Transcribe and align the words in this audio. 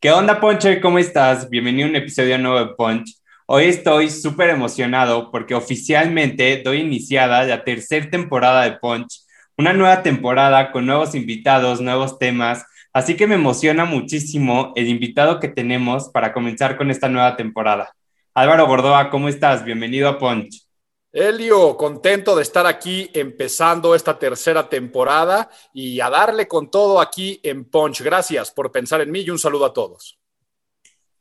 ¿Qué 0.00 0.12
onda, 0.12 0.38
Ponche? 0.38 0.80
¿Cómo 0.80 1.00
estás? 1.00 1.50
Bienvenido 1.50 1.88
a 1.88 1.90
un 1.90 1.96
episodio 1.96 2.38
nuevo 2.38 2.60
de 2.60 2.74
Punch. 2.76 3.16
Hoy 3.46 3.64
estoy 3.64 4.10
súper 4.10 4.50
emocionado 4.50 5.32
porque 5.32 5.56
oficialmente 5.56 6.62
doy 6.64 6.82
iniciada 6.82 7.42
la 7.42 7.64
tercera 7.64 8.08
temporada 8.08 8.62
de 8.62 8.76
Punch, 8.78 9.22
una 9.56 9.72
nueva 9.72 10.04
temporada 10.04 10.70
con 10.70 10.86
nuevos 10.86 11.16
invitados, 11.16 11.80
nuevos 11.80 12.16
temas, 12.16 12.64
así 12.92 13.16
que 13.16 13.26
me 13.26 13.34
emociona 13.34 13.86
muchísimo 13.86 14.72
el 14.76 14.86
invitado 14.86 15.40
que 15.40 15.48
tenemos 15.48 16.10
para 16.10 16.32
comenzar 16.32 16.76
con 16.76 16.92
esta 16.92 17.08
nueva 17.08 17.34
temporada. 17.34 17.92
Álvaro 18.34 18.68
Gordoa, 18.68 19.10
¿cómo 19.10 19.28
estás? 19.28 19.64
Bienvenido 19.64 20.08
a 20.08 20.16
Punch. 20.16 20.67
Elio, 21.12 21.74
contento 21.78 22.36
de 22.36 22.42
estar 22.42 22.66
aquí 22.66 23.10
empezando 23.14 23.94
esta 23.94 24.18
tercera 24.18 24.68
temporada 24.68 25.48
y 25.72 26.00
a 26.00 26.10
darle 26.10 26.46
con 26.46 26.70
todo 26.70 27.00
aquí 27.00 27.40
en 27.42 27.64
Punch. 27.64 28.02
Gracias 28.02 28.50
por 28.50 28.70
pensar 28.70 29.00
en 29.00 29.10
mí 29.10 29.20
y 29.20 29.30
un 29.30 29.38
saludo 29.38 29.64
a 29.64 29.72
todos. 29.72 30.18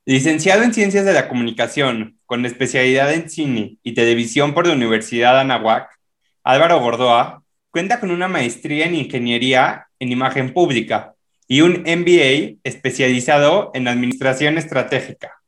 Licenciado 0.03 0.63
en 0.63 0.73
Ciencias 0.73 1.05
de 1.05 1.13
la 1.13 1.29
Comunicación, 1.29 2.19
con 2.25 2.45
especialidad 2.45 3.13
en 3.13 3.29
cine 3.29 3.77
y 3.81 3.93
televisión 3.93 4.53
por 4.53 4.67
la 4.67 4.73
Universidad 4.73 5.39
Anahuac, 5.39 5.89
Álvaro 6.43 6.79
Gordoa 6.79 7.43
cuenta 7.71 8.01
con 8.01 8.11
una 8.11 8.27
maestría 8.27 8.87
en 8.87 8.95
Ingeniería 8.95 9.87
en 9.99 10.11
Imagen 10.11 10.53
Pública 10.53 11.13
y 11.47 11.61
un 11.61 11.83
MBA 11.85 12.59
especializado 12.63 13.71
en 13.73 13.87
Administración 13.87 14.57
Estratégica. 14.57 15.41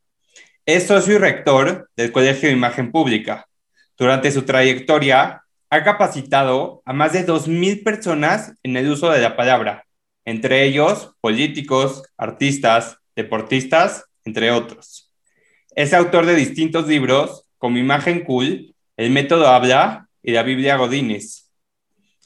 Es 0.65 0.87
socio 0.87 1.15
y 1.15 1.17
rector 1.17 1.89
del 1.97 2.13
Colegio 2.13 2.47
de 2.47 2.55
Imagen 2.55 2.91
Pública 2.91 3.48
durante 3.99 4.31
su 4.31 4.43
trayectoria, 4.43 5.43
ha 5.69 5.83
capacitado 5.83 6.81
a 6.85 6.93
más 6.93 7.11
de 7.11 7.27
2.000 7.27 7.83
personas 7.83 8.53
en 8.63 8.77
el 8.77 8.89
uso 8.89 9.11
de 9.11 9.19
la 9.19 9.35
palabra, 9.35 9.85
entre 10.25 10.63
ellos 10.63 11.13
políticos, 11.19 12.03
artistas, 12.17 12.97
deportistas, 13.15 14.05
entre 14.23 14.51
otros. 14.51 15.11
Es 15.75 15.93
autor 15.93 16.25
de 16.25 16.35
distintos 16.35 16.87
libros 16.87 17.45
como 17.57 17.77
Imagen 17.77 18.23
Cool, 18.23 18.73
El 18.95 19.11
Método 19.11 19.47
Habla 19.47 20.07
y 20.23 20.31
la 20.31 20.43
Biblia 20.43 20.77
Godínez. 20.77 21.51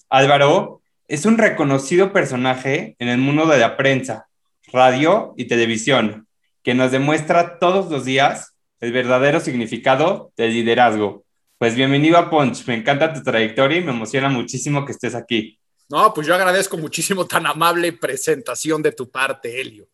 Álvaro 0.10 0.82
es 1.08 1.26
un 1.26 1.40
reconocido 1.40 2.14
personaje 2.14 2.96
en 3.00 3.10
el 3.10 3.18
mundo 3.18 3.48
de 3.48 3.58
la 3.58 3.78
prensa, 3.78 4.28
radio 4.72 5.34
y 5.38 5.46
televisión, 5.46 6.28
que 6.62 6.76
nos 6.76 6.92
demuestra 6.92 7.58
todos 7.58 7.92
los 7.92 8.06
días 8.06 8.56
el 8.80 8.92
verdadero 8.92 9.40
significado 9.40 10.32
del 10.38 10.54
liderazgo 10.54 11.23
pues 11.64 11.76
bienvenido 11.76 12.18
a 12.18 12.30
Punch, 12.30 12.68
me 12.68 12.76
encanta 12.76 13.14
tu 13.14 13.24
trayectoria 13.24 13.78
y 13.78 13.82
me 13.86 13.92
emociona 13.92 14.28
muchísimo 14.28 14.84
que 14.84 14.92
estés 14.92 15.16
aquí. 15.16 15.58
No, 15.88 16.14
pues 16.14 16.28
yo 16.28 16.36
agradezco 16.36 16.78
muchísimo 16.78 17.26
tan 17.26 17.48
amable 17.48 17.94
presentación 17.94 18.82
de 18.82 18.92
tu 18.92 19.10
parte, 19.10 19.62
Helio. 19.62 19.88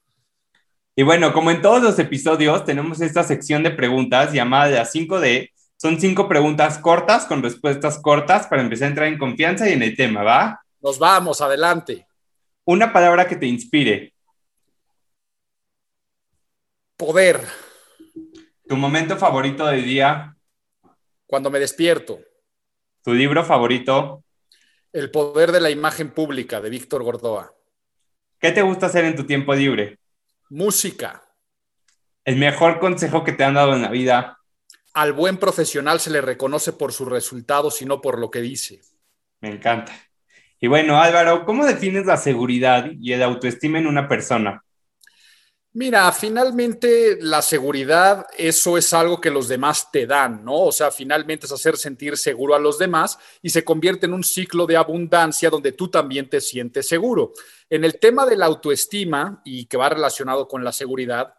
Y 0.96 1.04
bueno, 1.04 1.32
como 1.32 1.52
en 1.52 1.62
todos 1.62 1.84
los 1.84 2.00
episodios, 2.00 2.66
tenemos 2.66 3.02
esta 3.02 3.22
sección 3.22 3.62
de 3.62 3.70
preguntas 3.70 4.34
llamada 4.34 4.66
de 4.66 4.78
las 4.78 4.96
5D. 4.96 5.52
Son 5.78 6.02
cinco 6.02 6.28
preguntas 6.28 6.80
cortas 6.80 7.28
con 7.28 7.44
respuestas 7.44 8.00
cortas 8.02 8.48
para 8.48 8.64
empezar 8.64 8.88
a 8.88 8.90
entrar 8.90 9.08
en 9.08 9.20
confianza 9.20 9.70
y 9.70 9.74
en 9.74 9.84
el 9.84 9.96
tema, 9.96 10.24
¿va? 10.24 10.60
Nos 10.82 10.98
vamos, 10.98 11.40
adelante. 11.40 12.08
Una 12.66 12.92
palabra 12.92 13.28
que 13.28 13.36
te 13.36 13.46
inspire. 13.46 14.16
Poder. 16.98 17.42
Tu 18.68 18.76
momento 18.76 19.16
favorito 19.18 19.68
del 19.68 19.86
día. 19.86 20.36
Cuando 21.30 21.52
me 21.52 21.60
despierto. 21.60 22.20
¿Tu 23.04 23.14
libro 23.14 23.46
favorito? 23.46 24.24
El 24.92 25.12
poder 25.12 25.52
de 25.52 25.62
la 25.62 25.70
imagen 25.70 26.10
pública 26.10 26.60
de 26.60 26.72
Víctor 26.72 27.04
Gordoa. 27.04 27.54
¿Qué 28.40 28.52
te 28.52 28.64
gusta 28.64 28.88
hacer 28.88 29.06
en 29.06 29.16
tu 29.16 29.24
tiempo 29.28 29.54
libre? 29.54 30.00
Música. 30.50 31.24
El 32.26 32.38
mejor 32.38 32.80
consejo 32.80 33.24
que 33.24 33.34
te 33.34 33.44
han 33.44 33.54
dado 33.54 33.76
en 33.76 33.84
la 33.84 33.92
vida. 33.92 34.40
Al 34.96 35.14
buen 35.14 35.38
profesional 35.38 36.00
se 36.00 36.10
le 36.10 36.22
reconoce 36.22 36.74
por 36.74 36.94
sus 36.94 37.08
resultados 37.08 37.80
y 37.84 37.86
no 37.86 38.02
por 38.02 38.18
lo 38.18 38.32
que 38.32 38.42
dice. 38.42 38.82
Me 39.40 39.50
encanta. 39.50 39.94
Y 40.60 40.66
bueno, 40.66 41.00
Álvaro, 41.00 41.46
¿cómo 41.46 41.64
defines 41.64 42.08
la 42.08 42.18
seguridad 42.18 42.90
y 43.00 43.14
el 43.14 43.22
autoestima 43.22 43.78
en 43.78 43.86
una 43.86 44.08
persona? 44.08 44.64
Mira, 45.74 46.12
finalmente 46.12 47.20
la 47.22 47.44
seguridad, 47.44 48.26
eso 48.36 48.76
es 48.76 48.92
algo 48.92 49.22
que 49.22 49.30
los 49.30 49.48
demás 49.48 49.92
te 49.92 50.08
dan, 50.08 50.44
¿no? 50.44 50.56
O 50.64 50.72
sea, 50.72 50.90
finalmente 50.90 51.46
es 51.46 51.52
hacer 51.52 51.78
sentir 51.78 52.18
seguro 52.18 52.56
a 52.56 52.60
los 52.60 52.80
demás 52.80 53.20
y 53.44 53.52
se 53.52 53.64
convierte 53.64 54.08
en 54.08 54.14
un 54.14 54.24
ciclo 54.24 54.66
de 54.66 54.78
abundancia 54.78 55.52
donde 55.52 55.72
tú 55.74 55.88
también 55.88 56.28
te 56.28 56.42
sientes 56.42 56.88
seguro. 56.88 57.34
En 57.70 57.86
el 57.86 58.00
tema 58.00 58.26
de 58.26 58.36
la 58.36 58.48
autoestima 58.48 59.44
y 59.46 59.68
que 59.68 59.78
va 59.78 59.90
relacionado 59.90 60.48
con 60.48 60.64
la 60.64 60.72
seguridad, 60.72 61.36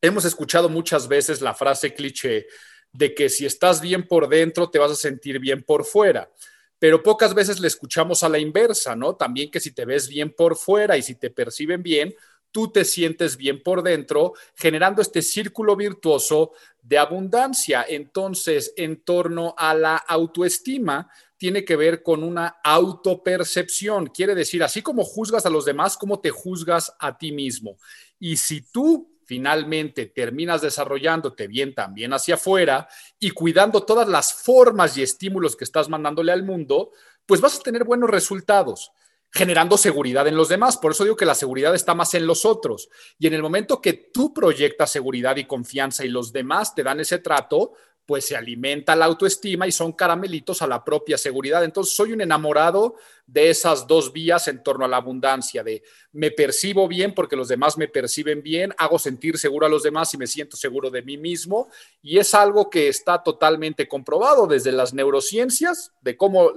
hemos 0.00 0.24
escuchado 0.24 0.68
muchas 0.68 1.08
veces 1.08 1.40
la 1.40 1.52
frase 1.52 1.92
cliché 1.92 2.46
de 2.92 3.14
que 3.16 3.28
si 3.28 3.46
estás 3.46 3.80
bien 3.80 4.06
por 4.06 4.28
dentro, 4.28 4.70
te 4.70 4.78
vas 4.78 4.92
a 4.92 4.96
sentir 4.96 5.40
bien 5.40 5.64
por 5.64 5.84
fuera 5.84 6.30
pero 6.78 7.02
pocas 7.02 7.32
veces 7.32 7.58
le 7.58 7.68
escuchamos 7.68 8.22
a 8.22 8.28
la 8.28 8.38
inversa, 8.38 8.94
¿no? 8.94 9.16
También 9.16 9.50
que 9.50 9.60
si 9.60 9.72
te 9.72 9.86
ves 9.86 10.08
bien 10.08 10.30
por 10.30 10.56
fuera 10.56 10.98
y 10.98 11.02
si 11.02 11.14
te 11.14 11.30
perciben 11.30 11.82
bien, 11.82 12.14
tú 12.56 12.68
te 12.68 12.86
sientes 12.86 13.36
bien 13.36 13.62
por 13.62 13.82
dentro, 13.82 14.32
generando 14.54 15.02
este 15.02 15.20
círculo 15.20 15.76
virtuoso 15.76 16.52
de 16.80 16.96
abundancia. 16.96 17.84
Entonces, 17.86 18.72
en 18.78 19.04
torno 19.04 19.54
a 19.58 19.74
la 19.74 19.96
autoestima, 19.96 21.10
tiene 21.36 21.66
que 21.66 21.76
ver 21.76 22.02
con 22.02 22.22
una 22.22 22.56
autopercepción. 22.64 24.06
Quiere 24.06 24.34
decir, 24.34 24.62
así 24.62 24.80
como 24.80 25.04
juzgas 25.04 25.44
a 25.44 25.50
los 25.50 25.66
demás, 25.66 25.98
cómo 25.98 26.18
te 26.18 26.30
juzgas 26.30 26.94
a 26.98 27.18
ti 27.18 27.30
mismo. 27.30 27.76
Y 28.18 28.38
si 28.38 28.62
tú 28.62 29.20
finalmente 29.26 30.06
terminas 30.06 30.62
desarrollándote 30.62 31.48
bien 31.48 31.74
también 31.74 32.14
hacia 32.14 32.36
afuera 32.36 32.88
y 33.18 33.32
cuidando 33.32 33.82
todas 33.82 34.08
las 34.08 34.32
formas 34.32 34.96
y 34.96 35.02
estímulos 35.02 35.56
que 35.56 35.64
estás 35.64 35.90
mandándole 35.90 36.32
al 36.32 36.42
mundo, 36.42 36.92
pues 37.26 37.42
vas 37.42 37.58
a 37.58 37.62
tener 37.62 37.84
buenos 37.84 38.08
resultados 38.08 38.92
generando 39.36 39.76
seguridad 39.76 40.26
en 40.26 40.36
los 40.36 40.48
demás. 40.48 40.76
Por 40.76 40.92
eso 40.92 41.04
digo 41.04 41.16
que 41.16 41.24
la 41.24 41.34
seguridad 41.34 41.74
está 41.74 41.94
más 41.94 42.14
en 42.14 42.26
los 42.26 42.44
otros. 42.44 42.88
Y 43.18 43.26
en 43.26 43.34
el 43.34 43.42
momento 43.42 43.80
que 43.80 43.92
tú 43.92 44.34
proyectas 44.34 44.90
seguridad 44.90 45.36
y 45.36 45.44
confianza 45.44 46.04
y 46.04 46.08
los 46.08 46.32
demás 46.32 46.74
te 46.74 46.82
dan 46.82 46.98
ese 46.98 47.18
trato, 47.18 47.72
pues 48.06 48.26
se 48.26 48.36
alimenta 48.36 48.94
la 48.94 49.06
autoestima 49.06 49.66
y 49.66 49.72
son 49.72 49.92
caramelitos 49.92 50.62
a 50.62 50.68
la 50.68 50.84
propia 50.84 51.18
seguridad. 51.18 51.64
Entonces 51.64 51.94
soy 51.94 52.12
un 52.12 52.20
enamorado 52.20 52.94
de 53.26 53.50
esas 53.50 53.88
dos 53.88 54.12
vías 54.12 54.46
en 54.46 54.62
torno 54.62 54.84
a 54.84 54.88
la 54.88 54.98
abundancia, 54.98 55.64
de 55.64 55.82
me 56.12 56.30
percibo 56.30 56.86
bien 56.86 57.12
porque 57.12 57.34
los 57.34 57.48
demás 57.48 57.76
me 57.76 57.88
perciben 57.88 58.40
bien, 58.40 58.72
hago 58.78 59.00
sentir 59.00 59.36
seguro 59.36 59.66
a 59.66 59.68
los 59.68 59.82
demás 59.82 60.14
y 60.14 60.18
me 60.18 60.28
siento 60.28 60.56
seguro 60.56 60.90
de 60.90 61.02
mí 61.02 61.16
mismo. 61.16 61.68
Y 62.00 62.18
es 62.18 62.32
algo 62.34 62.70
que 62.70 62.86
está 62.86 63.24
totalmente 63.24 63.88
comprobado 63.88 64.46
desde 64.46 64.70
las 64.70 64.94
neurociencias, 64.94 65.92
de 66.00 66.16
cómo 66.16 66.52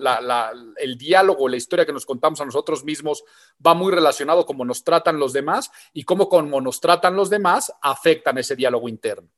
el 0.77 0.97
diálogo, 0.97 1.49
la 1.49 1.57
historia 1.57 1.87
que 1.87 1.93
nos 1.93 2.05
contamos 2.05 2.39
a 2.41 2.45
nosotros 2.45 2.83
mismos 2.83 3.23
va 3.65 3.73
muy 3.73 3.91
relacionado 3.91 4.45
con 4.45 4.59
cómo 4.59 4.65
nos 4.65 4.83
tratan 4.83 5.19
los 5.19 5.31
demás 5.31 5.71
y 5.93 6.03
cómo 6.03 6.27
como 6.27 6.59
nos 6.59 6.81
tratan 6.81 7.15
los 7.15 7.29
demás 7.29 7.71
afectan 7.81 8.37
ese 8.37 8.55
diálogo 8.55 8.89
interno. 8.89 9.29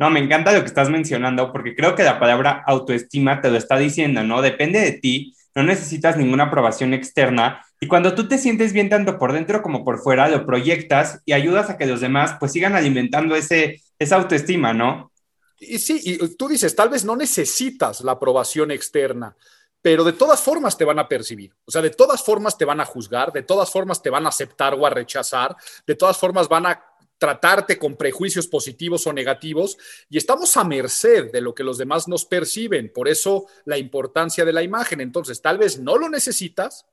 No, 0.00 0.08
me 0.08 0.18
encanta 0.18 0.52
lo 0.52 0.60
que 0.60 0.66
estás 0.66 0.88
mencionando 0.88 1.52
porque 1.52 1.76
creo 1.76 1.94
que 1.94 2.02
la 2.02 2.18
palabra 2.18 2.64
autoestima 2.66 3.42
te 3.42 3.50
lo 3.50 3.58
está 3.58 3.76
diciendo, 3.76 4.24
¿no? 4.24 4.40
Depende 4.40 4.80
de 4.80 4.92
ti, 4.92 5.36
no 5.54 5.62
necesitas 5.62 6.16
ninguna 6.16 6.44
aprobación 6.44 6.94
externa 6.94 7.66
y 7.78 7.86
cuando 7.86 8.14
tú 8.14 8.26
te 8.26 8.38
sientes 8.38 8.72
bien 8.72 8.88
tanto 8.88 9.18
por 9.18 9.34
dentro 9.34 9.60
como 9.60 9.84
por 9.84 9.98
fuera, 9.98 10.26
lo 10.30 10.46
proyectas 10.46 11.20
y 11.26 11.34
ayudas 11.34 11.68
a 11.68 11.76
que 11.76 11.84
los 11.84 12.00
demás 12.00 12.36
pues 12.40 12.52
sigan 12.52 12.74
alimentando 12.74 13.36
ese, 13.36 13.82
esa 13.98 14.16
autoestima, 14.16 14.72
¿no? 14.72 15.12
Y 15.58 15.78
sí, 15.78 16.00
y 16.02 16.16
tú 16.36 16.48
dices, 16.48 16.74
tal 16.74 16.88
vez 16.88 17.04
no 17.04 17.14
necesitas 17.14 18.00
la 18.00 18.12
aprobación 18.12 18.70
externa, 18.70 19.36
pero 19.82 20.02
de 20.02 20.14
todas 20.14 20.40
formas 20.40 20.78
te 20.78 20.86
van 20.86 20.98
a 20.98 21.08
percibir. 21.08 21.54
O 21.66 21.70
sea, 21.70 21.82
de 21.82 21.90
todas 21.90 22.22
formas 22.22 22.56
te 22.56 22.64
van 22.64 22.80
a 22.80 22.86
juzgar, 22.86 23.32
de 23.32 23.42
todas 23.42 23.70
formas 23.70 24.00
te 24.00 24.08
van 24.08 24.24
a 24.24 24.30
aceptar 24.30 24.72
o 24.72 24.86
a 24.86 24.90
rechazar, 24.90 25.54
de 25.86 25.94
todas 25.94 26.16
formas 26.16 26.48
van 26.48 26.64
a 26.64 26.89
tratarte 27.20 27.78
con 27.78 27.96
prejuicios 27.96 28.46
positivos 28.46 29.06
o 29.06 29.12
negativos 29.12 29.76
y 30.08 30.16
estamos 30.16 30.56
a 30.56 30.64
merced 30.64 31.30
de 31.30 31.42
lo 31.42 31.54
que 31.54 31.62
los 31.62 31.76
demás 31.76 32.08
nos 32.08 32.24
perciben. 32.24 32.90
Por 32.90 33.08
eso 33.08 33.46
la 33.66 33.76
importancia 33.76 34.46
de 34.46 34.54
la 34.54 34.62
imagen. 34.62 35.02
Entonces, 35.02 35.42
tal 35.42 35.58
vez 35.58 35.78
no 35.78 35.98
lo 35.98 36.08
necesitas, 36.08 36.86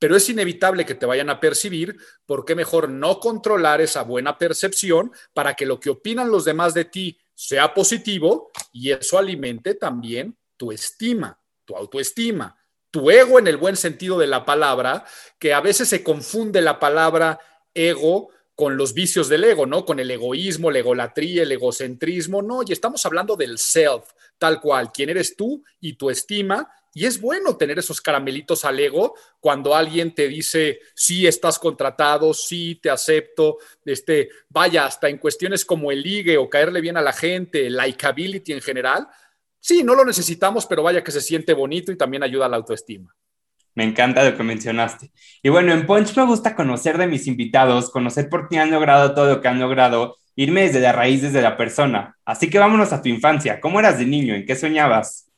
pero 0.00 0.16
es 0.16 0.28
inevitable 0.28 0.84
que 0.84 0.96
te 0.96 1.06
vayan 1.06 1.30
a 1.30 1.38
percibir, 1.38 1.96
¿por 2.26 2.44
qué 2.44 2.56
mejor 2.56 2.88
no 2.88 3.20
controlar 3.20 3.80
esa 3.80 4.02
buena 4.02 4.38
percepción 4.38 5.12
para 5.34 5.54
que 5.54 5.66
lo 5.66 5.78
que 5.78 5.90
opinan 5.90 6.32
los 6.32 6.44
demás 6.44 6.74
de 6.74 6.86
ti 6.86 7.20
sea 7.32 7.72
positivo 7.72 8.50
y 8.72 8.90
eso 8.90 9.18
alimente 9.18 9.76
también 9.76 10.36
tu 10.56 10.72
estima, 10.72 11.40
tu 11.64 11.76
autoestima, 11.76 12.58
tu 12.90 13.08
ego 13.08 13.38
en 13.38 13.46
el 13.46 13.56
buen 13.56 13.76
sentido 13.76 14.18
de 14.18 14.26
la 14.26 14.44
palabra, 14.44 15.04
que 15.38 15.54
a 15.54 15.60
veces 15.60 15.88
se 15.88 16.02
confunde 16.02 16.60
la 16.60 16.80
palabra 16.80 17.38
ego 17.72 18.30
con 18.60 18.76
los 18.76 18.92
vicios 18.92 19.30
del 19.30 19.44
ego, 19.44 19.64
¿no? 19.64 19.86
Con 19.86 20.00
el 20.00 20.10
egoísmo, 20.10 20.70
la 20.70 20.80
egolatría, 20.80 21.44
el 21.44 21.52
egocentrismo, 21.52 22.42
no, 22.42 22.60
y 22.62 22.72
estamos 22.72 23.06
hablando 23.06 23.34
del 23.34 23.56
self, 23.56 24.04
tal 24.36 24.60
cual, 24.60 24.92
quién 24.92 25.08
eres 25.08 25.34
tú 25.34 25.64
y 25.80 25.94
tu 25.94 26.10
estima 26.10 26.70
y 26.92 27.06
es 27.06 27.22
bueno 27.22 27.56
tener 27.56 27.78
esos 27.78 28.02
caramelitos 28.02 28.66
al 28.66 28.78
ego 28.78 29.14
cuando 29.40 29.74
alguien 29.74 30.14
te 30.14 30.28
dice, 30.28 30.80
sí, 30.94 31.26
estás 31.26 31.58
contratado, 31.58 32.34
sí, 32.34 32.78
te 32.82 32.90
acepto, 32.90 33.56
este, 33.82 34.28
vaya, 34.50 34.84
hasta 34.84 35.08
en 35.08 35.16
cuestiones 35.16 35.64
como 35.64 35.90
el 35.90 36.02
ligue 36.02 36.36
o 36.36 36.50
caerle 36.50 36.82
bien 36.82 36.98
a 36.98 37.02
la 37.02 37.14
gente, 37.14 37.70
likability 37.70 38.52
en 38.52 38.60
general. 38.60 39.08
Sí, 39.58 39.82
no 39.82 39.94
lo 39.94 40.04
necesitamos, 40.04 40.66
pero 40.66 40.82
vaya 40.82 41.02
que 41.02 41.12
se 41.12 41.22
siente 41.22 41.54
bonito 41.54 41.92
y 41.92 41.96
también 41.96 42.24
ayuda 42.24 42.44
a 42.44 42.50
la 42.50 42.58
autoestima. 42.58 43.16
Me 43.80 43.86
encanta 43.86 44.28
lo 44.28 44.36
que 44.36 44.42
mencionaste. 44.42 45.10
Y 45.42 45.48
bueno, 45.48 45.72
en 45.72 45.86
Punch 45.86 46.14
me 46.14 46.26
gusta 46.26 46.54
conocer 46.54 46.98
de 46.98 47.06
mis 47.06 47.26
invitados, 47.26 47.88
conocer 47.88 48.28
por 48.28 48.46
qué 48.46 48.58
han 48.58 48.70
logrado 48.70 49.14
todo 49.14 49.36
lo 49.36 49.40
que 49.40 49.48
han 49.48 49.58
logrado, 49.58 50.18
irme 50.36 50.64
desde 50.64 50.80
la 50.80 50.92
raíz, 50.92 51.22
desde 51.22 51.40
la 51.40 51.56
persona. 51.56 52.14
Así 52.26 52.50
que 52.50 52.58
vámonos 52.58 52.92
a 52.92 53.00
tu 53.00 53.08
infancia. 53.08 53.58
¿Cómo 53.58 53.80
eras 53.80 53.98
de 53.98 54.04
niño? 54.04 54.34
¿En 54.34 54.44
qué 54.44 54.54
soñabas? 54.54 55.30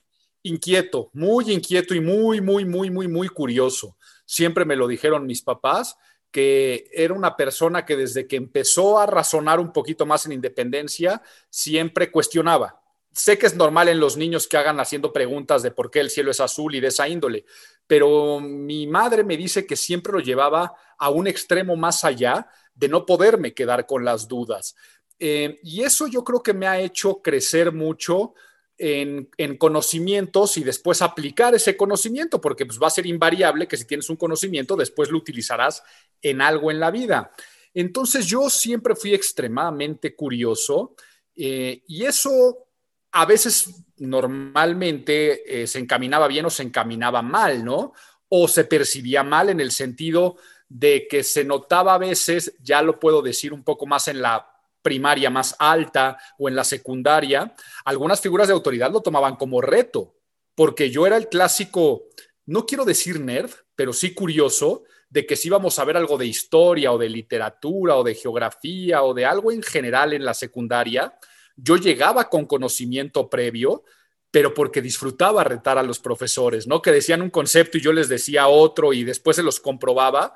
inquieto, 0.43 1.09
muy 1.13 1.53
inquieto 1.53 1.95
y 1.95 2.01
muy, 2.01 2.41
muy, 2.41 2.65
muy, 2.65 2.91
muy, 2.91 3.07
muy 3.07 3.29
curioso. 3.29 3.97
Siempre 4.27 4.65
me 4.65 4.75
lo 4.75 4.89
dijeron 4.89 5.25
mis 5.25 5.41
papás, 5.41 5.97
que 6.33 6.91
era 6.93 7.15
una 7.15 7.37
persona 7.37 7.87
que 7.87 7.97
desde 7.97 8.27
que 8.27 8.35
empezó 8.35 8.99
a 8.99 9.07
razonar 9.07 9.61
un 9.61 9.73
poquito 9.73 10.05
más 10.05 10.27
en 10.27 10.33
independencia, 10.33 11.23
siempre 11.49 12.11
cuestionaba. 12.11 12.83
Sé 13.13 13.37
que 13.37 13.47
es 13.47 13.55
normal 13.55 13.89
en 13.89 14.01
los 14.01 14.17
niños 14.17 14.49
que 14.49 14.57
hagan 14.57 14.81
haciendo 14.81 15.13
preguntas 15.13 15.63
de 15.63 15.71
por 15.71 15.91
qué 15.91 16.01
el 16.01 16.09
cielo 16.09 16.31
es 16.31 16.41
azul 16.41 16.75
y 16.75 16.81
de 16.81 16.89
esa 16.89 17.07
índole, 17.09 17.45
pero 17.93 18.41
mi 18.41 18.87
madre 18.87 19.23
me 19.23 19.37
dice 19.37 19.67
que 19.67 19.77
siempre 19.77 20.15
lo 20.15 20.21
llevaba 20.21 20.73
a 20.97 21.11
un 21.11 21.27
extremo 21.27 21.77
más 21.77 22.05
allá 22.05 22.49
de 22.75 22.89
no 22.89 23.05
poderme 23.05 23.53
quedar 23.53 23.85
con 23.85 24.03
las 24.03 24.27
dudas. 24.27 24.75
Eh, 25.19 25.61
y 25.63 25.83
eso 25.83 26.07
yo 26.07 26.25
creo 26.25 26.43
que 26.43 26.55
me 26.55 26.67
ha 26.67 26.81
hecho 26.81 27.21
crecer 27.21 27.71
mucho 27.71 28.33
en, 28.79 29.29
conocimientos 29.59 30.57
y 30.57 30.65
después 30.65 31.03
aplicar 31.03 31.55
ese 31.55 31.77
conocimiento, 31.77 32.41
porque 32.41 32.65
pues, 32.65 32.81
va 32.83 32.87
a 32.87 32.97
ser 32.97 33.05
invariable 33.05 33.69
que 33.69 33.77
si 33.77 33.85
tienes 33.85 34.09
un 34.09 34.17
conocimiento, 34.17 34.75
después 34.75 35.11
lo 35.11 35.19
utilizarás 35.19 35.83
en 36.23 36.41
algo 36.41 36.71
en 36.71 36.81
la 36.81 36.91
vida. 36.91 37.31
Entonces 37.75 38.25
yo 38.25 38.49
siempre 38.49 38.97
fui 38.97 39.13
extremadamente 39.13 40.17
curioso 40.17 40.95
eh, 41.37 41.83
y 41.87 42.07
eso 42.07 42.69
a 43.13 43.27
veces 43.27 43.85
normalmente 43.99 45.63
eh, 45.63 45.67
se 45.67 45.79
encaminaba 45.79 46.27
bien 46.27 46.47
o 46.47 46.51
se 46.51 46.63
encaminaba 46.63 47.23
mal, 47.23 47.65
¿no? 47.65 47.93
O 48.29 48.49
se 48.49 48.65
percibía 48.65 49.23
mal 49.23 49.51
en 49.51 49.61
el 49.61 49.71
sentido 49.71 50.37
de 50.69 51.07
que 51.09 51.23
se 51.23 51.45
notaba 51.45 51.95
a 51.95 51.99
veces, 51.99 52.55
ya 52.61 52.81
lo 52.81 52.99
puedo 52.99 53.21
decir 53.21 53.53
un 53.53 53.63
poco 53.63 53.87
más 53.87 54.09
en 54.09 54.23
la 54.23 54.49
primaria 54.81 55.31
más 55.31 55.55
alta 55.59 56.19
o 56.39 56.49
en 56.49 56.57
la 56.57 56.65
secundaria, 56.65 57.55
algunas 57.85 58.21
figuras 58.21 58.49
de 58.49 58.55
autoridad 58.55 58.91
lo 58.91 59.03
tomaban 59.03 59.37
como 59.37 59.61
reto, 59.61 60.17
porque 60.55 60.91
yo 60.91 61.07
era 61.07 61.17
el 61.17 61.29
clásico, 61.29 62.05
no 62.47 62.67
quiero 62.67 62.85
decir 62.85 63.21
nerd, 63.21 63.51
pero 63.77 63.93
sí 63.93 64.15
curioso, 64.15 64.85
de 65.09 65.27
que 65.27 65.37
si 65.37 65.49
íbamos 65.49 65.79
a 65.79 65.85
ver 65.85 65.99
algo 65.99 66.17
de 66.17 66.27
historia 66.27 66.91
o 66.91 66.99
de 66.99 67.11
literatura 67.11 67.97
o 67.97 68.03
de 68.03 68.15
geografía 68.15 69.03
o 69.03 69.13
de 69.13 69.27
algo 69.27 69.53
en 69.53 69.63
general 69.63 70.15
en 70.15 70.25
la 70.25 70.33
secundaria, 70.33 71.15
yo 71.57 71.77
llegaba 71.77 72.29
con 72.29 72.47
conocimiento 72.47 73.29
previo, 73.29 73.85
pero 74.31 74.55
porque 74.55 74.81
disfrutaba 74.81 75.45
retar 75.45 75.79
a 75.79 75.83
los 75.83 75.99
profesores, 75.99 76.67
¿no? 76.67 76.81
Que 76.81 76.93
decían 76.93 77.23
un 77.23 77.31
concepto 77.31 77.79
y 77.79 77.83
yo 77.83 77.93
les 77.93 78.09
decía 78.09 78.49
otro 78.49 78.93
y 78.93 79.05
después 79.05 79.37
se 79.37 79.43
los 79.43 79.61
comprobaba. 79.61 80.35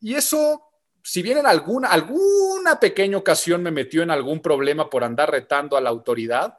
Y 0.00 0.14
eso 0.14 0.70
si 1.02 1.22
bien 1.22 1.38
en 1.38 1.46
alguna, 1.46 1.88
alguna 1.88 2.78
pequeña 2.78 3.16
ocasión 3.16 3.62
me 3.62 3.70
metió 3.70 4.02
en 4.02 4.10
algún 4.10 4.40
problema 4.40 4.90
por 4.90 5.04
andar 5.04 5.30
retando 5.30 5.76
a 5.76 5.80
la 5.80 5.90
autoridad, 5.90 6.56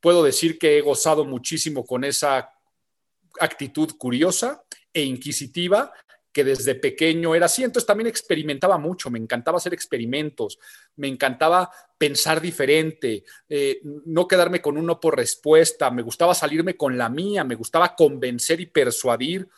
puedo 0.00 0.22
decir 0.22 0.58
que 0.58 0.78
he 0.78 0.80
gozado 0.80 1.24
muchísimo 1.24 1.84
con 1.84 2.04
esa 2.04 2.50
actitud 3.40 3.90
curiosa 3.96 4.64
e 4.92 5.02
inquisitiva 5.02 5.92
que 6.32 6.44
desde 6.44 6.74
pequeño 6.74 7.34
era 7.34 7.46
así. 7.46 7.62
Entonces 7.62 7.86
también 7.86 8.08
experimentaba 8.08 8.78
mucho, 8.78 9.10
me 9.10 9.18
encantaba 9.18 9.58
hacer 9.58 9.74
experimentos, 9.74 10.58
me 10.96 11.08
encantaba 11.08 11.70
pensar 11.98 12.40
diferente, 12.40 13.24
eh, 13.48 13.80
no 14.06 14.26
quedarme 14.26 14.60
con 14.60 14.76
uno 14.76 14.98
por 14.98 15.16
respuesta, 15.16 15.90
me 15.90 16.02
gustaba 16.02 16.34
salirme 16.34 16.76
con 16.76 16.96
la 16.98 17.08
mía, 17.08 17.44
me 17.44 17.54
gustaba 17.54 17.94
convencer 17.94 18.60
y 18.60 18.66
persuadir 18.66 19.48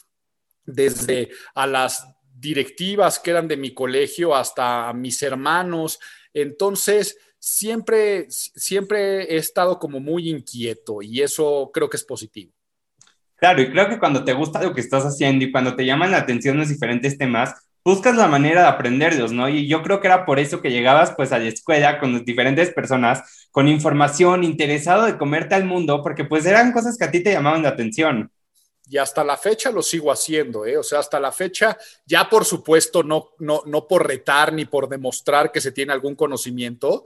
desde 0.67 1.31
a 1.55 1.67
las 1.67 2.07
directivas 2.33 3.19
que 3.19 3.31
eran 3.31 3.49
de 3.49 3.57
mi 3.57 3.73
colegio 3.73 4.35
hasta 4.35 4.93
mis 4.93 5.23
hermanos. 5.23 5.99
Entonces, 6.33 7.17
siempre, 7.39 8.27
siempre 8.31 9.35
he 9.35 9.37
estado 9.37 9.79
como 9.79 10.01
muy 10.01 10.29
inquieto 10.29 11.03
y 11.03 11.23
eso 11.23 11.71
creo 11.73 11.89
que 11.89 11.97
es 11.97 12.05
positivo. 12.05 12.53
Claro, 13.45 13.61
y 13.61 13.71
creo 13.71 13.91
que 13.91 13.99
cuando 13.99 14.25
te 14.25 14.33
gusta 14.33 14.63
lo 14.63 14.73
que 14.73 14.81
estás 14.81 15.05
haciendo 15.05 15.45
y 15.45 15.53
cuando 15.53 15.77
te 15.77 15.85
llaman 15.85 16.13
la 16.13 16.17
atención 16.17 16.57
los 16.57 16.71
diferentes 16.71 17.19
temas, 17.19 17.53
buscas 17.85 18.17
la 18.17 18.27
manera 18.27 18.63
de 18.63 18.69
aprenderlos, 18.69 19.33
¿no? 19.33 19.51
Y 19.51 19.69
yo 19.69 19.83
creo 19.83 20.01
que 20.01 20.07
era 20.07 20.25
por 20.25 20.39
eso 20.39 20.63
que 20.63 20.71
llegabas 20.71 21.13
pues 21.15 21.31
a 21.31 21.39
la 21.39 21.49
escuela 21.49 22.01
con 22.01 22.15
las 22.15 22.25
diferentes 22.25 22.71
personas, 22.71 23.49
con 23.51 23.69
información, 23.69 24.45
interesado 24.45 25.05
de 25.05 25.19
comerte 25.19 25.55
al 25.55 25.67
mundo, 25.67 26.03
porque 26.03 26.25
pues 26.25 26.47
eran 26.47 26.73
cosas 26.73 26.97
que 26.97 27.05
a 27.05 27.11
ti 27.11 27.23
te 27.23 27.33
llamaban 27.33 27.63
la 27.63 27.69
atención 27.69 28.31
y 28.89 28.97
hasta 28.97 29.23
la 29.23 29.37
fecha 29.37 29.71
lo 29.71 29.83
sigo 29.83 30.11
haciendo, 30.11 30.65
¿eh? 30.65 30.79
o 30.79 30.83
sea, 30.83 31.01
hasta 31.01 31.21
la 31.21 31.31
fecha, 31.31 31.77
ya 32.07 32.31
por 32.31 32.47
supuesto, 32.47 33.03
no, 33.03 33.33
no, 33.41 33.63
no 33.67 33.87
por 33.87 34.07
retar 34.07 34.55
ni 34.55 34.65
por 34.65 34.89
demostrar 34.89 35.53
que 35.53 35.61
se 35.61 35.73
tiene 35.73 35.93
algún 35.93 36.15
conocimiento, 36.15 37.05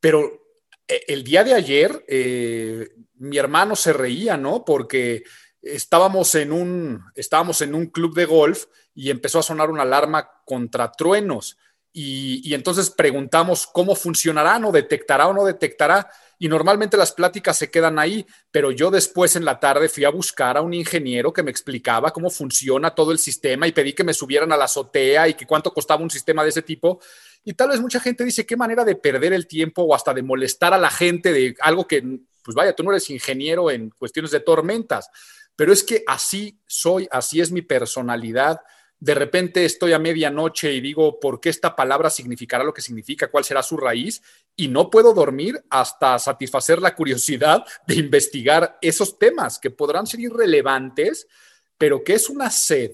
pero 0.00 0.48
eh, 0.88 1.02
el 1.06 1.22
día 1.22 1.44
de 1.44 1.54
ayer 1.54 2.04
eh, 2.08 2.88
mi 3.18 3.36
hermano 3.36 3.76
se 3.76 3.92
reía, 3.92 4.36
¿no? 4.36 4.64
Porque 4.64 5.24
estábamos 5.62 6.34
en, 6.34 6.52
un, 6.52 7.02
estábamos 7.14 7.60
en 7.62 7.74
un 7.74 7.86
club 7.86 8.14
de 8.14 8.24
golf 8.24 8.66
y 8.94 9.10
empezó 9.10 9.38
a 9.38 9.42
sonar 9.42 9.70
una 9.70 9.82
alarma 9.82 10.28
contra 10.44 10.92
truenos. 10.92 11.56
Y, 11.92 12.54
entonces 12.54 12.90
preguntamos 12.90 13.66
cómo 13.66 13.96
funcionará, 13.96 14.58
¿no? 14.58 14.70
¿Detectará 14.70 15.26
o 15.26 15.32
no 15.32 15.44
detectará? 15.44 16.08
y 16.38 16.48
normalmente 16.48 16.96
las 16.96 17.12
pláticas 17.12 17.58
se 17.58 17.70
quedan 17.70 17.98
ahí, 17.98 18.24
pero 18.50 18.70
yo 18.70 18.90
después 18.90 19.34
en 19.34 19.44
la 19.44 19.58
tarde 19.58 19.88
fui 19.88 20.04
a 20.04 20.10
buscar 20.10 20.56
a 20.56 20.62
un 20.62 20.72
ingeniero 20.72 21.32
que 21.32 21.42
me 21.42 21.50
explicaba 21.50 22.12
cómo 22.12 22.30
funciona 22.30 22.94
todo 22.94 23.10
el 23.10 23.18
sistema 23.18 23.66
y 23.66 23.72
pedí 23.72 23.92
que 23.92 24.04
me 24.04 24.14
subieran 24.14 24.52
a 24.52 24.56
la 24.56 24.66
azotea 24.66 25.28
y 25.28 25.34
que 25.34 25.46
cuánto 25.46 25.72
costaba 25.72 26.02
un 26.02 26.10
sistema 26.10 26.44
de 26.44 26.50
ese 26.50 26.62
tipo. 26.62 27.00
Y 27.44 27.54
tal 27.54 27.70
vez 27.70 27.80
mucha 27.80 27.98
gente 27.98 28.24
dice, 28.24 28.46
qué 28.46 28.56
manera 28.56 28.84
de 28.84 28.94
perder 28.94 29.32
el 29.32 29.48
tiempo 29.48 29.82
o 29.82 29.94
hasta 29.94 30.14
de 30.14 30.22
molestar 30.22 30.72
a 30.72 30.78
la 30.78 30.90
gente 30.90 31.32
de 31.32 31.56
algo 31.60 31.88
que, 31.88 32.02
pues 32.44 32.54
vaya, 32.54 32.74
tú 32.74 32.84
no 32.84 32.92
eres 32.92 33.10
ingeniero 33.10 33.70
en 33.70 33.90
cuestiones 33.90 34.30
de 34.30 34.40
tormentas, 34.40 35.10
pero 35.58 35.72
es 35.72 35.82
que 35.82 36.04
así 36.06 36.62
soy, 36.68 37.08
así 37.10 37.40
es 37.40 37.50
mi 37.50 37.62
personalidad 37.62 38.60
de 39.00 39.14
repente 39.14 39.64
estoy 39.64 39.92
a 39.92 39.98
medianoche 39.98 40.72
y 40.72 40.80
digo, 40.80 41.20
¿por 41.20 41.40
qué 41.40 41.50
esta 41.50 41.76
palabra 41.76 42.10
significará 42.10 42.64
lo 42.64 42.74
que 42.74 42.82
significa? 42.82 43.30
¿Cuál 43.30 43.44
será 43.44 43.62
su 43.62 43.76
raíz? 43.76 44.22
Y 44.56 44.68
no 44.68 44.90
puedo 44.90 45.14
dormir 45.14 45.62
hasta 45.70 46.18
satisfacer 46.18 46.80
la 46.80 46.94
curiosidad 46.94 47.64
de 47.86 47.94
investigar 47.94 48.76
esos 48.82 49.18
temas 49.18 49.58
que 49.58 49.70
podrán 49.70 50.06
ser 50.06 50.20
irrelevantes, 50.20 51.28
pero 51.76 52.02
que 52.02 52.14
es 52.14 52.28
una 52.28 52.50
sed 52.50 52.92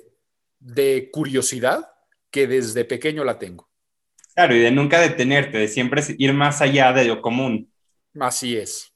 de 0.59 1.09
curiosidad 1.11 1.91
que 2.31 2.47
desde 2.47 2.85
pequeño 2.85 3.25
la 3.25 3.39
tengo. 3.39 3.71
Claro, 4.35 4.55
y 4.55 4.59
de 4.59 4.71
nunca 4.71 5.01
detenerte, 5.01 5.59
de 5.59 5.69
siempre 5.69 6.03
ir 6.19 6.35
más 6.35 6.61
allá 6.61 6.93
de 6.93 7.05
lo 7.05 7.23
común. 7.23 7.73
Así 8.21 8.57
es. 8.59 8.93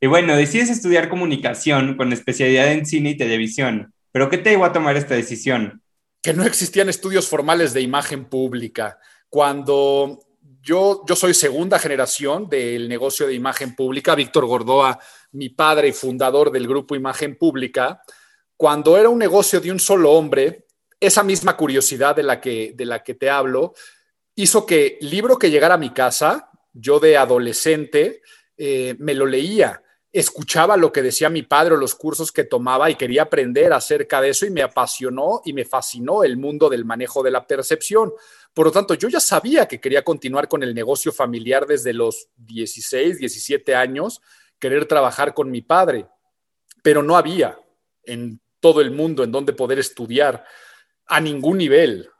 Y 0.00 0.06
bueno, 0.06 0.34
decides 0.34 0.70
estudiar 0.70 1.08
comunicación 1.08 1.96
con 1.96 2.12
especialidad 2.12 2.72
en 2.72 2.86
cine 2.86 3.10
y 3.10 3.16
televisión, 3.16 3.92
pero 4.12 4.30
¿qué 4.30 4.38
te 4.38 4.50
llevó 4.50 4.64
a 4.64 4.72
tomar 4.72 4.96
esta 4.96 5.14
decisión? 5.14 5.82
que 6.22 6.34
no 6.34 6.44
existían 6.44 6.88
estudios 6.88 7.28
formales 7.28 7.72
de 7.72 7.80
imagen 7.80 8.26
pública. 8.26 8.98
Cuando 9.28 10.20
yo, 10.60 11.02
yo 11.06 11.16
soy 11.16 11.32
segunda 11.32 11.78
generación 11.78 12.48
del 12.48 12.88
negocio 12.88 13.26
de 13.26 13.34
imagen 13.34 13.74
pública, 13.74 14.14
Víctor 14.14 14.46
Gordoa, 14.46 14.98
mi 15.32 15.48
padre 15.48 15.88
y 15.88 15.92
fundador 15.92 16.50
del 16.50 16.68
grupo 16.68 16.94
Imagen 16.94 17.38
Pública, 17.38 18.02
cuando 18.56 18.98
era 18.98 19.08
un 19.08 19.18
negocio 19.18 19.60
de 19.60 19.72
un 19.72 19.80
solo 19.80 20.12
hombre, 20.12 20.66
esa 20.98 21.22
misma 21.22 21.56
curiosidad 21.56 22.14
de 22.14 22.24
la 22.24 22.40
que, 22.40 22.74
de 22.76 22.84
la 22.84 23.02
que 23.02 23.14
te 23.14 23.30
hablo, 23.30 23.72
hizo 24.34 24.66
que 24.66 24.98
libro 25.00 25.38
que 25.38 25.50
llegara 25.50 25.76
a 25.76 25.78
mi 25.78 25.90
casa, 25.90 26.50
yo 26.74 27.00
de 27.00 27.16
adolescente, 27.16 28.20
eh, 28.58 28.94
me 28.98 29.14
lo 29.14 29.24
leía 29.24 29.82
escuchaba 30.12 30.76
lo 30.76 30.92
que 30.92 31.02
decía 31.02 31.28
mi 31.28 31.42
padre 31.42 31.76
los 31.76 31.94
cursos 31.94 32.32
que 32.32 32.44
tomaba 32.44 32.90
y 32.90 32.96
quería 32.96 33.22
aprender 33.22 33.72
acerca 33.72 34.20
de 34.20 34.30
eso 34.30 34.44
y 34.44 34.50
me 34.50 34.62
apasionó 34.62 35.40
y 35.44 35.52
me 35.52 35.64
fascinó 35.64 36.24
el 36.24 36.36
mundo 36.36 36.68
del 36.68 36.84
manejo 36.84 37.22
de 37.22 37.30
la 37.30 37.46
percepción. 37.46 38.12
Por 38.52 38.66
lo 38.66 38.72
tanto, 38.72 38.94
yo 38.94 39.08
ya 39.08 39.20
sabía 39.20 39.66
que 39.66 39.80
quería 39.80 40.02
continuar 40.02 40.48
con 40.48 40.62
el 40.62 40.74
negocio 40.74 41.12
familiar 41.12 41.66
desde 41.66 41.92
los 41.92 42.28
16, 42.36 43.18
17 43.18 43.74
años, 43.76 44.20
querer 44.58 44.86
trabajar 44.86 45.32
con 45.32 45.50
mi 45.50 45.62
padre, 45.62 46.08
pero 46.82 47.02
no 47.02 47.16
había 47.16 47.58
en 48.02 48.40
todo 48.58 48.80
el 48.80 48.90
mundo 48.90 49.22
en 49.22 49.30
donde 49.30 49.52
poder 49.52 49.78
estudiar 49.78 50.44
a 51.06 51.20
ningún 51.20 51.58
nivel 51.58 52.10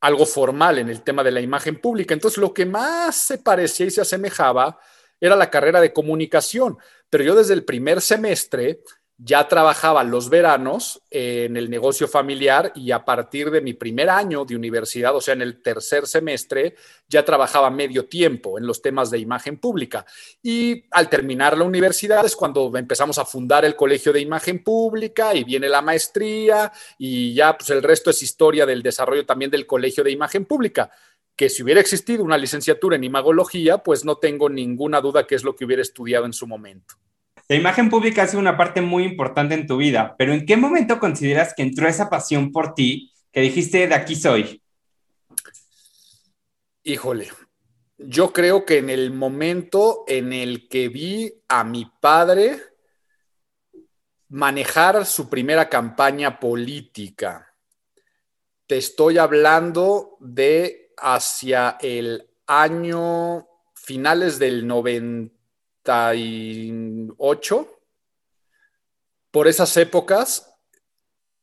algo 0.00 0.26
formal 0.26 0.78
en 0.78 0.88
el 0.88 1.02
tema 1.02 1.22
de 1.22 1.30
la 1.32 1.40
imagen 1.40 1.80
pública. 1.80 2.14
Entonces, 2.14 2.38
lo 2.38 2.54
que 2.54 2.66
más 2.66 3.16
se 3.16 3.38
parecía 3.38 3.86
y 3.86 3.90
se 3.90 4.00
asemejaba 4.00 4.78
era 5.22 5.36
la 5.36 5.50
carrera 5.50 5.80
de 5.80 5.92
comunicación, 5.92 6.76
pero 7.08 7.22
yo 7.22 7.36
desde 7.36 7.54
el 7.54 7.64
primer 7.64 8.00
semestre 8.00 8.80
ya 9.24 9.46
trabajaba 9.46 10.02
los 10.02 10.28
veranos 10.28 11.00
en 11.08 11.56
el 11.56 11.70
negocio 11.70 12.08
familiar 12.08 12.72
y 12.74 12.90
a 12.90 13.04
partir 13.04 13.52
de 13.52 13.60
mi 13.60 13.72
primer 13.72 14.10
año 14.10 14.44
de 14.44 14.56
universidad, 14.56 15.14
o 15.14 15.20
sea, 15.20 15.34
en 15.34 15.42
el 15.42 15.62
tercer 15.62 16.08
semestre, 16.08 16.74
ya 17.08 17.24
trabajaba 17.24 17.70
medio 17.70 18.06
tiempo 18.06 18.58
en 18.58 18.66
los 18.66 18.82
temas 18.82 19.12
de 19.12 19.20
imagen 19.20 19.58
pública. 19.58 20.04
Y 20.42 20.86
al 20.90 21.08
terminar 21.08 21.56
la 21.56 21.64
universidad 21.64 22.26
es 22.26 22.34
cuando 22.34 22.76
empezamos 22.76 23.16
a 23.18 23.24
fundar 23.24 23.64
el 23.64 23.76
Colegio 23.76 24.12
de 24.12 24.20
Imagen 24.20 24.64
Pública 24.64 25.34
y 25.34 25.44
viene 25.44 25.68
la 25.68 25.82
maestría 25.82 26.72
y 26.98 27.32
ya 27.32 27.56
pues 27.56 27.70
el 27.70 27.82
resto 27.82 28.10
es 28.10 28.22
historia 28.22 28.66
del 28.66 28.82
desarrollo 28.82 29.24
también 29.24 29.52
del 29.52 29.66
Colegio 29.66 30.02
de 30.02 30.10
Imagen 30.10 30.46
Pública 30.46 30.90
que 31.36 31.48
si 31.48 31.62
hubiera 31.62 31.80
existido 31.80 32.24
una 32.24 32.38
licenciatura 32.38 32.96
en 32.96 33.04
imagología, 33.04 33.78
pues 33.78 34.04
no 34.04 34.16
tengo 34.16 34.48
ninguna 34.48 35.00
duda 35.00 35.26
que 35.26 35.34
es 35.34 35.44
lo 35.44 35.54
que 35.54 35.64
hubiera 35.64 35.82
estudiado 35.82 36.26
en 36.26 36.32
su 36.32 36.46
momento. 36.46 36.94
La 37.48 37.56
imagen 37.56 37.90
pública 37.90 38.22
ha 38.22 38.26
sido 38.26 38.40
una 38.40 38.56
parte 38.56 38.80
muy 38.80 39.04
importante 39.04 39.54
en 39.54 39.66
tu 39.66 39.76
vida, 39.76 40.14
pero 40.16 40.32
¿en 40.32 40.46
qué 40.46 40.56
momento 40.56 40.98
consideras 40.98 41.54
que 41.54 41.62
entró 41.62 41.88
esa 41.88 42.08
pasión 42.08 42.52
por 42.52 42.74
ti 42.74 43.12
que 43.32 43.40
dijiste 43.40 43.86
de 43.88 43.94
aquí 43.94 44.14
soy? 44.14 44.62
Híjole, 46.84 47.28
yo 47.98 48.32
creo 48.32 48.64
que 48.64 48.78
en 48.78 48.90
el 48.90 49.12
momento 49.12 50.04
en 50.06 50.32
el 50.32 50.68
que 50.68 50.88
vi 50.88 51.32
a 51.48 51.64
mi 51.64 51.90
padre 52.00 52.60
manejar 54.28 55.04
su 55.06 55.28
primera 55.28 55.68
campaña 55.68 56.40
política, 56.40 57.54
te 58.66 58.78
estoy 58.78 59.18
hablando 59.18 60.16
de 60.20 60.81
hacia 60.98 61.78
el 61.80 62.28
año 62.46 63.46
finales 63.74 64.38
del 64.38 64.66
90 64.66 65.32
por 69.30 69.48
esas 69.48 69.76
épocas, 69.76 70.48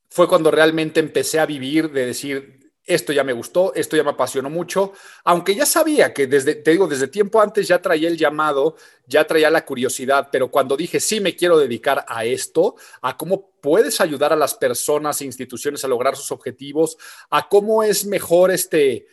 fue 0.10 0.28
cuando 0.28 0.52
realmente 0.52 1.00
empecé 1.00 1.40
a 1.40 1.46
vivir 1.46 1.92
de 1.92 2.06
decir, 2.06 2.60
esto 2.90 3.14
ya 3.14 3.24
me 3.24 3.34
gustó, 3.34 3.72
esto 3.76 3.96
ya 3.96 4.04
me 4.04 4.10
apasionó 4.10 4.50
mucho, 4.50 4.94
aunque 5.24 5.54
ya 5.54 5.66
sabía 5.66 6.12
que 6.12 6.26
desde, 6.26 6.56
te 6.56 6.72
digo, 6.72 6.88
desde 6.88 7.08
tiempo 7.08 7.40
antes 7.40 7.68
ya 7.68 7.80
traía 7.80 8.08
el 8.08 8.18
llamado, 8.18 8.76
ya 9.06 9.28
traía 9.28 9.52
la 9.52 9.64
curiosidad, 9.64 10.30
pero 10.32 10.50
cuando 10.50 10.76
dije, 10.76 11.00
sí 11.00 11.20
me 11.20 11.36
quiero 11.36 11.60
dedicar 11.60 12.04
a 12.08 12.26
esto, 12.26 12.76
a 13.02 13.16
cómo 13.16 13.52
puedes 13.62 14.02
ayudar 14.02 14.34
a 14.34 14.36
las 14.36 14.56
personas 14.56 15.22
e 15.22 15.26
instituciones 15.26 15.84
a 15.84 15.88
lograr 15.88 16.16
sus 16.16 16.32
objetivos, 16.32 16.98
a 17.30 17.48
cómo 17.48 17.84
es 17.84 18.06
mejor 18.06 18.50
este, 18.50 19.06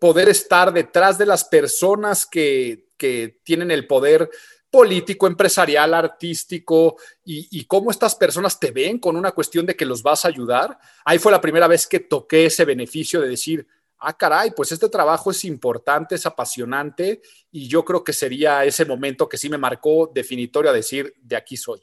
poder 0.00 0.28
estar 0.28 0.72
detrás 0.72 1.18
de 1.18 1.26
las 1.26 1.44
personas 1.44 2.26
que, 2.26 2.88
que 2.96 3.40
tienen 3.44 3.70
el 3.70 3.86
poder 3.86 4.30
político, 4.70 5.26
empresarial, 5.26 5.94
artístico 5.94 6.96
y, 7.24 7.64
cómo 7.64 7.90
estas 7.90 8.14
personas 8.14 8.60
te 8.60 8.70
ven 8.70 8.98
con 8.98 9.16
una 9.16 9.32
cuestión 9.32 9.64
de 9.64 9.74
que 9.74 9.86
los 9.86 10.02
vas 10.02 10.24
a 10.24 10.28
ayudar. 10.28 10.78
Ahí 11.04 11.18
fue 11.18 11.32
la 11.32 11.40
primera 11.40 11.66
vez 11.66 11.86
que 11.86 12.00
toqué 12.00 12.46
ese 12.46 12.64
beneficio 12.64 13.20
de 13.20 13.28
decir, 13.28 13.66
ah, 13.98 14.16
caray, 14.16 14.50
pues 14.54 14.72
este 14.72 14.88
trabajo 14.88 15.30
es 15.30 15.44
importante, 15.44 16.16
es 16.16 16.26
apasionante 16.26 17.22
y 17.50 17.66
yo 17.66 17.84
creo 17.84 18.04
que 18.04 18.12
sería 18.12 18.64
ese 18.64 18.84
momento 18.84 19.28
que 19.28 19.38
sí 19.38 19.48
me 19.48 19.58
marcó 19.58 20.10
definitorio 20.12 20.70
a 20.70 20.74
decir, 20.74 21.14
de 21.22 21.36
aquí 21.36 21.56
soy. 21.56 21.80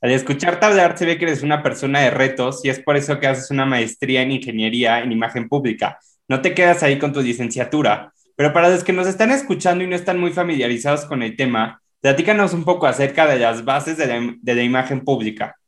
Al 0.00 0.10
escucharte 0.10 0.66
hablar 0.66 0.98
se 0.98 1.06
ve 1.06 1.16
que 1.16 1.24
eres 1.24 1.42
una 1.42 1.62
persona 1.62 2.00
de 2.00 2.10
retos 2.10 2.62
y 2.64 2.68
es 2.68 2.80
por 2.80 2.96
eso 2.98 3.18
que 3.18 3.26
haces 3.26 3.50
una 3.50 3.64
maestría 3.64 4.20
en 4.20 4.32
ingeniería 4.32 5.00
en 5.00 5.12
imagen 5.12 5.48
pública. 5.48 5.98
No 6.28 6.42
te 6.42 6.54
quedas 6.54 6.82
ahí 6.82 6.98
con 6.98 7.12
tu 7.12 7.20
licenciatura, 7.20 8.12
pero 8.36 8.52
para 8.52 8.70
los 8.70 8.84
que 8.84 8.92
nos 8.92 9.06
están 9.06 9.30
escuchando 9.30 9.84
y 9.84 9.86
no 9.86 9.96
están 9.96 10.18
muy 10.18 10.32
familiarizados 10.32 11.04
con 11.04 11.22
el 11.22 11.36
tema, 11.36 11.80
Platícanos 12.04 12.52
un 12.52 12.64
poco 12.64 12.86
acerca 12.86 13.26
de 13.26 13.38
las 13.38 13.64
bases 13.64 13.96
de 13.96 14.54
la, 14.54 14.62
imagen 14.62 15.06
pública. 15.06 15.58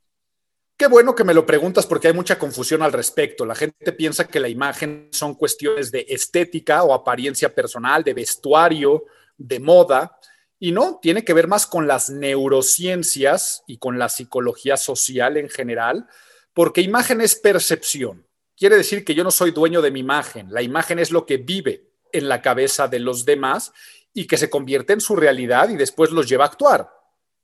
Qué 0.76 0.86
bueno 0.86 1.14
que 1.14 1.24
me 1.24 1.32
lo 1.32 1.46
preguntas 1.46 1.86
porque 1.86 2.08
hay 2.08 2.12
mucha 2.12 2.38
confusión 2.38 2.82
al 2.82 2.92
respecto. 2.92 3.46
La 3.46 3.54
gente 3.54 3.90
piensa 3.94 4.28
que 4.28 4.38
la 4.38 4.50
imagen 4.50 5.08
son 5.12 5.34
cuestiones 5.34 5.90
de 5.90 6.04
estética 6.06 6.82
o 6.82 6.92
apariencia 6.92 7.54
personal, 7.54 8.04
de 8.04 8.12
vestuario, 8.12 9.06
de 9.38 9.60
moda, 9.60 10.18
y 10.58 10.72
no, 10.72 10.98
tiene 11.00 11.24
que 11.24 11.32
ver 11.32 11.48
más 11.48 11.66
con 11.66 11.86
las 11.86 12.10
neurociencias 12.10 13.62
y 13.66 13.78
con 13.78 13.98
la 13.98 14.10
psicología 14.10 14.76
social 14.76 15.38
en 15.38 15.48
general, 15.48 16.06
porque 16.52 16.82
imagen 16.82 17.22
es 17.22 17.34
percepción. 17.34 18.26
Quiere 18.56 18.76
decir 18.76 19.04
que 19.04 19.14
yo 19.14 19.22
no 19.22 19.30
soy 19.30 19.50
dueño 19.50 19.82
de 19.82 19.90
mi 19.90 20.00
imagen, 20.00 20.50
la 20.50 20.62
imagen 20.62 20.98
es 20.98 21.10
lo 21.10 21.26
que 21.26 21.36
vive 21.36 21.90
en 22.12 22.28
la 22.28 22.40
cabeza 22.40 22.88
de 22.88 22.98
los 22.98 23.24
demás 23.26 23.72
y 24.14 24.26
que 24.26 24.38
se 24.38 24.48
convierte 24.48 24.94
en 24.94 25.00
su 25.02 25.14
realidad 25.14 25.68
y 25.68 25.76
después 25.76 26.10
los 26.10 26.26
lleva 26.26 26.44
a 26.44 26.48
actuar. 26.48 26.90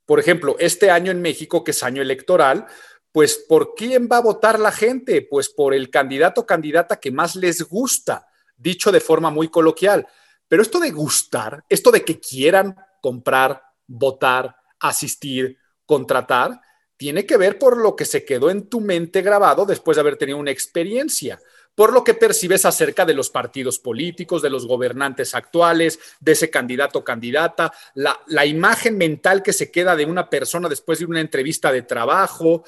Por 0.07 0.19
ejemplo, 0.19 0.57
este 0.59 0.91
año 0.91 1.11
en 1.11 1.21
México, 1.21 1.63
que 1.63 1.73
es 1.73 1.83
año 1.83 2.01
electoral, 2.01 2.67
pues 3.13 3.45
¿por 3.47 3.75
quién 3.75 4.09
va 4.11 4.17
a 4.17 4.23
votar 4.23 4.59
la 4.59 4.73
gente? 4.73 5.21
Pues 5.21 5.51
por 5.51 5.75
el 5.75 5.91
candidato 5.91 6.41
o 6.41 6.47
candidata 6.47 6.99
que 6.99 7.11
más 7.11 7.37
les 7.37 7.63
gusta, 7.63 8.27
dicho 8.57 8.91
de 8.91 9.01
forma 9.01 9.31
muy 9.31 9.49
coloquial. 9.49 10.07
Pero 10.49 10.63
esto 10.63 10.81
de 10.81 10.91
gustar, 10.91 11.63
esto 11.69 11.91
de 11.91 12.05
que 12.05 12.19
quieran 12.19 12.75
comprar, 13.03 13.63
votar, 13.87 14.57
asistir, 14.81 15.59
contratar, 15.85 16.59
tiene 17.03 17.27
que 17.27 17.37
ver 17.37 17.59
por 17.59 17.79
lo 17.79 17.97
que 17.97 18.05
se 18.05 18.25
quedó 18.25 18.49
en 18.49 18.69
tu 18.69 18.81
mente 18.81 19.23
grabado 19.23 19.67
después 19.67 19.97
de 19.97 20.03
haber 20.03 20.17
tenido 20.17 20.39
una 20.39 20.53
experiencia 20.53 21.41
por 21.75 21.93
lo 21.93 22.05
que 22.05 22.15
percibes 22.15 22.65
acerca 22.65 23.05
de 23.05 23.13
los 23.13 23.29
partidos 23.29 23.81
políticos, 23.81 24.41
de 24.41 24.51
los 24.51 24.69
gobernantes 24.69 25.35
actuales, 25.35 25.99
de 26.21 26.31
ese 26.31 26.49
candidato 26.49 27.01
o 27.01 27.05
candidata, 27.05 27.73
la, 27.95 28.47
imagen 28.47 28.97
mental 28.97 29.43
que 29.43 29.53
se 29.53 29.73
queda 29.73 29.97
de 29.97 30.05
una 30.05 30.31
persona 30.31 30.69
después 30.69 31.01
de 31.01 31.07
una 31.07 31.21
entrevista 31.21 31.73
de 31.73 31.83
trabajo. 31.83 32.63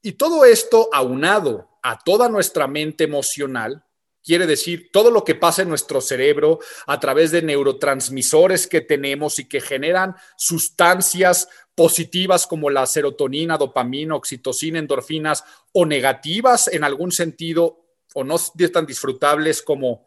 Y 0.00 0.12
todo 0.12 0.46
esto 0.46 0.88
aunado 0.90 1.68
a 1.82 1.98
toda 1.98 2.30
nuestra 2.30 2.66
mente 2.66 3.04
emocional, 3.04 3.84
quiere 4.24 4.46
decir 4.46 4.90
todo 4.90 5.10
lo 5.10 5.22
que 5.22 5.34
pasa 5.34 5.62
en 5.62 5.68
nuestro 5.68 6.00
cerebro 6.00 6.58
a 6.86 6.98
través 6.98 7.30
de 7.30 7.42
neurotransmisores 7.42 8.66
que 8.66 8.80
tenemos 8.80 9.38
y 9.38 9.44
que 9.44 9.60
generan 9.60 10.16
sustancias 10.36 11.48
positivas 11.74 12.46
como 12.46 12.70
la 12.70 12.86
serotonina, 12.86 13.58
dopamina, 13.58 14.16
oxitocina, 14.16 14.78
endorfinas 14.78 15.44
o 15.72 15.84
negativas 15.84 16.68
en 16.68 16.84
algún 16.84 17.12
sentido 17.12 17.84
o 18.14 18.24
no 18.24 18.36
tan 18.72 18.86
disfrutables 18.86 19.60
como 19.60 20.06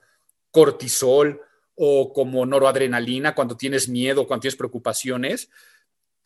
cortisol 0.49 1.41
o 1.75 2.11
como 2.11 2.45
noroadrenalina 2.45 3.35
cuando 3.35 3.55
tienes 3.55 3.87
miedo, 3.87 4.27
cuando 4.27 4.41
tienes 4.41 4.55
preocupaciones, 4.55 5.49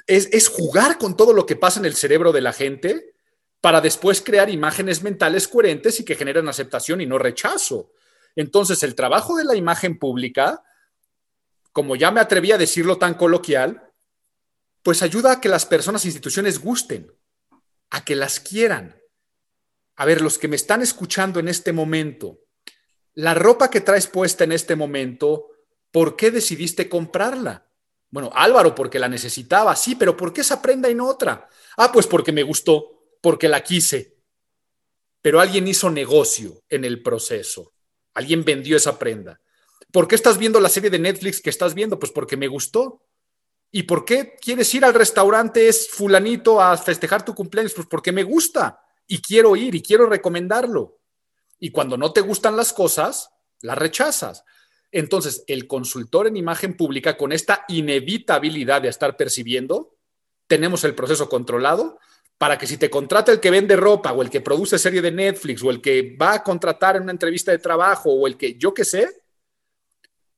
es, 0.08 0.30
es, 0.32 0.48
jugar 0.48 0.98
con 0.98 1.18
todo 1.18 1.34
lo 1.34 1.46
que 1.46 1.56
pasa 1.56 1.80
en 1.80 1.86
el 1.86 1.96
cerebro 1.96 2.32
de 2.32 2.42
la 2.42 2.54
gente 2.54 3.14
para 3.62 3.80
después 3.80 4.22
crear 4.22 4.50
imágenes 4.50 5.04
mentales 5.04 5.48
coherentes 5.48 6.00
y 6.00 6.06
que 6.06 6.16
generen 6.16 6.50
aceptación 6.50 7.00
y 7.00 7.06
no 7.06 7.20
rechazo. 7.20 7.92
Entonces, 8.36 8.82
el 8.82 8.96
trabajo 8.96 9.38
de 9.38 9.46
la 9.46 9.56
imagen 9.56 10.00
pública, 10.00 10.64
como 11.72 11.96
ya 11.96 12.12
me 12.12 12.20
atreví 12.20 12.52
a 12.52 12.58
decirlo 12.58 12.98
tan 12.98 13.14
coloquial, 13.14 13.92
pues 14.82 15.04
ayuda 15.04 15.34
a 15.34 15.42
que 15.42 15.50
las 15.50 15.68
personas 15.68 16.04
e 16.04 16.08
instituciones 16.08 16.60
gusten, 16.60 17.16
a 17.92 18.04
que 18.04 18.16
las 18.16 18.40
quieran, 18.40 19.00
a 19.96 20.06
ver, 20.06 20.22
los 20.22 20.40
que 20.40 20.48
me 20.48 20.56
están 20.56 20.82
escuchando 20.82 21.40
en 21.40 21.48
este 21.48 21.72
momento, 21.72 22.40
la 23.14 23.36
ropa 23.36 23.70
que 23.70 23.82
traes 23.82 24.08
puesta 24.08 24.44
en 24.44 24.54
este 24.54 24.76
momento, 24.76 25.50
¿por 25.92 26.16
qué 26.16 26.32
decidiste 26.32 26.90
comprarla? 26.90 27.68
Bueno, 28.10 28.32
Álvaro, 28.34 28.74
porque 28.74 28.98
la 28.98 29.08
necesitaba, 29.08 29.76
sí, 29.76 29.96
pero 29.96 30.18
¿por 30.18 30.34
qué 30.34 30.42
esa 30.42 30.62
prenda 30.62 30.90
y 30.90 30.96
no 30.96 31.08
otra? 31.08 31.48
Ah, 31.78 31.92
pues 31.92 32.08
porque 32.08 32.32
me 32.32 32.44
gustó, 32.44 33.01
porque 33.22 33.48
la 33.48 33.64
quise. 33.64 34.18
Pero 35.22 35.40
alguien 35.40 35.68
hizo 35.68 35.90
negocio 35.90 36.64
en 36.68 36.84
el 36.84 37.02
proceso. 37.02 37.74
Alguien 38.14 38.44
vendió 38.44 38.76
esa 38.76 39.00
prenda. 39.00 39.40
¿Por 39.92 40.08
qué 40.08 40.16
estás 40.16 40.38
viendo 40.38 40.60
la 40.60 40.70
serie 40.70 40.90
de 40.90 41.00
Netflix 41.00 41.42
que 41.42 41.50
estás 41.50 41.74
viendo? 41.74 42.00
Pues 42.00 42.12
porque 42.12 42.38
me 42.38 42.48
gustó. 42.48 43.04
¿Y 43.72 43.84
por 43.84 44.04
qué 44.04 44.36
quieres 44.42 44.74
ir 44.74 44.84
al 44.84 44.94
restaurante 44.94 45.68
es 45.68 45.90
fulanito 45.90 46.60
a 46.62 46.76
festejar 46.78 47.24
tu 47.24 47.34
cumpleaños? 47.34 47.74
Pues 47.74 47.88
porque 47.88 48.12
me 48.12 48.24
gusta 48.24 48.82
y 49.08 49.22
quiero 49.22 49.56
ir 49.56 49.76
y 49.76 49.82
quiero 49.82 50.08
recomendarlo. 50.08 51.00
Y 51.60 51.72
cuando 51.72 51.98
no 51.98 52.12
te 52.12 52.22
gustan 52.22 52.58
las 52.58 52.74
cosas, 52.74 53.30
las 53.62 53.78
rechazas. 53.78 54.44
Entonces, 54.92 55.44
el 55.48 55.68
consultor 55.68 56.28
en 56.28 56.36
imagen 56.36 56.76
pública, 56.76 57.16
con 57.16 57.32
esta 57.32 57.64
inevitabilidad 57.70 58.82
de 58.82 58.90
estar 58.90 59.16
percibiendo, 59.16 59.96
tenemos 60.48 60.84
el 60.84 60.96
proceso 60.96 61.30
controlado 61.30 62.00
para 62.42 62.58
que 62.58 62.66
si 62.66 62.78
te 62.78 62.90
contrata 62.90 63.32
el 63.32 63.40
que 63.40 63.52
vende 63.52 63.76
ropa 63.76 64.14
o 64.14 64.24
el 64.24 64.32
que 64.32 64.42
produce 64.42 64.80
serie 64.80 65.00
de 65.00 65.12
Netflix 65.12 65.62
o 65.62 65.70
el 65.70 65.80
que 65.80 66.18
va 66.20 66.34
a 66.34 66.44
contratar 66.44 66.96
en 66.96 67.04
una 67.04 67.12
entrevista 67.12 67.52
de 67.52 67.60
trabajo 67.60 68.10
o 68.10 68.26
el 68.26 68.36
que 68.36 68.56
yo 68.56 68.74
qué 68.74 68.84
sé, 68.84 69.08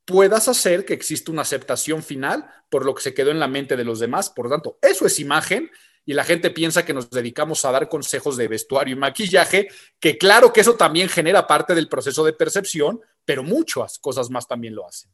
puedas 0.04 0.50
hacer 0.50 0.84
que 0.84 0.94
exista 0.94 1.32
una 1.32 1.44
aceptación 1.44 2.04
final 2.04 2.46
por 2.70 2.84
lo 2.84 2.94
que 2.94 3.04
se 3.04 3.14
quedó 3.14 3.32
en 3.32 3.40
la 3.40 3.48
mente 3.48 3.78
de 3.78 3.86
los 3.86 4.02
demás. 4.02 4.30
Por 4.30 4.50
tanto, 4.50 4.78
eso 4.82 5.06
es 5.06 5.18
imagen 5.18 5.72
y 6.06 6.12
la 6.12 6.26
gente 6.26 6.50
piensa 6.50 6.84
que 6.84 6.94
nos 6.94 7.10
dedicamos 7.10 7.64
a 7.64 7.72
dar 7.72 7.88
consejos 7.88 8.36
de 8.36 8.50
vestuario 8.50 8.98
y 8.98 9.00
maquillaje, 9.00 9.70
que 10.02 10.18
claro 10.18 10.52
que 10.52 10.60
eso 10.60 10.76
también 10.76 11.08
genera 11.08 11.48
parte 11.48 11.74
del 11.74 11.88
proceso 11.88 12.26
de 12.26 12.34
percepción, 12.34 13.00
pero 13.24 13.44
muchas 13.44 13.98
cosas 13.98 14.30
más 14.30 14.46
también 14.46 14.76
lo 14.76 14.86
hacen. 14.86 15.10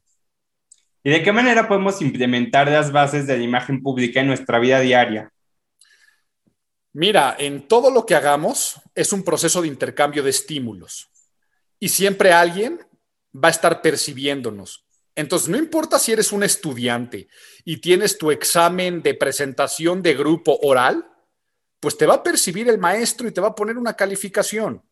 ¿Y 1.04 1.10
de 1.10 1.22
qué 1.22 1.30
manera 1.30 1.68
podemos 1.68 2.02
implementar 2.02 2.68
las 2.68 2.90
bases 2.90 3.28
de 3.28 3.38
la 3.38 3.44
imagen 3.44 3.80
pública 3.80 4.18
en 4.18 4.26
nuestra 4.26 4.58
vida 4.58 4.80
diaria? 4.80 5.32
Mira, 6.92 7.36
en 7.38 7.68
todo 7.68 7.90
lo 7.90 8.04
que 8.04 8.16
hagamos 8.16 8.80
es 8.94 9.12
un 9.12 9.22
proceso 9.22 9.62
de 9.62 9.68
intercambio 9.68 10.22
de 10.22 10.30
estímulos 10.30 11.08
y 11.78 11.88
siempre 11.88 12.32
alguien 12.32 12.84
va 13.32 13.48
a 13.48 13.52
estar 13.52 13.80
percibiéndonos. 13.80 14.84
Entonces, 15.14 15.48
no 15.48 15.56
importa 15.56 15.98
si 15.98 16.12
eres 16.12 16.32
un 16.32 16.42
estudiante 16.42 17.28
y 17.64 17.76
tienes 17.78 18.18
tu 18.18 18.30
examen 18.30 19.02
de 19.02 19.14
presentación 19.14 20.02
de 20.02 20.14
grupo 20.14 20.58
oral, 20.62 21.06
pues 21.78 21.96
te 21.96 22.06
va 22.06 22.14
a 22.14 22.22
percibir 22.22 22.68
el 22.68 22.78
maestro 22.78 23.28
y 23.28 23.32
te 23.32 23.40
va 23.40 23.48
a 23.48 23.54
poner 23.54 23.78
una 23.78 23.94
calificación. 23.94 24.82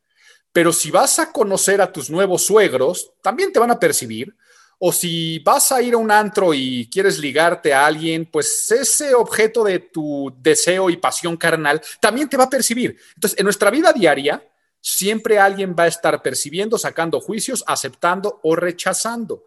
Pero 0.52 0.72
si 0.72 0.90
vas 0.90 1.18
a 1.18 1.32
conocer 1.32 1.80
a 1.80 1.92
tus 1.92 2.10
nuevos 2.10 2.42
suegros, 2.44 3.12
también 3.22 3.52
te 3.52 3.58
van 3.58 3.70
a 3.70 3.78
percibir. 3.78 4.36
O 4.78 4.92
si 4.92 5.40
vas 5.40 5.72
a 5.72 5.82
ir 5.82 5.94
a 5.94 5.98
un 5.98 6.10
antro 6.10 6.54
y 6.54 6.88
quieres 6.90 7.18
ligarte 7.18 7.74
a 7.74 7.84
alguien, 7.84 8.26
pues 8.26 8.70
ese 8.70 9.12
objeto 9.14 9.64
de 9.64 9.80
tu 9.80 10.32
deseo 10.38 10.88
y 10.88 10.96
pasión 10.96 11.36
carnal 11.36 11.82
también 12.00 12.28
te 12.28 12.36
va 12.36 12.44
a 12.44 12.50
percibir. 12.50 12.96
Entonces, 13.16 13.38
en 13.38 13.44
nuestra 13.44 13.70
vida 13.70 13.92
diaria, 13.92 14.48
siempre 14.80 15.40
alguien 15.40 15.74
va 15.76 15.84
a 15.84 15.88
estar 15.88 16.22
percibiendo, 16.22 16.78
sacando 16.78 17.20
juicios, 17.20 17.64
aceptando 17.66 18.38
o 18.44 18.54
rechazando. 18.54 19.44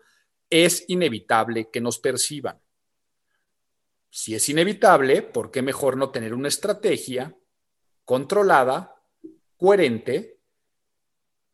Es 0.50 0.84
inevitable 0.90 1.70
que 1.72 1.80
nos 1.80 1.98
perciban. 1.98 2.60
Si 4.10 4.36
es 4.36 4.50
inevitable, 4.50 5.22
¿por 5.22 5.50
qué 5.50 5.62
mejor 5.62 5.96
no 5.96 6.10
tener 6.10 6.34
una 6.34 6.50
estrategia 6.50 7.34
controlada, 8.04 8.96
coherente 9.56 10.42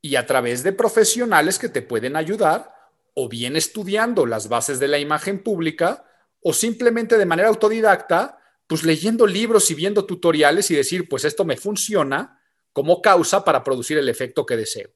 y 0.01 0.15
a 0.15 0.25
través 0.25 0.63
de 0.63 0.71
profesionales 0.71 1.59
que 1.59 1.69
te 1.69 1.83
pueden 1.83 2.15
ayudar 2.15 2.76
o 3.19 3.27
bien 3.27 3.55
estudiando 3.55 4.27
las 4.27 4.47
bases 4.47 4.79
de 4.79 4.87
la 4.87 4.99
imagen 4.99 5.41
pública 5.41 6.05
o 6.39 6.53
simplemente 6.53 7.17
de 7.17 7.25
manera 7.25 7.49
autodidacta, 7.49 8.37
pues 8.67 8.83
leyendo 8.83 9.25
libros 9.25 9.71
y 9.71 9.73
viendo 9.73 10.05
tutoriales 10.05 10.69
y 10.69 10.75
decir, 10.75 11.09
pues 11.09 11.25
esto 11.25 11.43
me 11.43 11.57
funciona 11.57 12.39
como 12.71 13.01
causa 13.01 13.43
para 13.43 13.63
producir 13.63 13.97
el 13.97 14.07
efecto 14.07 14.45
que 14.45 14.55
deseo. 14.55 14.91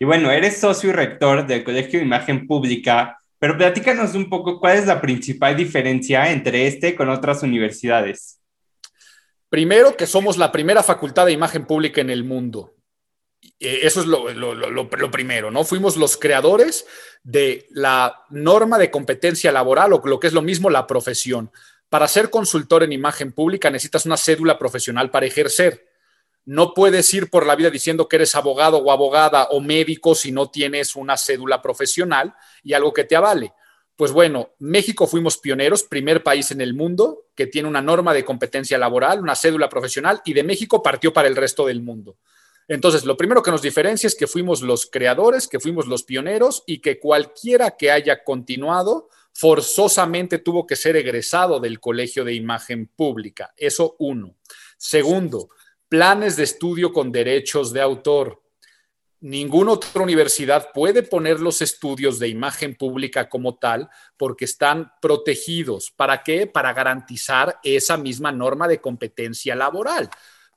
Y 0.00 0.06
bueno, 0.06 0.30
eres 0.32 0.58
socio 0.58 0.88
y 0.88 0.92
rector 0.94 1.46
del 1.46 1.62
Colegio 1.62 1.98
de 1.98 2.06
Imagen 2.06 2.46
Pública, 2.46 3.20
pero 3.38 3.58
platícanos 3.58 4.14
un 4.14 4.30
poco 4.30 4.58
cuál 4.58 4.78
es 4.78 4.86
la 4.86 5.02
principal 5.02 5.54
diferencia 5.54 6.32
entre 6.32 6.66
este 6.66 6.94
con 6.94 7.10
otras 7.10 7.42
universidades. 7.42 8.40
Primero, 9.50 9.94
que 9.94 10.06
somos 10.06 10.38
la 10.38 10.50
primera 10.50 10.82
facultad 10.82 11.26
de 11.26 11.32
imagen 11.32 11.66
pública 11.66 12.00
en 12.00 12.08
el 12.08 12.24
mundo. 12.24 12.74
Eh, 13.60 13.80
eso 13.82 14.00
es 14.00 14.06
lo, 14.06 15.10
primero, 15.10 15.50
¿no? 15.50 15.64
Fuimos 15.64 15.96
los 15.96 16.16
creadores 16.16 16.86
de 17.22 17.66
la 17.70 18.24
norma 18.30 18.78
de 18.78 18.90
competencia 18.90 19.52
laboral 19.52 19.92
o 19.92 20.02
lo 20.04 20.20
que 20.20 20.26
es 20.26 20.32
lo 20.32 20.42
mismo 20.42 20.70
la 20.70 20.86
profesión. 20.86 21.50
Para 21.88 22.08
ser 22.08 22.30
consultor 22.30 22.82
en 22.82 22.92
imagen 22.92 23.32
pública 23.32 23.70
necesitas 23.70 24.06
una 24.06 24.16
cédula 24.16 24.58
profesional 24.58 25.10
para 25.10 25.26
ejercer. 25.26 25.88
No 26.44 26.74
puedes 26.74 27.12
ir 27.14 27.30
por 27.30 27.46
la 27.46 27.56
vida 27.56 27.70
diciendo 27.70 28.08
que 28.08 28.16
eres 28.16 28.34
abogado 28.34 28.78
o 28.78 28.90
abogada 28.90 29.44
o 29.44 29.60
médico 29.60 30.14
si 30.14 30.30
no 30.30 30.50
tienes 30.50 30.94
una 30.94 31.16
cédula 31.16 31.62
profesional 31.62 32.34
y 32.62 32.74
algo 32.74 32.92
que 32.92 33.04
te 33.04 33.16
avale. 33.16 33.52
Pues 33.96 34.10
bueno, 34.10 34.50
México 34.58 35.06
fuimos 35.06 35.38
pioneros, 35.38 35.84
primer 35.84 36.22
país 36.22 36.50
en 36.50 36.60
el 36.60 36.74
mundo 36.74 37.26
que 37.34 37.46
tiene 37.46 37.68
una 37.68 37.80
norma 37.80 38.12
de 38.12 38.24
competencia 38.24 38.76
laboral, 38.76 39.20
una 39.20 39.36
cédula 39.36 39.68
profesional 39.68 40.20
y 40.24 40.34
de 40.34 40.42
México 40.42 40.82
partió 40.82 41.12
para 41.12 41.28
el 41.28 41.36
resto 41.36 41.66
del 41.66 41.80
mundo. 41.80 42.18
Entonces, 42.68 43.04
lo 43.04 43.16
primero 43.16 43.42
que 43.42 43.50
nos 43.50 43.62
diferencia 43.62 44.06
es 44.06 44.14
que 44.14 44.26
fuimos 44.26 44.62
los 44.62 44.86
creadores, 44.86 45.48
que 45.48 45.60
fuimos 45.60 45.86
los 45.86 46.02
pioneros 46.02 46.62
y 46.66 46.78
que 46.78 46.98
cualquiera 46.98 47.76
que 47.76 47.90
haya 47.90 48.24
continuado 48.24 49.08
forzosamente 49.34 50.38
tuvo 50.38 50.66
que 50.66 50.76
ser 50.76 50.96
egresado 50.96 51.60
del 51.60 51.80
Colegio 51.80 52.24
de 52.24 52.34
Imagen 52.34 52.86
Pública. 52.86 53.52
Eso 53.56 53.96
uno. 53.98 54.36
Segundo, 54.78 55.50
planes 55.88 56.36
de 56.36 56.44
estudio 56.44 56.92
con 56.92 57.12
derechos 57.12 57.72
de 57.72 57.80
autor. 57.80 58.42
Ninguna 59.20 59.72
otra 59.72 60.02
universidad 60.02 60.68
puede 60.72 61.02
poner 61.02 61.40
los 61.40 61.62
estudios 61.62 62.18
de 62.18 62.28
imagen 62.28 62.74
pública 62.74 63.28
como 63.28 63.56
tal 63.56 63.88
porque 64.16 64.44
están 64.44 64.92
protegidos. 65.00 65.90
¿Para 65.90 66.22
qué? 66.22 66.46
Para 66.46 66.74
garantizar 66.74 67.58
esa 67.64 67.96
misma 67.96 68.32
norma 68.32 68.68
de 68.68 68.80
competencia 68.80 69.54
laboral 69.54 70.10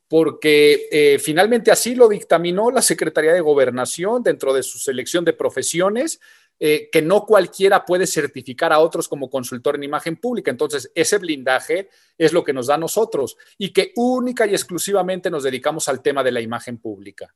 porque 0.07 0.87
eh, 0.91 1.19
finalmente 1.19 1.71
así 1.71 1.95
lo 1.95 2.07
dictaminó 2.07 2.71
la 2.71 2.81
Secretaría 2.81 3.33
de 3.33 3.41
Gobernación 3.41 4.23
dentro 4.23 4.53
de 4.53 4.63
su 4.63 4.79
selección 4.79 5.25
de 5.25 5.33
profesiones, 5.33 6.19
eh, 6.59 6.89
que 6.91 7.01
no 7.01 7.25
cualquiera 7.25 7.85
puede 7.85 8.07
certificar 8.07 8.73
a 8.73 8.79
otros 8.79 9.07
como 9.07 9.29
consultor 9.29 9.75
en 9.75 9.83
imagen 9.83 10.15
pública. 10.15 10.49
Entonces, 10.49 10.91
ese 10.95 11.17
blindaje 11.19 11.89
es 12.17 12.33
lo 12.33 12.43
que 12.43 12.53
nos 12.53 12.67
da 12.67 12.75
a 12.75 12.79
nosotros 12.79 13.37
y 13.57 13.71
que 13.71 13.91
única 13.95 14.47
y 14.47 14.51
exclusivamente 14.51 15.29
nos 15.29 15.43
dedicamos 15.43 15.87
al 15.87 16.01
tema 16.01 16.23
de 16.23 16.31
la 16.31 16.41
imagen 16.41 16.79
pública. 16.79 17.35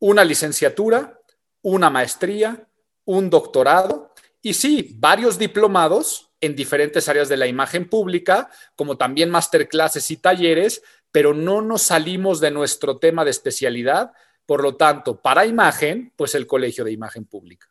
Una 0.00 0.24
licenciatura, 0.24 1.20
una 1.62 1.90
maestría, 1.90 2.66
un 3.04 3.30
doctorado 3.30 4.14
y 4.42 4.54
sí, 4.54 4.96
varios 4.98 5.38
diplomados 5.38 6.30
en 6.40 6.56
diferentes 6.56 7.08
áreas 7.08 7.28
de 7.28 7.36
la 7.36 7.46
imagen 7.46 7.88
pública, 7.88 8.50
como 8.74 8.96
también 8.96 9.30
masterclasses 9.30 10.10
y 10.10 10.16
talleres 10.16 10.82
pero 11.12 11.34
no 11.34 11.62
nos 11.62 11.82
salimos 11.82 12.40
de 12.40 12.50
nuestro 12.50 12.98
tema 12.98 13.24
de 13.24 13.30
especialidad. 13.30 14.12
Por 14.46 14.62
lo 14.62 14.76
tanto, 14.76 15.20
para 15.20 15.46
imagen, 15.46 16.12
pues 16.16 16.34
el 16.34 16.46
Colegio 16.46 16.84
de 16.84 16.92
Imagen 16.92 17.24
Pública. 17.24 17.68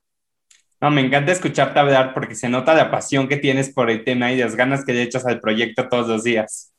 No, 0.82 0.90
me 0.92 1.02
encanta 1.02 1.34
escucharte 1.34 1.78
hablar 1.78 2.14
porque 2.14 2.36
se 2.36 2.48
nota 2.48 2.74
la 2.74 2.90
pasión 2.90 3.28
que 3.28 3.38
tienes 3.38 3.74
por 3.74 3.90
el 3.90 4.06
tema 4.06 4.32
y 4.32 4.38
las 4.38 4.56
ganas 4.56 4.86
que 4.86 4.94
le 4.94 5.02
echas 5.02 5.26
al 5.26 5.42
proyecto 5.42 5.90
todos 5.90 6.08
los 6.08 6.24
días. 6.24 6.72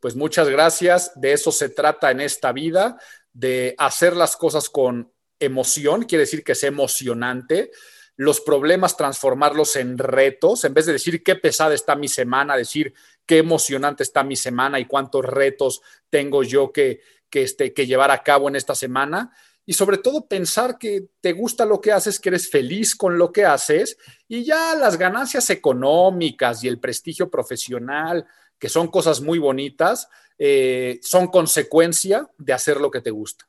Pues 0.00 0.16
muchas 0.16 0.48
gracias. 0.48 1.12
De 1.14 1.32
eso 1.32 1.52
se 1.52 1.68
trata 1.68 2.10
en 2.10 2.20
esta 2.20 2.52
vida, 2.52 2.98
de 3.32 3.74
hacer 3.78 4.16
las 4.16 4.36
cosas 4.36 4.68
con 4.68 5.12
emoción, 5.38 6.02
quiere 6.02 6.22
decir 6.22 6.42
que 6.42 6.52
es 6.52 6.64
emocionante. 6.64 7.70
Los 8.16 8.40
problemas 8.40 8.96
transformarlos 8.96 9.76
en 9.76 9.98
retos, 9.98 10.64
en 10.64 10.74
vez 10.74 10.86
de 10.86 10.94
decir 10.94 11.22
qué 11.22 11.36
pesada 11.36 11.74
está 11.74 11.94
mi 11.94 12.08
semana, 12.08 12.56
decir 12.56 12.92
qué 13.28 13.38
emocionante 13.38 14.02
está 14.02 14.24
mi 14.24 14.34
semana 14.34 14.80
y 14.80 14.86
cuántos 14.86 15.24
retos 15.24 15.82
tengo 16.08 16.42
yo 16.42 16.72
que, 16.72 17.00
que, 17.28 17.42
este, 17.42 17.74
que 17.74 17.86
llevar 17.86 18.10
a 18.10 18.22
cabo 18.22 18.48
en 18.48 18.56
esta 18.56 18.74
semana. 18.74 19.30
Y 19.66 19.74
sobre 19.74 19.98
todo 19.98 20.26
pensar 20.26 20.78
que 20.78 21.08
te 21.20 21.32
gusta 21.32 21.66
lo 21.66 21.78
que 21.82 21.92
haces, 21.92 22.18
que 22.18 22.30
eres 22.30 22.50
feliz 22.50 22.96
con 22.96 23.18
lo 23.18 23.30
que 23.30 23.44
haces 23.44 23.98
y 24.26 24.44
ya 24.44 24.74
las 24.74 24.96
ganancias 24.96 25.50
económicas 25.50 26.64
y 26.64 26.68
el 26.68 26.80
prestigio 26.80 27.30
profesional, 27.30 28.24
que 28.58 28.70
son 28.70 28.88
cosas 28.88 29.20
muy 29.20 29.38
bonitas, 29.38 30.08
eh, 30.38 30.98
son 31.02 31.26
consecuencia 31.26 32.26
de 32.38 32.54
hacer 32.54 32.80
lo 32.80 32.90
que 32.90 33.02
te 33.02 33.10
gusta. 33.10 33.44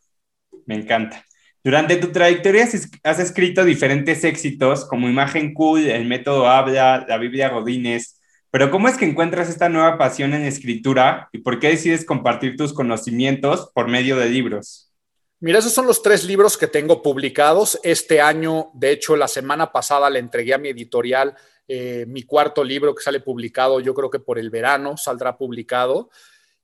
Me 0.65 0.75
encanta. 0.75 1.25
Durante 1.63 1.95
tu 1.95 2.11
trayectoria 2.11 2.67
has 3.03 3.19
escrito 3.19 3.63
diferentes 3.63 4.25
éxitos 4.25 4.83
como 4.83 5.07
Imagen 5.07 5.53
Cool, 5.53 5.87
El 5.87 6.05
Método 6.05 6.49
Habla, 6.49 7.05
La 7.07 7.17
Biblia 7.17 7.47
Godínez, 7.47 8.18
pero 8.51 8.71
¿cómo 8.71 8.87
es 8.87 8.97
que 8.97 9.05
encuentras 9.05 9.49
esta 9.49 9.69
nueva 9.69 9.97
pasión 9.97 10.33
en 10.33 10.43
escritura 10.43 11.29
y 11.31 11.39
por 11.39 11.59
qué 11.59 11.69
decides 11.69 12.05
compartir 12.05 12.57
tus 12.57 12.73
conocimientos 12.73 13.69
por 13.73 13.87
medio 13.87 14.17
de 14.17 14.29
libros? 14.29 14.91
Mira, 15.39 15.59
esos 15.59 15.71
son 15.71 15.85
los 15.87 16.01
tres 16.01 16.25
libros 16.25 16.57
que 16.57 16.67
tengo 16.67 17.01
publicados. 17.01 17.79
Este 17.83 18.19
año, 18.19 18.71
de 18.73 18.91
hecho, 18.91 19.15
la 19.15 19.27
semana 19.27 19.71
pasada 19.71 20.09
le 20.09 20.19
entregué 20.19 20.53
a 20.53 20.57
mi 20.57 20.69
editorial 20.69 21.35
eh, 21.71 22.05
mi 22.07 22.23
cuarto 22.23 22.63
libro 22.63 22.95
que 22.95 23.03
sale 23.03 23.19
publicado, 23.19 23.79
yo 23.79 23.93
creo 23.93 24.09
que 24.09 24.17
por 24.17 24.39
el 24.39 24.49
verano 24.49 24.97
saldrá 24.97 25.37
publicado. 25.37 26.09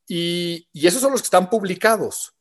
Y, 0.07 0.67
y 0.73 0.87
esos 0.87 0.99
son 0.99 1.11
los 1.11 1.21
que 1.21 1.27
están 1.27 1.47
publicados, 1.47 2.33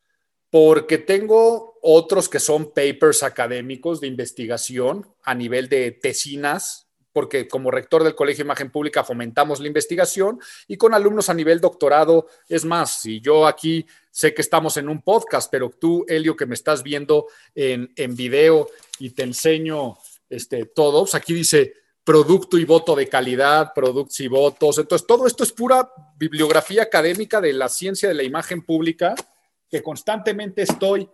porque 0.48 0.96
tengo 0.96 1.78
otros 1.82 2.26
que 2.26 2.40
son 2.40 2.72
papers 2.72 3.22
académicos 3.22 4.00
de 4.00 4.06
investigación 4.06 5.14
a 5.22 5.34
nivel 5.34 5.68
de 5.68 5.90
tesinas 5.92 6.83
porque 7.14 7.46
como 7.46 7.70
rector 7.70 8.02
del 8.02 8.16
Colegio 8.16 8.42
de 8.42 8.48
Imagen 8.48 8.70
Pública 8.70 9.04
fomentamos 9.04 9.60
la 9.60 9.68
investigación 9.68 10.40
y 10.66 10.76
con 10.76 10.92
alumnos 10.92 11.30
a 11.30 11.34
nivel 11.34 11.60
doctorado. 11.60 12.26
Es 12.48 12.64
más, 12.64 13.00
si 13.00 13.20
yo 13.20 13.46
aquí 13.46 13.86
sé 14.10 14.34
que 14.34 14.42
estamos 14.42 14.76
en 14.76 14.88
un 14.88 15.00
podcast, 15.00 15.48
pero 15.50 15.70
tú, 15.70 16.04
Elio, 16.08 16.36
que 16.36 16.44
me 16.44 16.54
estás 16.54 16.82
viendo 16.82 17.28
en, 17.54 17.92
en 17.94 18.16
video 18.16 18.68
y 18.98 19.10
te 19.10 19.22
enseño 19.22 19.96
este, 20.28 20.66
todo, 20.66 21.02
pues 21.02 21.14
aquí 21.14 21.32
dice 21.32 21.74
producto 22.02 22.58
y 22.58 22.64
voto 22.64 22.96
de 22.96 23.08
calidad, 23.08 23.72
productos 23.72 24.18
y 24.18 24.26
votos. 24.26 24.78
Entonces, 24.78 25.06
todo 25.06 25.28
esto 25.28 25.44
es 25.44 25.52
pura 25.52 25.88
bibliografía 26.18 26.82
académica 26.82 27.40
de 27.40 27.52
la 27.52 27.68
ciencia 27.68 28.08
de 28.08 28.14
la 28.14 28.24
imagen 28.24 28.62
pública 28.62 29.14
que 29.70 29.84
constantemente 29.84 30.62
estoy 30.62 31.08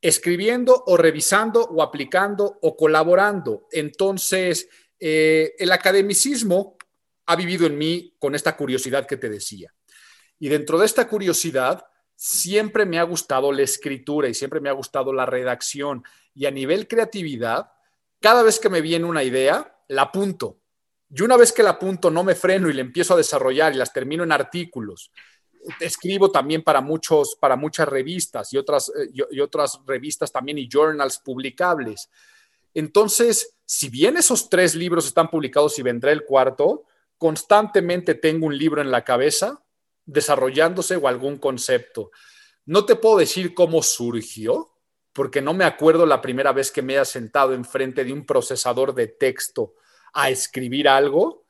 escribiendo 0.00 0.84
o 0.86 0.96
revisando 0.98 1.62
o 1.62 1.82
aplicando 1.82 2.58
o 2.60 2.76
colaborando. 2.76 3.66
Entonces, 3.72 4.68
eh, 5.00 5.54
el 5.58 5.72
academicismo 5.72 6.76
ha 7.26 7.36
vivido 7.36 7.66
en 7.66 7.76
mí 7.76 8.14
con 8.18 8.34
esta 8.34 8.56
curiosidad 8.56 9.06
que 9.06 9.16
te 9.16 9.28
decía. 9.28 9.74
Y 10.38 10.48
dentro 10.48 10.78
de 10.78 10.86
esta 10.86 11.08
curiosidad, 11.08 11.84
siempre 12.14 12.86
me 12.86 12.98
ha 12.98 13.02
gustado 13.02 13.52
la 13.52 13.62
escritura 13.62 14.28
y 14.28 14.34
siempre 14.34 14.60
me 14.60 14.68
ha 14.68 14.72
gustado 14.72 15.12
la 15.12 15.26
redacción. 15.26 16.02
Y 16.34 16.46
a 16.46 16.50
nivel 16.50 16.88
creatividad, 16.88 17.70
cada 18.20 18.42
vez 18.42 18.58
que 18.58 18.68
me 18.68 18.80
viene 18.80 19.04
una 19.04 19.22
idea, 19.22 19.76
la 19.88 20.02
apunto. 20.02 20.58
Y 21.10 21.22
una 21.22 21.36
vez 21.36 21.52
que 21.52 21.62
la 21.62 21.70
apunto, 21.70 22.10
no 22.10 22.24
me 22.24 22.34
freno 22.34 22.68
y 22.68 22.72
la 22.72 22.80
empiezo 22.80 23.14
a 23.14 23.18
desarrollar 23.18 23.72
y 23.72 23.76
las 23.76 23.92
termino 23.92 24.24
en 24.24 24.32
artículos. 24.32 25.10
Escribo 25.80 26.30
también 26.30 26.62
para, 26.62 26.80
muchos, 26.80 27.36
para 27.40 27.56
muchas 27.56 27.88
revistas 27.88 28.52
y 28.52 28.58
otras, 28.58 28.90
eh, 28.90 29.10
y 29.30 29.40
otras 29.40 29.80
revistas 29.86 30.32
también 30.32 30.58
y 30.58 30.68
journals 30.68 31.18
publicables. 31.18 32.10
Entonces, 32.74 33.57
si 33.70 33.90
bien 33.90 34.16
esos 34.16 34.48
tres 34.48 34.74
libros 34.74 35.06
están 35.06 35.28
publicados 35.28 35.78
y 35.78 35.82
vendrá 35.82 36.10
el 36.10 36.24
cuarto, 36.24 36.86
constantemente 37.18 38.14
tengo 38.14 38.46
un 38.46 38.56
libro 38.56 38.80
en 38.80 38.90
la 38.90 39.04
cabeza 39.04 39.62
desarrollándose 40.06 40.96
o 40.96 41.06
algún 41.06 41.36
concepto. 41.36 42.10
No 42.64 42.86
te 42.86 42.96
puedo 42.96 43.18
decir 43.18 43.52
cómo 43.52 43.82
surgió, 43.82 44.70
porque 45.12 45.42
no 45.42 45.52
me 45.52 45.66
acuerdo 45.66 46.06
la 46.06 46.22
primera 46.22 46.52
vez 46.52 46.70
que 46.70 46.80
me 46.80 46.94
haya 46.94 47.04
sentado 47.04 47.52
enfrente 47.52 48.04
de 48.04 48.12
un 48.14 48.24
procesador 48.24 48.94
de 48.94 49.08
texto 49.08 49.74
a 50.14 50.30
escribir 50.30 50.88
algo, 50.88 51.44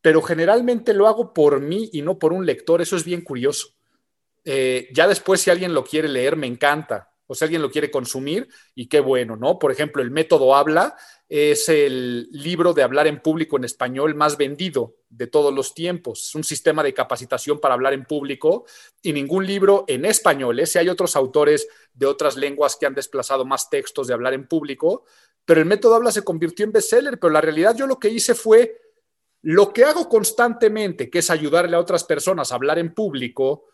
pero 0.00 0.22
generalmente 0.22 0.94
lo 0.94 1.06
hago 1.06 1.34
por 1.34 1.60
mí 1.60 1.90
y 1.92 2.00
no 2.00 2.18
por 2.18 2.32
un 2.32 2.46
lector. 2.46 2.80
Eso 2.80 2.96
es 2.96 3.04
bien 3.04 3.20
curioso. 3.20 3.74
Eh, 4.42 4.88
ya 4.94 5.06
después, 5.06 5.42
si 5.42 5.50
alguien 5.50 5.74
lo 5.74 5.84
quiere 5.84 6.08
leer, 6.08 6.34
me 6.34 6.46
encanta 6.46 7.12
o 7.28 7.34
si 7.34 7.44
alguien 7.44 7.62
lo 7.62 7.70
quiere 7.70 7.90
consumir, 7.90 8.48
y 8.74 8.88
qué 8.88 9.00
bueno, 9.00 9.36
¿no? 9.36 9.58
Por 9.58 9.70
ejemplo, 9.70 10.02
el 10.02 10.10
método 10.10 10.56
Habla 10.56 10.96
es 11.28 11.68
el 11.68 12.26
libro 12.32 12.72
de 12.72 12.82
hablar 12.82 13.06
en 13.06 13.20
público 13.20 13.58
en 13.58 13.64
español 13.64 14.14
más 14.14 14.38
vendido 14.38 14.96
de 15.10 15.26
todos 15.26 15.52
los 15.52 15.74
tiempos. 15.74 16.28
Es 16.28 16.34
un 16.34 16.42
sistema 16.42 16.82
de 16.82 16.94
capacitación 16.94 17.60
para 17.60 17.74
hablar 17.74 17.92
en 17.92 18.06
público 18.06 18.64
y 19.02 19.12
ningún 19.12 19.46
libro 19.46 19.84
en 19.88 20.06
español. 20.06 20.58
¿eh? 20.58 20.64
Hay 20.76 20.88
otros 20.88 21.16
autores 21.16 21.68
de 21.92 22.06
otras 22.06 22.36
lenguas 22.36 22.76
que 22.76 22.86
han 22.86 22.94
desplazado 22.94 23.44
más 23.44 23.68
textos 23.68 24.06
de 24.06 24.14
hablar 24.14 24.32
en 24.32 24.48
público, 24.48 25.04
pero 25.44 25.60
el 25.60 25.66
método 25.66 25.96
Habla 25.96 26.12
se 26.12 26.24
convirtió 26.24 26.64
en 26.64 26.72
bestseller, 26.72 27.18
pero 27.20 27.30
la 27.30 27.42
realidad 27.42 27.76
yo 27.76 27.86
lo 27.86 27.98
que 27.98 28.08
hice 28.08 28.34
fue 28.34 28.80
lo 29.42 29.72
que 29.74 29.84
hago 29.84 30.08
constantemente, 30.08 31.10
que 31.10 31.18
es 31.18 31.28
ayudarle 31.30 31.76
a 31.76 31.80
otras 31.80 32.04
personas 32.04 32.50
a 32.50 32.54
hablar 32.54 32.78
en 32.78 32.94
público, 32.94 33.66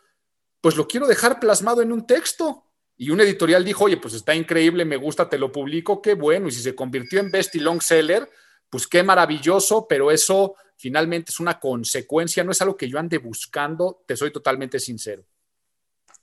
pues 0.60 0.76
lo 0.76 0.88
quiero 0.88 1.06
dejar 1.06 1.38
plasmado 1.38 1.82
en 1.82 1.92
un 1.92 2.06
texto 2.06 2.63
y 2.96 3.10
un 3.10 3.20
editorial 3.20 3.64
dijo, 3.64 3.84
oye, 3.84 3.96
pues 3.96 4.14
está 4.14 4.34
increíble, 4.34 4.84
me 4.84 4.96
gusta, 4.96 5.28
te 5.28 5.38
lo 5.38 5.50
publico, 5.50 6.00
qué 6.00 6.14
bueno. 6.14 6.48
Y 6.48 6.52
si 6.52 6.62
se 6.62 6.74
convirtió 6.74 7.20
en 7.20 7.30
best 7.30 7.54
y 7.56 7.60
long 7.60 7.80
seller, 7.80 8.28
pues 8.70 8.86
qué 8.86 9.02
maravilloso, 9.02 9.86
pero 9.88 10.10
eso 10.10 10.54
finalmente 10.76 11.30
es 11.30 11.40
una 11.40 11.58
consecuencia, 11.58 12.44
no 12.44 12.52
es 12.52 12.62
algo 12.62 12.76
que 12.76 12.88
yo 12.88 12.98
ande 12.98 13.18
buscando, 13.18 14.02
te 14.06 14.16
soy 14.16 14.32
totalmente 14.32 14.78
sincero. 14.78 15.24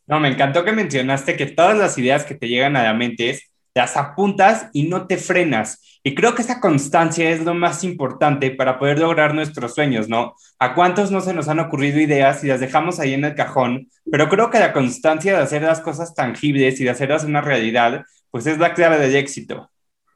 No, 0.07 0.19
me 0.19 0.29
encantó 0.29 0.63
que 0.63 0.71
mencionaste 0.71 1.37
que 1.37 1.47
todas 1.47 1.77
las 1.77 1.97
ideas 1.97 2.25
que 2.25 2.35
te 2.35 2.47
llegan 2.47 2.75
a 2.75 2.83
la 2.83 2.93
mente 2.93 3.29
es 3.29 3.50
las 3.73 3.97
apuntas 3.97 4.67
y 4.73 4.87
no 4.87 5.07
te 5.07 5.17
frenas. 5.17 5.99
Y 6.03 6.15
creo 6.15 6.33
que 6.33 6.41
esa 6.41 6.59
constancia 6.59 7.29
es 7.29 7.41
lo 7.45 7.53
más 7.53 7.83
importante 7.83 8.51
para 8.51 8.79
poder 8.79 8.99
lograr 8.99 9.35
nuestros 9.35 9.75
sueños, 9.75 10.09
¿no? 10.09 10.35
¿A 10.57 10.73
cuántos 10.73 11.11
no 11.11 11.21
se 11.21 11.33
nos 11.33 11.47
han 11.47 11.59
ocurrido 11.59 11.99
ideas 11.99 12.43
y 12.43 12.47
las 12.47 12.59
dejamos 12.59 12.99
ahí 12.99 13.13
en 13.13 13.23
el 13.23 13.35
cajón? 13.35 13.87
Pero 14.09 14.27
creo 14.27 14.49
que 14.49 14.59
la 14.59 14.73
constancia 14.73 15.37
de 15.37 15.43
hacer 15.43 15.61
las 15.61 15.79
cosas 15.79 16.15
tangibles 16.15 16.79
y 16.79 16.85
de 16.85 16.89
hacerlas 16.89 17.23
una 17.23 17.41
realidad, 17.41 18.03
pues 18.31 18.47
es 18.47 18.57
la 18.57 18.73
clave 18.73 18.97
del 18.97 19.15
éxito. 19.15 19.69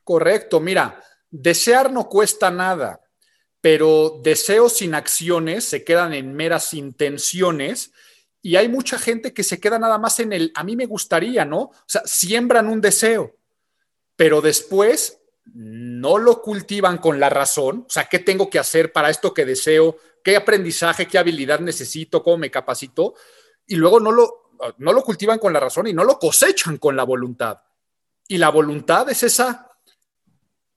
Correcto, 0.04 0.60
mira, 0.60 1.00
desear 1.30 1.91
no 1.91 2.10
cuesta 2.10 2.50
nada, 2.50 3.00
pero 3.62 4.22
deseos 4.24 4.78
sin 4.78 4.96
acciones 4.96 5.65
se 5.65 5.84
quedan 5.84 6.13
en 6.13 6.34
meras 6.34 6.74
intenciones 6.74 7.91
y 8.41 8.58
hay 8.58 8.70
mucha 8.70 8.98
gente 8.98 9.34
que 9.34 9.44
se 9.44 9.60
queda 9.60 9.80
nada 9.80 9.98
más 9.98 10.20
en 10.20 10.34
el, 10.34 10.52
a 10.56 10.63
mí 10.63 10.76
me 10.76 10.86
gustaría, 10.86 11.46
¿no? 11.46 11.60
O 11.60 11.74
sea, 11.88 12.02
siembran 12.06 12.68
un 12.68 12.82
deseo 12.82 13.36
pero 14.15 14.41
después 14.41 15.19
no 15.54 16.17
lo 16.17 16.41
cultivan 16.41 16.97
con 16.97 17.19
la 17.19 17.30
razón, 17.30 17.86
o 17.88 17.89
sea, 17.89 18.06
¿qué 18.06 18.19
tengo 18.19 18.49
que 18.49 18.60
hacer 18.60 18.91
para 18.91 19.10
esto 19.10 19.34
que 19.34 19.45
deseo? 19.45 19.97
¿Qué 20.23 20.36
aprendizaje, 20.36 21.08
qué 21.08 21.17
habilidad 21.17 21.60
necesito? 21.60 22.23
¿Cómo 22.23 22.38
me 22.38 22.51
capacito? 22.51 23.13
Y 23.67 23.75
luego 23.75 23.99
no 23.99 24.12
lo, 24.12 24.51
no 24.78 24.91
lo 24.91 25.04
cultivan 25.04 25.38
con 25.38 25.54
la 25.54 25.60
razón 25.60 25.88
y 25.88 25.93
no 25.93 26.04
lo 26.04 26.17
cosechan 26.17 26.78
con 26.78 26.95
la 26.95 27.04
voluntad. 27.04 27.60
Y 28.28 28.38
la 28.38 28.49
voluntad 28.49 29.08
es 29.10 29.21
esa 29.21 29.71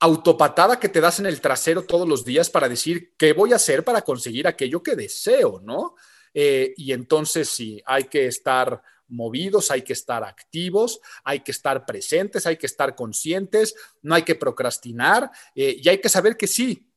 autopatada 0.01 0.79
que 0.79 0.89
te 0.89 1.01
das 1.01 1.19
en 1.19 1.27
el 1.27 1.41
trasero 1.41 1.83
todos 1.83 2.07
los 2.07 2.25
días 2.25 2.51
para 2.51 2.69
decir 2.69 3.15
qué 3.17 3.33
voy 3.33 3.53
a 3.53 3.57
hacer 3.57 3.85
para 3.85 4.03
conseguir 4.03 4.47
aquello 4.47 4.83
que 4.83 4.95
deseo, 4.95 5.61
¿no? 5.65 5.97
Eh, 6.35 6.75
y 6.77 6.93
entonces 6.93 7.49
sí, 7.49 7.83
hay 7.85 8.05
que 8.05 8.27
estar 8.27 8.81
movidos, 9.09 9.71
hay 9.71 9.83
que 9.83 9.93
estar 9.93 10.25
activos, 10.25 11.01
hay 11.25 11.41
que 11.41 11.53
estar 11.53 11.85
presentes, 11.87 12.47
hay 12.47 12.57
que 12.57 12.67
estar 12.67 12.95
conscientes, 12.95 13.75
no 14.03 14.15
hay 14.15 14.23
que 14.23 14.35
procrastinar 14.35 15.31
eh, 15.55 15.77
y 15.83 15.89
hay 15.89 15.99
que 15.99 16.09
saber 16.09 16.37
que 16.37 16.47
sí, 16.47 16.91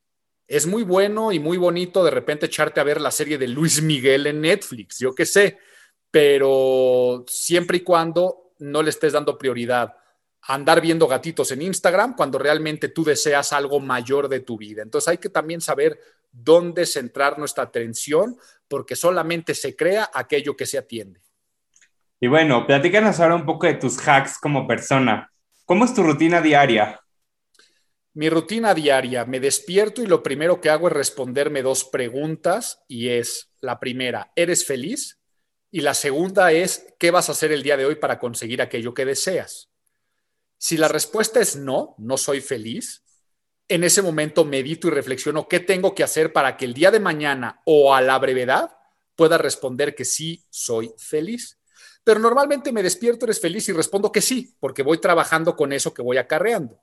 es 0.48 0.68
muy 0.68 0.84
bueno 0.84 1.32
y 1.32 1.40
muy 1.40 1.58
bonito 1.58 2.04
de 2.04 2.12
repente 2.12 2.48
echarte 2.48 2.80
a 2.80 2.84
ver 2.84 3.00
la 3.00 3.12
serie 3.12 3.38
de 3.38 3.48
Luis 3.48 3.82
Miguel 3.82 4.28
en 4.28 4.42
Netflix, 4.42 5.00
yo 5.00 5.16
qué 5.16 5.26
sé, 5.26 5.58
pero 6.10 7.26
siempre 7.28 7.78
y 7.78 7.82
cuando 7.82 8.54
no 8.60 8.84
le 8.84 8.90
estés 8.90 9.14
dando 9.14 9.38
prioridad 9.38 9.96
andar 10.44 10.82
viendo 10.82 11.08
gatitos 11.08 11.52
en 11.52 11.62
Instagram 11.62 12.16
cuando 12.16 12.40
realmente 12.40 12.90
tú 12.90 13.04
deseas 13.04 13.54
algo 13.54 13.80
mayor 13.80 14.28
de 14.28 14.40
tu 14.40 14.58
vida. 14.58 14.82
Entonces 14.82 15.08
hay 15.08 15.18
que 15.18 15.30
también 15.30 15.62
saber 15.62 16.00
dónde 16.32 16.86
centrar 16.86 17.38
nuestra 17.38 17.66
atención 17.66 18.38
porque 18.68 18.96
solamente 18.96 19.54
se 19.54 19.76
crea 19.76 20.10
aquello 20.14 20.56
que 20.56 20.66
se 20.66 20.78
atiende. 20.78 21.22
Y 22.24 22.28
bueno, 22.28 22.68
platícanos 22.68 23.20
ahora 23.20 23.34
un 23.34 23.48
poco 23.48 23.66
de 23.66 23.74
tus 23.74 23.98
hacks 24.08 24.38
como 24.38 24.68
persona. 24.68 25.34
¿Cómo 25.66 25.86
es 25.86 25.94
tu 25.96 26.04
rutina 26.04 26.40
diaria? 26.40 27.02
Mi 28.14 28.30
rutina 28.30 28.76
diaria, 28.76 29.26
me 29.26 29.40
despierto 29.40 30.04
y 30.04 30.06
lo 30.06 30.22
primero 30.22 30.62
que 30.62 30.70
hago 30.70 30.88
es 30.88 30.94
responderme 30.94 31.64
dos 31.64 31.84
preguntas 31.84 32.84
y 32.88 33.10
es 33.10 33.50
la 33.60 33.80
primera, 33.80 34.32
¿eres 34.36 34.68
feliz? 34.68 35.20
Y 35.72 35.82
la 35.82 35.96
segunda 35.96 36.52
es, 36.52 36.94
¿qué 37.00 37.10
vas 37.10 37.30
a 37.30 37.32
hacer 37.32 37.52
el 37.52 37.64
día 37.64 37.76
de 37.76 37.86
hoy 37.86 37.96
para 37.96 38.20
conseguir 38.20 38.62
aquello 38.62 38.94
que 38.94 39.06
deseas? 39.06 39.72
Si 40.60 40.78
la 40.78 40.90
respuesta 40.90 41.40
es 41.40 41.56
no, 41.56 41.96
no 41.98 42.18
soy 42.18 42.42
feliz, 42.42 43.04
en 43.68 43.84
ese 43.84 44.04
momento 44.04 44.46
medito 44.46 44.90
y 44.90 44.92
reflexiono 44.92 45.48
qué 45.48 45.60
tengo 45.60 45.96
que 45.96 46.04
hacer 46.04 46.34
para 46.34 46.56
que 46.56 46.66
el 46.66 46.76
día 46.76 46.92
de 46.92 47.00
mañana 47.00 47.64
o 47.66 47.96
a 47.96 48.02
la 48.02 48.20
brevedad 48.20 48.78
pueda 49.16 49.40
responder 49.40 49.96
que 49.96 50.06
sí 50.06 50.46
soy 50.52 50.94
feliz. 51.00 51.61
Pero 52.04 52.20
normalmente 52.20 52.72
me 52.72 52.84
despierto, 52.84 53.26
eres 53.26 53.40
feliz 53.40 53.70
y 53.70 53.74
respondo 53.74 54.12
que 54.12 54.22
sí, 54.22 54.56
porque 54.60 54.84
voy 54.84 55.00
trabajando 55.00 55.56
con 55.56 55.72
eso 55.72 55.94
que 55.94 56.02
voy 56.02 56.18
acarreando. 56.18 56.80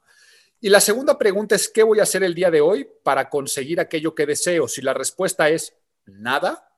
Y 0.60 0.70
la 0.70 0.80
segunda 0.80 1.18
pregunta 1.18 1.54
es, 1.54 1.68
¿qué 1.68 1.82
voy 1.82 2.00
a 2.00 2.04
hacer 2.04 2.22
el 2.22 2.34
día 2.34 2.50
de 2.50 2.60
hoy 2.60 2.88
para 3.02 3.30
conseguir 3.30 3.80
aquello 3.80 4.14
que 4.14 4.26
deseo? 4.26 4.66
Si 4.68 4.82
la 4.82 4.94
respuesta 4.94 5.48
es 5.48 5.74
nada, 6.04 6.68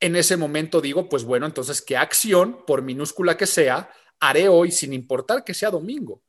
en 0.00 0.16
ese 0.16 0.36
momento 0.36 0.80
digo, 0.80 1.08
pues 1.08 1.24
bueno, 1.24 1.46
entonces, 1.46 1.82
¿qué 1.82 1.96
acción, 1.96 2.64
por 2.66 2.82
minúscula 2.82 3.36
que 3.36 3.46
sea, 3.46 3.90
haré 4.20 4.48
hoy 4.48 4.70
sin 4.70 4.92
importar 4.92 5.44
que 5.44 5.54
sea 5.54 5.70
domingo 5.70 6.22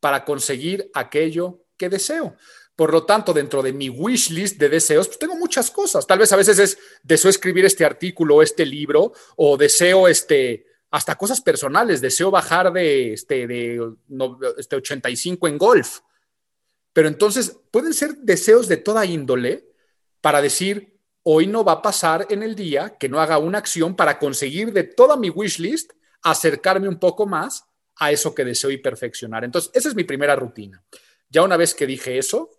para 0.00 0.24
conseguir 0.24 0.90
aquello 0.94 1.64
que 1.76 1.88
deseo? 1.88 2.36
Por 2.76 2.92
lo 2.92 3.04
tanto, 3.04 3.32
dentro 3.32 3.62
de 3.62 3.72
mi 3.72 3.88
wish 3.88 4.30
list 4.30 4.58
de 4.58 4.68
deseos, 4.68 5.06
pues 5.06 5.18
tengo 5.18 5.36
muchas 5.36 5.70
cosas. 5.70 6.06
Tal 6.06 6.18
vez 6.18 6.32
a 6.32 6.36
veces 6.36 6.58
es 6.58 6.78
deseo 7.02 7.30
escribir 7.30 7.64
este 7.64 7.84
artículo, 7.84 8.42
este 8.42 8.66
libro, 8.66 9.12
o 9.36 9.56
deseo 9.56 10.08
este, 10.08 10.66
hasta 10.90 11.16
cosas 11.16 11.40
personales. 11.40 12.00
Deseo 12.00 12.32
bajar 12.32 12.72
de, 12.72 13.12
este, 13.12 13.46
de 13.46 13.94
este 14.58 14.76
85 14.76 15.46
en 15.46 15.58
golf. 15.58 16.00
Pero 16.92 17.08
entonces 17.08 17.56
pueden 17.70 17.94
ser 17.94 18.16
deseos 18.16 18.66
de 18.66 18.76
toda 18.76 19.04
índole 19.06 19.68
para 20.20 20.42
decir, 20.42 20.98
hoy 21.22 21.46
no 21.46 21.64
va 21.64 21.72
a 21.72 21.82
pasar 21.82 22.26
en 22.30 22.42
el 22.42 22.54
día 22.54 22.96
que 22.98 23.08
no 23.08 23.20
haga 23.20 23.38
una 23.38 23.58
acción 23.58 23.94
para 23.94 24.18
conseguir 24.18 24.72
de 24.72 24.84
toda 24.84 25.16
mi 25.16 25.30
wish 25.30 25.58
list 25.58 25.92
acercarme 26.22 26.88
un 26.88 26.98
poco 26.98 27.26
más 27.26 27.64
a 27.96 28.10
eso 28.10 28.34
que 28.34 28.44
deseo 28.44 28.70
y 28.70 28.78
perfeccionar. 28.78 29.44
Entonces, 29.44 29.70
esa 29.74 29.88
es 29.88 29.94
mi 29.94 30.04
primera 30.04 30.34
rutina. 30.34 30.82
Ya 31.28 31.42
una 31.42 31.56
vez 31.56 31.74
que 31.74 31.86
dije 31.86 32.18
eso, 32.18 32.50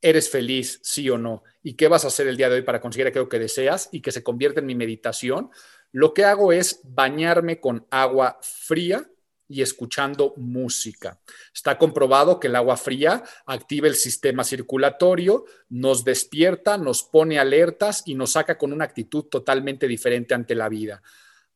¿Eres 0.00 0.30
feliz, 0.30 0.78
sí 0.82 1.08
o 1.10 1.18
no? 1.18 1.42
¿Y 1.62 1.74
qué 1.74 1.88
vas 1.88 2.04
a 2.04 2.08
hacer 2.08 2.26
el 2.26 2.36
día 2.36 2.48
de 2.48 2.56
hoy 2.56 2.62
para 2.62 2.80
conseguir 2.80 3.06
aquello 3.06 3.28
que 3.28 3.38
deseas 3.38 3.88
y 3.92 4.00
que 4.00 4.12
se 4.12 4.22
convierta 4.22 4.60
en 4.60 4.66
mi 4.66 4.74
meditación? 4.74 5.50
Lo 5.92 6.12
que 6.12 6.24
hago 6.24 6.52
es 6.52 6.80
bañarme 6.84 7.60
con 7.60 7.86
agua 7.90 8.38
fría 8.42 9.08
y 9.48 9.62
escuchando 9.62 10.34
música. 10.36 11.20
Está 11.54 11.78
comprobado 11.78 12.40
que 12.40 12.48
el 12.48 12.56
agua 12.56 12.76
fría 12.76 13.22
activa 13.46 13.88
el 13.88 13.94
sistema 13.94 14.44
circulatorio, 14.44 15.44
nos 15.68 16.04
despierta, 16.04 16.78
nos 16.78 17.02
pone 17.02 17.38
alertas 17.38 18.02
y 18.06 18.14
nos 18.14 18.32
saca 18.32 18.58
con 18.58 18.72
una 18.72 18.84
actitud 18.84 19.24
totalmente 19.24 19.86
diferente 19.86 20.34
ante 20.34 20.54
la 20.54 20.68
vida. 20.68 21.02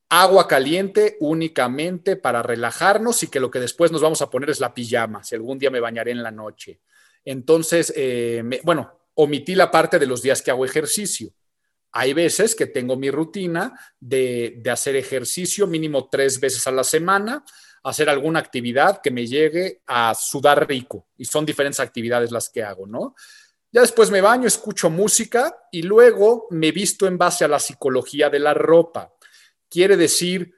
Agua 0.08 0.48
caliente 0.48 1.16
únicamente 1.20 2.16
para 2.16 2.42
relajarnos 2.42 3.22
y 3.22 3.28
que 3.28 3.40
lo 3.40 3.50
que 3.50 3.60
después 3.60 3.92
nos 3.92 4.02
vamos 4.02 4.22
a 4.22 4.30
poner 4.30 4.50
es 4.50 4.60
la 4.60 4.74
pijama, 4.74 5.22
si 5.22 5.34
algún 5.34 5.58
día 5.58 5.70
me 5.70 5.80
bañaré 5.80 6.10
en 6.10 6.22
la 6.22 6.32
noche. 6.32 6.80
Entonces, 7.24 7.92
eh, 7.96 8.42
bueno, 8.62 9.00
omití 9.14 9.54
la 9.54 9.70
parte 9.70 9.98
de 9.98 10.06
los 10.06 10.22
días 10.22 10.42
que 10.42 10.50
hago 10.50 10.64
ejercicio. 10.64 11.32
Hay 11.92 12.12
veces 12.12 12.54
que 12.54 12.66
tengo 12.66 12.96
mi 12.96 13.10
rutina 13.10 13.78
de, 13.98 14.54
de 14.58 14.70
hacer 14.70 14.96
ejercicio 14.96 15.66
mínimo 15.66 16.08
tres 16.08 16.38
veces 16.38 16.66
a 16.66 16.70
la 16.70 16.84
semana 16.84 17.44
hacer 17.82 18.10
alguna 18.10 18.40
actividad 18.40 19.00
que 19.02 19.10
me 19.10 19.26
llegue 19.26 19.82
a 19.86 20.14
sudar 20.14 20.68
rico. 20.68 21.08
Y 21.16 21.24
son 21.24 21.46
diferentes 21.46 21.80
actividades 21.80 22.30
las 22.30 22.48
que 22.48 22.62
hago, 22.62 22.86
¿no? 22.86 23.14
Ya 23.72 23.80
después 23.82 24.10
me 24.10 24.20
baño, 24.20 24.46
escucho 24.46 24.90
música 24.90 25.56
y 25.70 25.82
luego 25.82 26.48
me 26.50 26.72
visto 26.72 27.06
en 27.06 27.16
base 27.16 27.44
a 27.44 27.48
la 27.48 27.60
psicología 27.60 28.28
de 28.28 28.40
la 28.40 28.52
ropa. 28.52 29.14
Quiere 29.68 29.96
decir, 29.96 30.52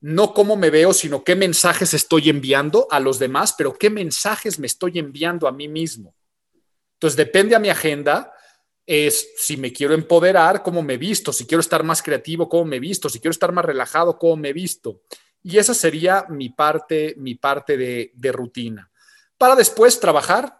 no 0.00 0.32
cómo 0.32 0.56
me 0.56 0.70
veo, 0.70 0.92
sino 0.92 1.24
qué 1.24 1.34
mensajes 1.34 1.94
estoy 1.94 2.28
enviando 2.28 2.86
a 2.90 3.00
los 3.00 3.18
demás, 3.18 3.54
pero 3.56 3.76
qué 3.76 3.90
mensajes 3.90 4.58
me 4.58 4.66
estoy 4.66 4.98
enviando 4.98 5.48
a 5.48 5.52
mí 5.52 5.68
mismo. 5.68 6.14
Entonces, 6.94 7.16
depende 7.16 7.54
a 7.54 7.58
mi 7.58 7.68
agenda, 7.68 8.32
es 8.86 9.34
si 9.36 9.56
me 9.56 9.72
quiero 9.72 9.94
empoderar, 9.94 10.62
cómo 10.62 10.82
me 10.82 10.96
visto, 10.96 11.32
si 11.32 11.46
quiero 11.46 11.60
estar 11.60 11.82
más 11.84 12.02
creativo, 12.02 12.48
cómo 12.48 12.64
me 12.64 12.80
visto, 12.80 13.08
si 13.08 13.20
quiero 13.20 13.32
estar 13.32 13.52
más 13.52 13.64
relajado, 13.64 14.18
cómo 14.18 14.36
me 14.36 14.52
visto. 14.52 15.02
Y 15.42 15.58
esa 15.58 15.74
sería 15.74 16.26
mi 16.28 16.48
parte, 16.48 17.14
mi 17.18 17.34
parte 17.34 17.76
de, 17.76 18.12
de 18.14 18.32
rutina. 18.32 18.90
Para 19.36 19.54
después 19.54 20.00
trabajar, 20.00 20.58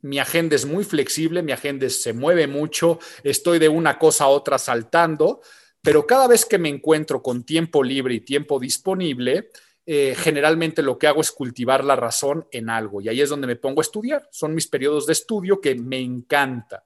mi 0.00 0.18
agenda 0.18 0.54
es 0.54 0.66
muy 0.66 0.84
flexible, 0.84 1.42
mi 1.42 1.52
agenda 1.52 1.88
se 1.88 2.12
mueve 2.12 2.46
mucho, 2.46 2.98
estoy 3.22 3.58
de 3.58 3.68
una 3.68 3.98
cosa 3.98 4.24
a 4.24 4.28
otra 4.28 4.58
saltando, 4.58 5.40
pero 5.84 6.06
cada 6.06 6.26
vez 6.26 6.46
que 6.46 6.58
me 6.58 6.70
encuentro 6.70 7.22
con 7.22 7.44
tiempo 7.44 7.84
libre 7.84 8.14
y 8.14 8.20
tiempo 8.20 8.58
disponible, 8.58 9.50
eh, 9.84 10.14
generalmente 10.16 10.82
lo 10.82 10.98
que 10.98 11.06
hago 11.06 11.20
es 11.20 11.30
cultivar 11.30 11.84
la 11.84 11.94
razón 11.94 12.48
en 12.50 12.70
algo 12.70 13.02
y 13.02 13.08
ahí 13.10 13.20
es 13.20 13.28
donde 13.28 13.46
me 13.46 13.56
pongo 13.56 13.80
a 13.80 13.82
estudiar. 13.82 14.26
Son 14.32 14.54
mis 14.54 14.66
periodos 14.66 15.06
de 15.06 15.12
estudio 15.12 15.60
que 15.60 15.74
me 15.74 16.00
encanta 16.00 16.84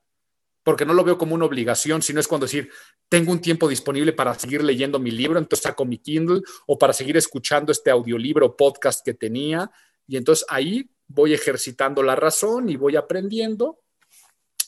porque 0.68 0.84
no 0.84 0.92
lo 0.92 1.02
veo 1.02 1.16
como 1.16 1.34
una 1.34 1.46
obligación, 1.46 2.02
sino 2.02 2.20
es 2.20 2.28
cuando 2.28 2.44
decir, 2.44 2.68
tengo 3.08 3.32
un 3.32 3.40
tiempo 3.40 3.68
disponible 3.68 4.12
para 4.12 4.34
seguir 4.34 4.62
leyendo 4.62 4.98
mi 4.98 5.10
libro, 5.10 5.38
entonces 5.38 5.62
saco 5.62 5.86
mi 5.86 5.96
Kindle 5.96 6.42
o 6.66 6.78
para 6.78 6.92
seguir 6.92 7.16
escuchando 7.16 7.72
este 7.72 7.90
audiolibro 7.90 8.54
podcast 8.54 9.02
que 9.02 9.14
tenía. 9.14 9.70
Y 10.06 10.18
entonces 10.18 10.44
ahí 10.50 10.90
voy 11.06 11.32
ejercitando 11.32 12.02
la 12.02 12.16
razón 12.16 12.68
y 12.68 12.76
voy 12.76 12.96
aprendiendo. 12.96 13.80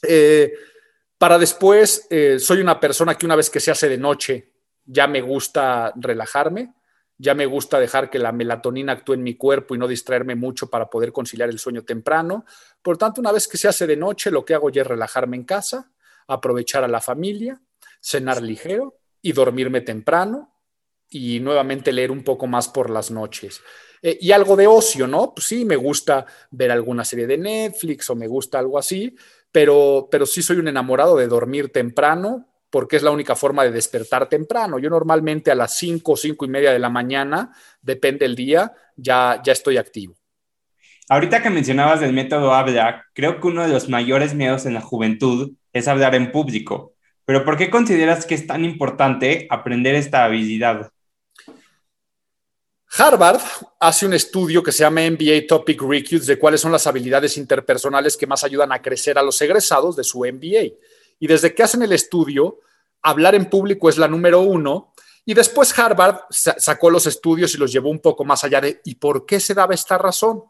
Eh, 0.08 0.54
para 1.20 1.38
después, 1.38 2.06
eh, 2.08 2.38
soy 2.38 2.62
una 2.62 2.80
persona 2.80 3.14
que 3.14 3.26
una 3.26 3.36
vez 3.36 3.50
que 3.50 3.60
se 3.60 3.70
hace 3.70 3.90
de 3.90 3.98
noche, 3.98 4.54
ya 4.86 5.06
me 5.06 5.20
gusta 5.20 5.92
relajarme, 5.94 6.72
ya 7.18 7.34
me 7.34 7.44
gusta 7.44 7.78
dejar 7.78 8.08
que 8.08 8.18
la 8.18 8.32
melatonina 8.32 8.92
actúe 8.92 9.12
en 9.12 9.22
mi 9.22 9.34
cuerpo 9.34 9.74
y 9.74 9.78
no 9.78 9.86
distraerme 9.86 10.34
mucho 10.34 10.70
para 10.70 10.88
poder 10.88 11.12
conciliar 11.12 11.50
el 11.50 11.58
sueño 11.58 11.84
temprano. 11.84 12.46
Por 12.80 12.96
tanto, 12.96 13.20
una 13.20 13.32
vez 13.32 13.46
que 13.46 13.58
se 13.58 13.68
hace 13.68 13.86
de 13.86 13.98
noche, 13.98 14.30
lo 14.30 14.46
que 14.46 14.54
hago 14.54 14.70
ya 14.70 14.80
es 14.80 14.88
relajarme 14.88 15.36
en 15.36 15.44
casa, 15.44 15.92
aprovechar 16.26 16.84
a 16.84 16.88
la 16.88 17.02
familia, 17.02 17.60
cenar 18.00 18.40
ligero 18.40 18.96
y 19.20 19.32
dormirme 19.32 19.82
temprano 19.82 20.54
y 21.10 21.38
nuevamente 21.40 21.92
leer 21.92 22.12
un 22.12 22.24
poco 22.24 22.46
más 22.46 22.66
por 22.66 22.88
las 22.88 23.10
noches. 23.10 23.60
Eh, 24.00 24.16
y 24.22 24.32
algo 24.32 24.56
de 24.56 24.66
ocio, 24.66 25.06
¿no? 25.06 25.34
Pues 25.34 25.46
sí, 25.46 25.66
me 25.66 25.76
gusta 25.76 26.24
ver 26.50 26.70
alguna 26.70 27.04
serie 27.04 27.26
de 27.26 27.36
Netflix 27.36 28.08
o 28.08 28.16
me 28.16 28.26
gusta 28.26 28.58
algo 28.58 28.78
así, 28.78 29.14
pero, 29.52 30.08
pero 30.10 30.26
sí 30.26 30.42
soy 30.42 30.58
un 30.58 30.68
enamorado 30.68 31.16
de 31.16 31.26
dormir 31.26 31.70
temprano 31.70 32.46
porque 32.70 32.96
es 32.96 33.02
la 33.02 33.10
única 33.10 33.34
forma 33.34 33.64
de 33.64 33.72
despertar 33.72 34.28
temprano. 34.28 34.78
Yo 34.78 34.88
normalmente 34.90 35.50
a 35.50 35.56
las 35.56 35.76
5 35.76 36.12
o 36.12 36.16
5 36.16 36.44
y 36.44 36.48
media 36.48 36.72
de 36.72 36.78
la 36.78 36.88
mañana, 36.88 37.52
depende 37.82 38.24
del 38.24 38.36
día, 38.36 38.72
ya, 38.96 39.40
ya 39.44 39.52
estoy 39.52 39.76
activo. 39.76 40.14
Ahorita 41.08 41.42
que 41.42 41.50
mencionabas 41.50 42.02
el 42.02 42.12
método 42.12 42.54
habla, 42.54 43.04
creo 43.12 43.40
que 43.40 43.48
uno 43.48 43.64
de 43.64 43.72
los 43.72 43.88
mayores 43.88 44.34
miedos 44.34 44.64
en 44.66 44.74
la 44.74 44.80
juventud 44.80 45.52
es 45.72 45.88
hablar 45.88 46.14
en 46.14 46.30
público. 46.30 46.94
Pero 47.24 47.44
¿por 47.44 47.56
qué 47.56 47.70
consideras 47.70 48.26
que 48.26 48.36
es 48.36 48.46
tan 48.46 48.64
importante 48.64 49.48
aprender 49.50 49.96
esta 49.96 50.24
habilidad? 50.24 50.92
Harvard 52.98 53.40
hace 53.78 54.04
un 54.04 54.14
estudio 54.14 54.62
que 54.62 54.72
se 54.72 54.80
llama 54.80 55.02
MBA 55.02 55.46
Topic 55.48 55.80
Recruits 55.80 56.26
de 56.26 56.38
cuáles 56.38 56.60
son 56.60 56.72
las 56.72 56.88
habilidades 56.88 57.36
interpersonales 57.36 58.16
que 58.16 58.26
más 58.26 58.42
ayudan 58.42 58.72
a 58.72 58.82
crecer 58.82 59.16
a 59.16 59.22
los 59.22 59.40
egresados 59.40 59.94
de 59.94 60.02
su 60.02 60.20
MBA. 60.20 60.74
Y 61.20 61.26
desde 61.26 61.54
que 61.54 61.62
hacen 61.62 61.82
el 61.82 61.92
estudio, 61.92 62.58
hablar 63.02 63.36
en 63.36 63.48
público 63.48 63.88
es 63.88 63.96
la 63.96 64.08
número 64.08 64.40
uno. 64.40 64.92
Y 65.24 65.34
después 65.34 65.78
Harvard 65.78 66.22
sacó 66.30 66.90
los 66.90 67.06
estudios 67.06 67.54
y 67.54 67.58
los 67.58 67.70
llevó 67.70 67.90
un 67.90 68.00
poco 68.00 68.24
más 68.24 68.42
allá 68.42 68.60
de 68.60 68.80
¿y 68.84 68.96
por 68.96 69.24
qué 69.24 69.38
se 69.38 69.54
daba 69.54 69.74
esta 69.74 69.96
razón? 69.96 70.42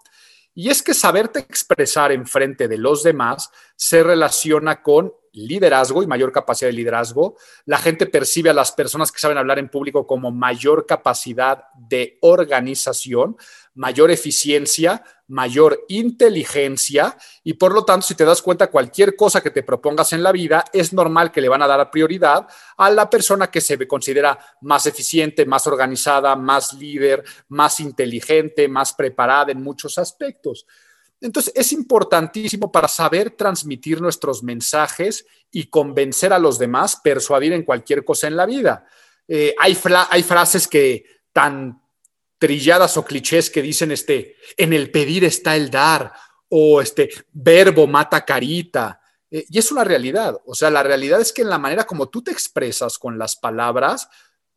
Y 0.55 0.71
es 0.71 0.83
que 0.83 0.95
saberte 0.95 1.41
expresar 1.41 2.11
en 2.11 2.27
frente 2.27 2.69
de 2.69 2.79
los 2.79 3.03
demás 3.03 3.51
se 3.77 4.03
relaciona 4.03 4.83
con 4.83 5.13
liderazgo 5.33 6.03
y 6.03 6.07
mayor 6.07 6.33
capacidad 6.33 6.69
de 6.69 6.75
liderazgo. 6.75 7.37
La 7.65 7.79
gente 7.79 8.07
percibe 8.07 8.51
a 8.51 8.55
las 8.55 8.73
personas 8.73 9.13
que 9.13 9.21
saben 9.21 9.39
hablar 9.39 9.59
en 9.59 9.69
público 9.69 10.07
como 10.07 10.31
mayor 10.31 10.87
capacidad 10.87 11.65
de 11.75 12.19
organización, 12.21 13.37
mayor 13.75 14.11
eficiencia, 14.11 15.05
mayor 15.29 15.85
inteligencia 15.89 17.17
y 17.45 17.55
por 17.55 17.73
lo 17.73 17.85
tanto, 17.85 18.07
si 18.07 18.15
te 18.15 18.25
das 18.25 18.43
cuenta, 18.43 18.71
cualquier 18.71 19.15
cosa 19.15 19.41
que 19.41 19.51
te 19.51 19.63
propongas 19.63 20.13
en 20.13 20.23
la 20.23 20.33
vida, 20.33 20.65
es 20.73 20.93
normal 20.93 21.31
que 21.31 21.41
le 21.41 21.49
van 21.49 21.63
a 21.63 21.69
dar 21.69 21.91
prioridad 21.91 22.49
a 22.77 22.91
la 22.91 23.09
persona 23.09 23.49
que 23.49 23.61
se 23.61 23.87
considera 23.87 24.39
más 24.61 24.87
eficiente, 24.87 25.47
más 25.47 25.67
organizada, 25.67 26.35
más 26.35 26.73
líder, 26.75 27.25
más 27.49 27.79
inteligente, 27.81 28.67
más 28.67 28.93
preparada 28.93 29.53
en 29.53 29.63
muchos 29.63 29.99
aspectos. 29.99 30.67
Entonces, 31.21 31.53
es 31.55 31.73
importantísimo 31.73 32.73
para 32.73 32.89
saber 32.89 33.31
transmitir 33.31 34.01
nuestros 34.01 34.43
mensajes 34.43 35.27
y 35.51 35.67
convencer 35.67 36.33
a 36.33 36.39
los 36.39 36.59
demás, 36.59 36.97
persuadir 37.03 37.53
en 37.53 37.65
cualquier 37.65 38.05
cosa 38.05 38.27
en 38.27 38.37
la 38.37 38.47
vida. 38.47 38.87
Eh, 39.29 39.55
hay, 39.59 39.75
frases 39.75 40.67
que 40.67 41.05
tan 41.33 41.83
trilladas 42.39 42.97
o 42.97 43.05
clichés 43.05 43.51
que 43.51 43.63
dicen, 43.63 43.93
este, 43.93 44.37
en 44.57 44.73
el 44.73 44.91
pedir 44.91 45.25
está 45.25 45.57
el 45.57 45.71
dar, 45.71 46.13
o 46.49 46.81
este, 46.81 47.11
verbo 47.33 47.87
mata 47.87 48.25
carita. 48.25 49.01
Eh, 49.31 49.45
y 49.49 49.59
es 49.59 49.71
una 49.71 49.85
realidad. 49.85 50.37
O 50.47 50.55
sea, 50.55 50.71
la 50.71 50.83
realidad 50.83 51.21
es 51.21 51.33
que 51.33 51.43
en 51.43 51.51
la 51.51 51.59
manera 51.59 51.85
como 51.85 52.09
tú 52.09 52.23
te 52.23 52.33
expresas 52.33 52.99
con 52.99 53.19
las 53.19 53.37
palabras, 53.37 54.09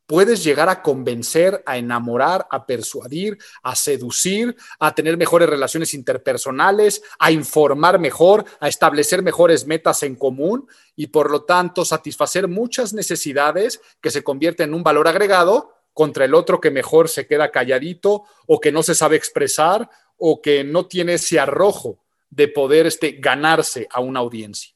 puedes 0.05 0.43
llegar 0.43 0.69
a 0.69 0.81
convencer, 0.81 1.63
a 1.65 1.77
enamorar, 1.77 2.47
a 2.51 2.65
persuadir, 2.65 3.37
a 3.61 3.75
seducir, 3.75 4.55
a 4.79 4.93
tener 4.93 5.17
mejores 5.17 5.49
relaciones 5.49 5.93
interpersonales, 5.93 7.01
a 7.19 7.31
informar 7.31 7.99
mejor, 7.99 8.45
a 8.59 8.67
establecer 8.67 9.21
mejores 9.23 9.65
metas 9.65 10.03
en 10.03 10.15
común 10.15 10.67
y 10.95 11.07
por 11.07 11.31
lo 11.31 11.43
tanto 11.43 11.85
satisfacer 11.85 12.47
muchas 12.47 12.93
necesidades 12.93 13.81
que 14.01 14.11
se 14.11 14.23
convierten 14.23 14.69
en 14.69 14.75
un 14.75 14.83
valor 14.83 15.07
agregado 15.07 15.73
contra 15.93 16.25
el 16.25 16.33
otro 16.33 16.59
que 16.59 16.71
mejor 16.71 17.07
se 17.07 17.27
queda 17.27 17.51
calladito 17.51 18.23
o 18.47 18.59
que 18.59 18.71
no 18.71 18.83
se 18.83 18.95
sabe 18.95 19.15
expresar 19.15 19.89
o 20.17 20.41
que 20.41 20.63
no 20.63 20.87
tiene 20.87 21.15
ese 21.15 21.39
arrojo 21.39 21.99
de 22.29 22.47
poder 22.47 22.87
este, 22.87 23.11
ganarse 23.19 23.87
a 23.91 24.01
una 24.01 24.19
audiencia. 24.19 24.73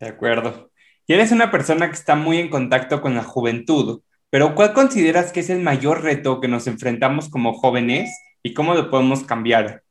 De 0.00 0.08
acuerdo. 0.08 0.71
Y 1.06 1.14
eres 1.14 1.32
una 1.32 1.50
persona 1.50 1.88
que 1.88 1.96
está 1.96 2.14
muy 2.14 2.38
en 2.38 2.48
contacto 2.48 3.00
con 3.00 3.14
la 3.14 3.24
juventud, 3.24 4.02
pero 4.30 4.54
¿cuál 4.54 4.72
consideras 4.72 5.32
que 5.32 5.40
es 5.40 5.50
el 5.50 5.60
mayor 5.60 6.02
reto 6.02 6.40
que 6.40 6.48
nos 6.48 6.66
enfrentamos 6.66 7.28
como 7.28 7.52
jóvenes 7.52 8.10
y 8.42 8.54
cómo 8.54 8.74
lo 8.74 8.88
podemos 8.88 9.24
cambiar? 9.24 9.82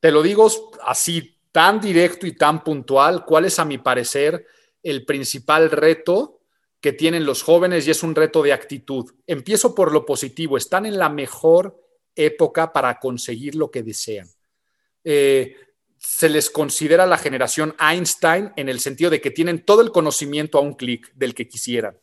Te 0.00 0.10
lo 0.10 0.22
digo 0.22 0.48
así, 0.86 1.38
tan 1.52 1.80
directo 1.80 2.26
y 2.26 2.32
tan 2.32 2.62
puntual, 2.62 3.24
¿cuál 3.24 3.44
es 3.44 3.58
a 3.58 3.64
mi 3.64 3.78
parecer 3.78 4.46
el 4.82 5.04
principal 5.04 5.70
reto 5.70 6.40
que 6.80 6.92
tienen 6.92 7.24
los 7.24 7.42
jóvenes 7.42 7.86
y 7.86 7.90
es 7.90 8.02
un 8.02 8.14
reto 8.14 8.42
de 8.42 8.52
actitud? 8.52 9.10
Empiezo 9.26 9.74
por 9.74 9.92
lo 9.92 10.04
positivo, 10.04 10.56
están 10.56 10.86
en 10.86 10.98
la 10.98 11.08
mejor 11.08 11.80
época 12.14 12.72
para 12.72 12.98
conseguir 12.98 13.54
lo 13.54 13.70
que 13.70 13.82
desean. 13.82 14.28
Eh, 15.04 15.56
se 16.00 16.30
les 16.30 16.48
considera 16.48 17.06
la 17.06 17.18
generación 17.18 17.76
Einstein 17.78 18.52
en 18.56 18.70
el 18.70 18.80
sentido 18.80 19.10
de 19.10 19.20
que 19.20 19.30
tienen 19.30 19.62
todo 19.62 19.82
el 19.82 19.92
conocimiento 19.92 20.56
a 20.56 20.62
un 20.62 20.72
clic 20.72 21.12
del 21.14 21.34
que 21.34 21.46
quisieran. 21.46 21.98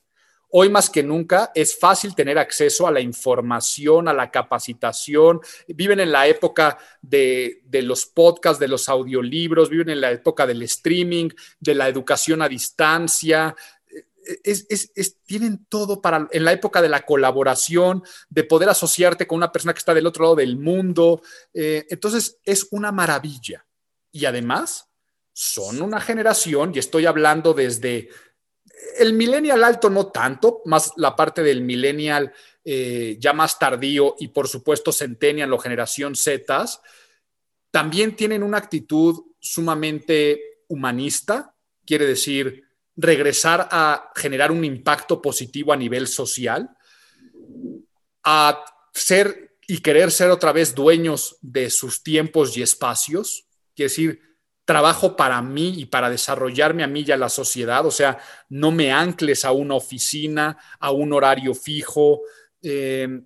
Hoy 0.49 0.69
más 0.69 0.89
que 0.89 1.01
nunca 1.01 1.51
es 1.55 1.77
fácil 1.77 2.13
tener 2.13 2.37
acceso 2.37 2.87
a 2.87 2.91
la 2.91 3.01
información, 3.01 4.07
a 4.07 4.13
la 4.13 4.29
capacitación. 4.29 5.41
Viven 5.67 5.99
en 5.99 6.11
la 6.11 6.27
época 6.27 6.77
de, 7.01 7.63
de, 7.65 7.81
los 7.81 8.05
podcasts, 8.05 8.59
de 8.59 8.67
los 8.67 8.87
audiolibros, 8.87 9.69
viven 9.69 9.89
en 9.89 9.99
la 9.99 10.11
época 10.11 10.45
del 10.45 10.61
streaming, 10.61 11.29
de 11.59 11.75
la 11.75 11.89
educación 11.89 12.43
a 12.43 12.47
distancia. 12.47 13.55
tienen 15.25 15.65
todo 15.67 16.01
para 16.01 16.27
en 16.31 16.45
la 16.45 16.53
época 16.53 16.81
de 16.83 16.89
la 16.89 17.03
colaboración, 17.03 18.03
de 18.29 18.43
poder 18.43 18.69
asociarte 18.69 19.25
con 19.25 19.37
una 19.37 19.51
persona 19.51 19.73
que 19.73 19.79
está 19.79 19.93
del 19.93 20.07
otro 20.07 20.23
lado 20.23 20.35
del 20.35 20.55
mundo. 20.55 21.21
Eh, 21.51 21.87
entonces, 21.89 22.37
es 22.45 22.67
una 22.71 22.91
maravilla. 22.93 23.66
Y 24.11 24.25
además, 24.25 24.89
son 25.33 25.81
una 25.81 26.01
generación, 26.01 26.71
y 26.73 26.79
estoy 26.79 27.05
hablando 27.05 27.53
desde 27.53 28.09
el 28.97 29.13
millennial 29.13 29.63
alto, 29.63 29.89
no 29.89 30.07
tanto, 30.07 30.61
más 30.65 30.93
la 30.97 31.15
parte 31.15 31.43
del 31.43 31.61
millennial 31.61 32.33
eh, 32.63 33.17
ya 33.19 33.33
más 33.33 33.57
tardío 33.57 34.15
y 34.19 34.29
por 34.29 34.47
supuesto 34.47 34.91
centennial 34.91 35.53
o 35.53 35.57
generación 35.57 36.15
Z, 36.15 36.65
también 37.71 38.15
tienen 38.15 38.43
una 38.43 38.57
actitud 38.57 39.23
sumamente 39.39 40.63
humanista, 40.67 41.55
quiere 41.85 42.05
decir 42.05 42.63
regresar 42.95 43.69
a 43.71 44.11
generar 44.15 44.51
un 44.51 44.65
impacto 44.65 45.21
positivo 45.21 45.71
a 45.71 45.77
nivel 45.77 46.07
social, 46.07 46.69
a 48.23 48.65
ser 48.93 49.57
y 49.67 49.79
querer 49.79 50.11
ser 50.11 50.29
otra 50.31 50.51
vez 50.51 50.73
dueños 50.73 51.37
de 51.41 51.69
sus 51.69 52.01
tiempos 52.03 52.57
y 52.57 52.61
espacios, 52.61 53.46
quiere 53.77 53.89
decir, 53.89 54.21
trabajo 54.65 55.15
para 55.15 55.41
mí 55.41 55.75
y 55.77 55.85
para 55.85 56.09
desarrollarme 56.09 56.83
a 56.83 56.87
mí 56.87 57.05
y 57.07 57.11
a 57.11 57.17
la 57.17 57.29
sociedad, 57.29 57.85
o 57.85 57.91
sea, 57.91 58.19
no 58.49 58.71
me 58.71 58.91
ancles 58.91 59.45
a 59.45 59.51
una 59.51 59.75
oficina, 59.75 60.57
a 60.79 60.91
un 60.91 61.13
horario 61.13 61.53
fijo, 61.53 62.21
eh, 62.63 63.21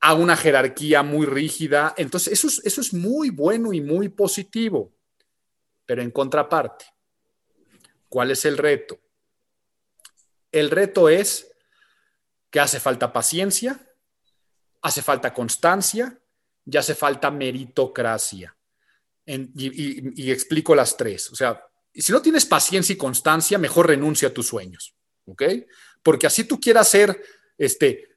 a 0.00 0.14
una 0.14 0.36
jerarquía 0.36 1.04
muy 1.04 1.24
rígida. 1.24 1.94
Entonces, 1.96 2.32
eso 2.32 2.48
eso 2.64 2.80
es 2.80 2.92
muy 2.92 3.30
bueno 3.30 3.72
y 3.72 3.80
muy 3.80 4.08
positivo. 4.08 4.92
Pero 5.86 6.02
en 6.02 6.10
contraparte, 6.10 6.84
¿cuál 8.08 8.32
es 8.32 8.44
el 8.44 8.58
reto? 8.58 8.98
El 10.50 10.68
reto 10.70 11.08
es 11.08 11.50
que 12.50 12.60
hace 12.60 12.80
falta 12.80 13.12
paciencia, 13.12 13.80
hace 14.82 15.00
falta 15.00 15.32
constancia 15.32 16.20
y 16.66 16.76
hace 16.76 16.94
falta 16.94 17.30
meritocracia. 17.30 18.54
Y, 19.26 20.30
explico 20.30 20.74
las 20.74 20.96
tres. 20.96 21.30
O 21.30 21.36
sea, 21.36 21.64
si 21.94 22.12
no 22.12 22.22
tienes 22.22 22.46
paciencia 22.46 22.92
y 22.92 22.96
constancia, 22.96 23.58
mejor 23.58 23.88
renuncia 23.88 24.28
a 24.28 24.34
tus 24.34 24.46
sueños, 24.46 24.94
¿ok? 25.26 25.42
Porque 26.02 26.26
así 26.26 26.44
tú 26.44 26.60
quieras 26.60 26.88
ser 26.88 27.22
este 27.58 28.08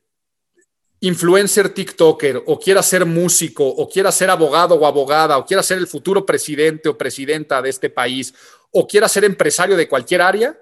influencer 1.01 1.69
TikToker 1.69 2.43
o 2.47 2.59
quieras 2.59 2.87
ser 2.87 3.05
músico 3.05 3.67
o 3.67 3.87
quieras 3.87 4.15
ser 4.15 4.29
abogado 4.29 4.75
o 4.75 4.87
abogada 4.87 5.37
o 5.37 5.45
quieras 5.45 5.65
ser 5.65 5.77
el 5.77 5.87
futuro 5.87 6.25
presidente 6.25 6.89
o 6.89 6.97
presidenta 6.97 7.61
de 7.61 7.69
este 7.69 7.89
país 7.89 8.33
o 8.71 8.87
quieras 8.87 9.11
ser 9.11 9.23
empresario 9.23 9.77
de 9.77 9.87
cualquier 9.87 10.21
área, 10.21 10.59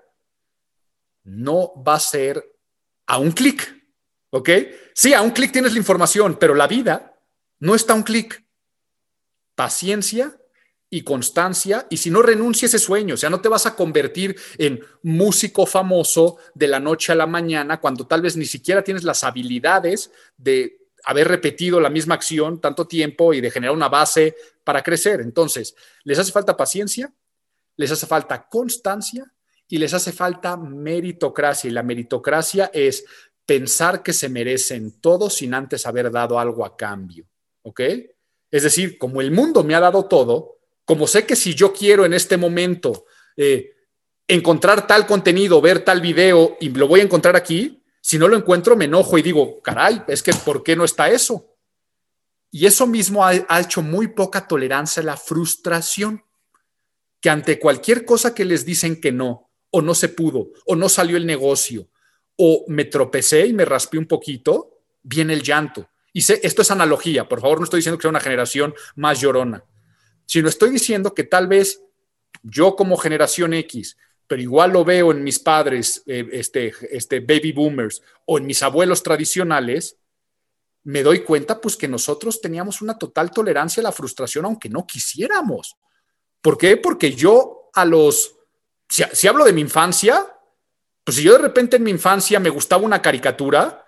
no 1.24 1.72
va 1.84 1.96
a 1.96 2.00
ser 2.00 2.44
a 3.08 3.18
un 3.18 3.32
clic, 3.32 3.76
¿ok? 4.32 4.50
Sí, 4.94 5.14
a 5.14 5.22
un 5.22 5.32
clic 5.32 5.52
tienes 5.52 5.74
la 5.74 5.80
información, 5.80 6.38
pero 6.40 6.54
la 6.54 6.68
vida 6.68 7.18
no 7.60 7.76
está 7.76 7.94
a 7.94 7.96
un 7.96 8.04
clic. 8.04 8.44
Paciencia 9.56 10.38
y 10.90 11.02
constancia, 11.02 11.88
y 11.90 11.98
si 11.98 12.12
no 12.12 12.22
renuncia 12.22 12.68
ese 12.68 12.78
sueño, 12.78 13.16
o 13.16 13.18
sea, 13.18 13.32
no 13.32 13.42
te 13.42 13.50
vas 13.50 13.66
a 13.66 13.76
convertir 13.76 14.36
en 14.60 14.80
músico 15.02 15.66
famoso 15.66 16.38
de 16.54 16.68
la 16.68 16.80
noche 16.80 17.12
a 17.12 17.16
la 17.16 17.26
mañana 17.26 17.82
cuando 17.82 18.06
tal 18.06 18.22
vez 18.22 18.38
ni 18.38 18.46
siquiera 18.46 18.84
tienes 18.84 19.04
las 19.04 19.24
habilidades 19.24 20.12
de 20.38 20.84
haber 21.04 21.28
repetido 21.28 21.80
la 21.80 21.90
misma 21.90 22.16
acción 22.16 22.62
tanto 22.62 22.88
tiempo 22.88 23.34
y 23.34 23.42
de 23.42 23.52
generar 23.52 23.76
una 23.76 23.90
base 23.90 24.36
para 24.64 24.84
crecer. 24.84 25.22
Entonces, 25.22 25.76
les 26.04 26.20
hace 26.20 26.32
falta 26.32 26.56
paciencia, 26.56 27.12
les 27.76 27.92
hace 27.92 28.06
falta 28.06 28.48
constancia 28.48 29.34
y 29.68 29.78
les 29.78 29.94
hace 29.94 30.12
falta 30.12 30.56
meritocracia. 30.58 31.70
Y 31.70 31.74
la 31.74 31.84
meritocracia 31.84 32.70
es 32.74 33.04
pensar 33.46 34.04
que 34.04 34.14
se 34.14 34.30
merecen 34.30 35.02
todo 35.02 35.30
sin 35.30 35.54
antes 35.54 35.86
haber 35.86 36.12
dado 36.12 36.40
algo 36.40 36.66
a 36.66 36.78
cambio. 36.78 37.28
¿Ok? 37.64 37.82
Es 38.54 38.62
decir, 38.62 39.00
como 39.00 39.20
el 39.20 39.32
mundo 39.32 39.64
me 39.64 39.74
ha 39.74 39.80
dado 39.80 40.06
todo, 40.06 40.60
como 40.86 41.08
sé 41.08 41.26
que 41.26 41.36
si 41.36 41.56
yo 41.56 41.74
quiero 41.74 42.06
en 42.06 42.14
este 42.14 42.38
momento 42.38 43.06
eh, 43.36 43.72
encontrar 44.28 44.86
tal 44.86 45.08
contenido, 45.08 45.60
ver 45.60 45.84
tal 45.84 46.02
video 46.02 46.56
y 46.62 46.70
lo 46.70 46.88
voy 46.88 47.00
a 47.00 47.04
encontrar 47.04 47.36
aquí, 47.36 47.84
si 48.00 48.20
no 48.20 48.28
lo 48.28 48.38
encuentro 48.38 48.76
me 48.76 48.86
enojo 48.86 49.18
y 49.18 49.24
digo, 49.24 49.60
caray, 49.64 50.04
es 50.08 50.22
que 50.22 50.36
¿por 50.36 50.62
qué 50.62 50.76
no 50.76 50.86
está 50.86 51.10
eso? 51.10 51.58
Y 52.52 52.68
eso 52.68 52.86
mismo 52.86 53.26
ha, 53.26 53.32
ha 53.50 53.60
hecho 53.60 53.82
muy 53.82 54.10
poca 54.10 54.48
tolerancia 54.48 55.02
a 55.02 55.06
la 55.08 55.18
frustración, 55.18 56.24
que 57.22 57.32
ante 57.32 57.58
cualquier 57.58 58.06
cosa 58.06 58.36
que 58.36 58.46
les 58.46 58.66
dicen 58.66 59.02
que 59.02 59.12
no, 59.12 59.50
o 59.72 59.82
no 59.82 59.96
se 59.96 60.10
pudo, 60.10 60.52
o 60.68 60.76
no 60.76 60.90
salió 60.90 61.18
el 61.18 61.26
negocio, 61.26 61.90
o 62.38 62.66
me 62.68 62.86
tropecé 62.86 63.48
y 63.48 63.54
me 63.54 63.66
raspé 63.66 63.98
un 63.98 64.06
poquito, 64.06 64.84
viene 65.02 65.34
el 65.34 65.42
llanto. 65.42 65.90
Y 66.14 66.22
sé, 66.22 66.40
esto 66.44 66.62
es 66.62 66.72
analogía, 66.72 67.28
por 67.28 67.42
favor, 67.42 67.58
no 67.58 67.64
estoy 67.66 67.80
diciendo 67.80 67.98
que 67.98 68.04
sea 68.04 68.10
una 68.10 68.20
generación 68.20 68.74
más 68.96 69.20
llorona, 69.20 69.66
sino 70.26 70.48
estoy 70.48 70.70
diciendo 70.70 71.14
que 71.14 71.24
tal 71.24 71.48
vez 71.48 71.82
yo 72.44 72.76
como 72.76 72.98
generación 72.98 73.54
X, 73.54 73.98
pero 74.28 74.42
igual 74.42 74.72
lo 74.72 74.86
veo 74.86 75.12
en 75.12 75.24
mis 75.24 75.40
padres, 75.40 76.04
eh, 76.06 76.28
este, 76.32 76.72
este 76.92 77.20
baby 77.20 77.52
boomers, 77.52 78.02
o 78.26 78.38
en 78.38 78.46
mis 78.46 78.64
abuelos 78.64 79.04
tradicionales, 79.04 79.98
me 80.84 81.02
doy 81.02 81.24
cuenta 81.24 81.60
pues 81.60 81.76
que 81.76 81.88
nosotros 81.88 82.40
teníamos 82.40 82.82
una 82.82 82.98
total 82.98 83.32
tolerancia 83.32 83.82
a 83.82 83.86
la 83.86 83.92
frustración 83.92 84.46
aunque 84.46 84.70
no 84.70 84.86
quisiéramos. 84.86 85.78
¿Por 86.42 86.58
qué? 86.58 86.78
Porque 86.78 87.14
yo 87.14 87.70
a 87.74 87.86
los 87.86 88.36
si, 88.90 89.28
hablo 89.28 89.46
de 89.46 89.54
mi 89.54 89.62
infancia, 89.62 90.28
pues 91.04 91.18
si 91.18 91.24
yo 91.24 91.34
de 91.34 91.40
repente 91.40 91.78
en 91.78 91.84
mi 91.84 91.90
infancia 91.90 92.40
me 92.40 92.50
gustaba 92.50 92.84
una 92.84 93.02
caricatura, 93.02 93.83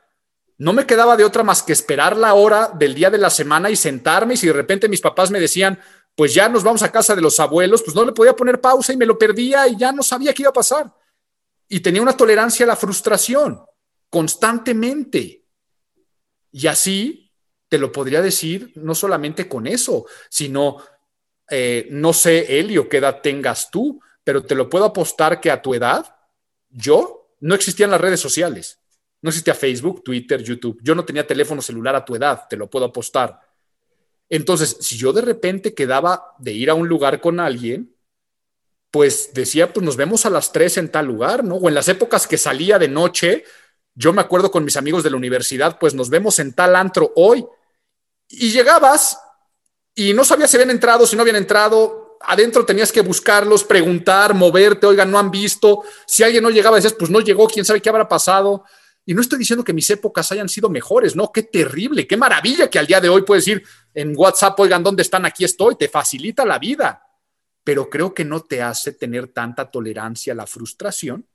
no 0.58 0.74
me 0.74 0.86
quedaba 0.86 1.18
de 1.18 1.26
otra 1.26 1.44
más 1.44 1.64
que 1.64 1.74
esperar 1.74 2.16
la 2.16 2.34
hora 2.34 2.72
del 2.74 2.96
día 2.96 3.10
de 3.10 3.18
la 3.18 3.30
semana 3.30 3.70
y 3.70 3.76
sentarme 3.76 4.36
y 4.36 4.38
si 4.38 4.48
de 4.48 4.54
repente 4.54 4.88
mis 4.88 5.02
papás 5.02 5.32
me 5.32 5.40
decían, 5.40 5.80
pues 6.16 6.34
ya 6.34 6.48
nos 6.48 6.64
vamos 6.64 6.82
a 6.82 6.92
casa 6.92 7.16
de 7.16 7.22
los 7.22 7.40
abuelos, 7.40 7.84
pues 7.84 7.96
no 7.96 8.06
le 8.06 8.14
podía 8.14 8.36
poner 8.36 8.62
pausa 8.62 8.94
y 8.94 8.98
me 8.98 9.06
lo 9.06 9.18
perdía 9.18 9.68
y 9.68 9.78
ya 9.78 9.92
no 9.92 10.02
sabía 10.02 10.34
qué 10.34 10.44
iba 10.44 10.50
a 10.50 10.54
pasar. 10.54 10.94
Y 11.68 11.82
tenía 11.82 12.02
una 12.02 12.16
tolerancia 12.16 12.64
a 12.64 12.68
la 12.68 12.76
frustración 12.76 13.62
constantemente. 14.10 15.44
Y 16.52 16.68
así 16.68 17.34
te 17.68 17.78
lo 17.78 17.92
podría 17.92 18.22
decir 18.22 18.72
no 18.76 18.96
solamente 18.96 19.50
con 19.50 19.68
eso, 19.68 20.06
sino, 20.30 20.78
eh, 21.50 21.88
no 21.92 22.14
sé, 22.14 22.60
Elio, 22.60 22.88
qué 22.88 22.98
edad 22.98 23.20
tengas 23.22 23.70
tú, 23.70 24.00
pero 24.24 24.44
te 24.44 24.56
lo 24.56 24.70
puedo 24.70 24.86
apostar 24.86 25.42
que 25.42 25.52
a 25.52 25.62
tu 25.62 25.74
edad, 25.74 26.16
yo, 26.70 27.36
no 27.42 27.56
existían 27.56 27.92
las 27.92 28.00
redes 28.00 28.22
sociales. 28.22 28.80
No 29.26 29.30
existía 29.30 29.56
Facebook, 29.56 30.04
Twitter, 30.04 30.44
YouTube. 30.44 30.78
Yo 30.84 30.94
no 30.94 31.04
tenía 31.04 31.26
teléfono 31.26 31.60
celular 31.60 31.96
a 31.96 32.06
tu 32.06 32.14
edad, 32.14 32.44
te 32.48 32.56
lo 32.56 32.70
puedo 32.70 32.86
apostar. 32.86 33.40
Entonces, 34.30 34.78
si 34.82 34.98
yo 34.98 35.12
de 35.14 35.24
repente 35.24 35.74
quedaba 35.74 36.36
de 36.38 36.54
ir 36.54 36.70
a 36.70 36.76
un 36.76 36.88
lugar 36.88 37.20
con 37.22 37.40
alguien, 37.40 37.96
pues 38.92 39.32
decía, 39.34 39.74
pues 39.74 39.84
nos 39.84 39.98
vemos 39.98 40.28
a 40.28 40.30
las 40.30 40.52
tres 40.52 40.78
en 40.78 40.92
tal 40.92 41.08
lugar, 41.08 41.44
¿no? 41.44 41.56
O 41.56 41.68
en 41.68 41.74
las 41.74 41.88
épocas 41.88 42.28
que 42.28 42.38
salía 42.38 42.78
de 42.78 42.88
noche, 42.88 43.44
yo 43.96 44.14
me 44.14 44.22
acuerdo 44.22 44.52
con 44.52 44.64
mis 44.64 44.78
amigos 44.78 45.02
de 45.02 45.10
la 45.10 45.18
universidad, 45.18 45.80
pues 45.80 45.96
nos 45.96 46.12
vemos 46.12 46.38
en 46.38 46.54
tal 46.54 46.76
antro 46.76 47.12
hoy. 47.16 47.44
Y 48.30 48.52
llegabas 48.52 49.20
y 49.96 50.14
no 50.14 50.24
sabías 50.24 50.52
si 50.52 50.58
habían 50.58 50.70
entrado, 50.70 51.08
si 51.08 51.16
no 51.16 51.24
habían 51.24 51.38
entrado, 51.38 52.20
adentro 52.22 52.64
tenías 52.64 52.92
que 52.92 53.02
buscarlos, 53.02 53.64
preguntar, 53.64 54.36
moverte, 54.36 54.86
oigan, 54.86 55.10
no 55.10 55.18
han 55.18 55.32
visto. 55.32 55.82
Si 56.06 56.22
alguien 56.22 56.44
no 56.44 56.52
llegaba, 56.52 56.76
decías, 56.76 56.94
pues 56.94 57.10
no 57.10 57.22
llegó, 57.22 57.48
quién 57.48 57.66
sabe 57.66 57.82
qué 57.82 57.90
habrá 57.90 58.08
pasado. 58.08 58.66
Y 59.06 59.14
no 59.14 59.22
estoy 59.22 59.38
diciendo 59.38 59.64
que 59.64 59.74
mis 59.74 59.90
épocas 59.90 60.32
hayan 60.32 60.50
sido 60.50 60.70
mejores, 60.70 61.16
no, 61.16 61.32
qué 61.32 61.44
terrible, 61.44 62.08
qué 62.08 62.18
maravilla 62.18 62.70
que 62.70 62.80
al 62.80 62.88
día 62.88 63.00
de 63.00 63.10
hoy 63.10 63.22
puedes 63.22 63.46
decir 63.46 63.64
en 63.94 64.14
WhatsApp, 64.16 64.60
oigan, 64.60 64.84
¿dónde 64.84 65.04
están? 65.04 65.26
Aquí 65.26 65.46
estoy, 65.46 65.76
te 65.76 65.88
facilita 65.88 66.44
la 66.46 66.58
vida. 66.58 67.04
Pero 67.64 67.90
creo 67.90 68.14
que 68.14 68.26
no 68.26 68.42
te 68.42 68.62
hace 68.62 68.94
tener 68.94 69.28
tanta 69.28 69.70
tolerancia 69.70 70.34
a 70.34 70.36
la 70.36 70.48
frustración, 70.48 71.28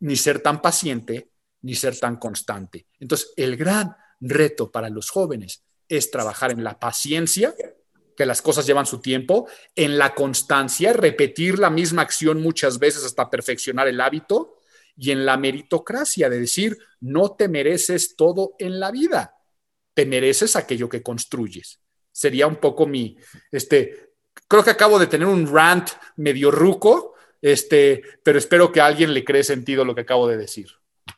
ni 0.00 0.16
ser 0.16 0.40
tan 0.40 0.62
paciente, 0.62 1.30
ni 1.62 1.74
ser 1.74 1.98
tan 1.98 2.16
constante. 2.16 2.86
Entonces, 3.00 3.32
el 3.36 3.56
gran 3.56 3.96
reto 4.20 4.70
para 4.70 4.88
los 4.88 5.10
jóvenes 5.10 5.64
es 5.88 6.10
trabajar 6.10 6.52
en 6.52 6.62
la 6.62 6.78
paciencia 6.78 7.54
que 8.16 8.26
las 8.26 8.42
cosas 8.42 8.66
llevan 8.66 8.86
su 8.86 9.00
tiempo, 9.00 9.46
en 9.74 9.98
la 9.98 10.14
constancia, 10.14 10.92
repetir 10.92 11.58
la 11.58 11.70
misma 11.70 12.02
acción 12.02 12.40
muchas 12.40 12.78
veces 12.78 13.04
hasta 13.04 13.28
perfeccionar 13.28 13.86
el 13.88 14.00
hábito, 14.00 14.55
y 14.96 15.10
en 15.10 15.26
la 15.26 15.36
meritocracia, 15.36 16.30
de 16.30 16.40
decir, 16.40 16.78
no 17.00 17.32
te 17.32 17.48
mereces 17.48 18.16
todo 18.16 18.54
en 18.58 18.80
la 18.80 18.90
vida, 18.90 19.34
te 19.94 20.06
mereces 20.06 20.56
aquello 20.56 20.88
que 20.88 21.02
construyes. 21.02 21.80
Sería 22.10 22.46
un 22.46 22.56
poco 22.56 22.86
mi, 22.86 23.16
este, 23.52 24.10
creo 24.48 24.64
que 24.64 24.70
acabo 24.70 24.98
de 24.98 25.06
tener 25.06 25.26
un 25.26 25.46
rant 25.46 25.90
medio 26.16 26.50
ruco, 26.50 27.14
este, 27.42 28.02
pero 28.22 28.38
espero 28.38 28.72
que 28.72 28.80
alguien 28.80 29.12
le 29.12 29.24
cree 29.24 29.44
sentido 29.44 29.84
lo 29.84 29.94
que 29.94 30.00
acabo 30.00 30.26
de 30.26 30.38
decir. 30.38 30.68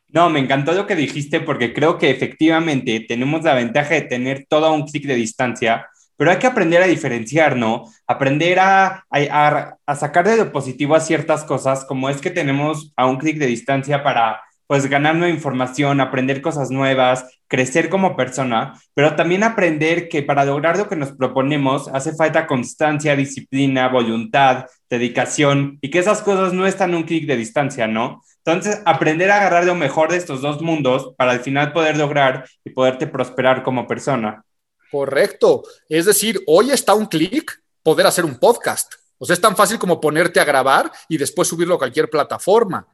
No, 0.09 0.31
me 0.31 0.41
encantó 0.41 0.73
lo 0.73 0.87
que 0.87 0.97
dijiste 0.97 1.41
porque 1.41 1.75
creo 1.75 1.99
que 1.99 2.11
efectivamente 2.11 3.05
tenemos 3.07 3.45
la 3.45 3.55
ventaja 3.55 3.95
de 3.95 4.03
tener 4.03 4.47
todo 4.49 4.73
un 4.73 4.87
clic 4.87 5.07
de 5.07 5.15
distancia 5.15 5.87
pero 6.19 6.33
hay 6.33 6.39
que 6.39 6.49
aprender 6.49 6.83
a 6.83 6.87
diferenciar, 6.87 7.57
¿no? 7.57 7.85
Aprender 8.07 8.59
a, 8.59 9.07
a, 9.11 9.77
a 9.87 9.97
sacar 9.97 10.29
de 10.29 10.37
lo 10.37 10.53
positivo 10.53 10.97
a 10.97 11.01
ciertas 11.01 11.45
cosas, 11.45 11.85
como 11.85 12.11
es 12.11 12.21
que 12.21 12.31
tenemos 12.31 12.93
a 12.97 13.07
un 13.07 13.19
clic 13.19 13.39
de 13.39 13.47
distancia 13.47 14.03
para 14.03 14.43
pues 14.67 14.87
ganar 14.87 15.15
nueva 15.15 15.35
información, 15.35 15.99
aprender 15.99 16.43
cosas 16.43 16.71
nuevas, 16.71 17.41
crecer 17.47 17.89
como 17.89 18.17
persona, 18.17 18.75
pero 18.93 19.17
también 19.17 19.43
aprender 19.43 20.11
que 20.11 20.23
para 20.23 20.45
lograr 20.45 20.77
lo 20.77 20.89
que 20.91 20.97
nos 20.97 21.13
proponemos 21.13 21.89
hace 21.89 22.13
falta 22.15 22.47
constancia, 22.47 23.17
disciplina, 23.17 23.89
voluntad, 23.89 24.67
dedicación 24.91 25.79
y 25.81 25.89
que 25.89 26.01
esas 26.01 26.21
cosas 26.21 26.53
no 26.53 26.67
están 26.67 26.95
un 26.95 27.05
clic 27.05 27.27
de 27.27 27.37
distancia, 27.37 27.87
¿no? 27.87 28.23
Entonces, 28.45 28.83
aprender 28.85 29.31
a 29.31 29.39
agarrar 29.39 29.65
lo 29.65 29.75
mejor 29.75 30.11
de 30.11 30.19
estos 30.19 30.43
dos 30.43 30.61
mundos 30.61 31.15
para 31.17 31.33
al 31.33 31.41
final 31.41 31.73
poder 31.73 31.97
lograr 31.97 32.45
y 32.63 32.71
poderte 32.71 33.07
prosperar 33.07 33.63
como 33.63 33.87
persona. 33.87 34.43
Correcto. 34.91 35.63
Es 35.89 36.07
decir, 36.07 36.43
hoy 36.47 36.71
está 36.71 36.95
un 36.95 37.07
clic 37.07 37.63
poder 37.83 38.07
hacer 38.07 38.25
un 38.25 38.39
podcast. 38.39 38.95
O 39.19 39.27
sea, 39.27 39.35
es 39.35 39.41
tan 39.41 39.57
fácil 39.57 39.79
como 39.79 40.01
ponerte 40.01 40.41
a 40.41 40.45
grabar 40.45 40.91
y 41.09 41.17
después 41.17 41.49
subirlo 41.49 41.75
a 41.75 41.79
cualquier 41.79 42.09
plataforma 42.09 42.87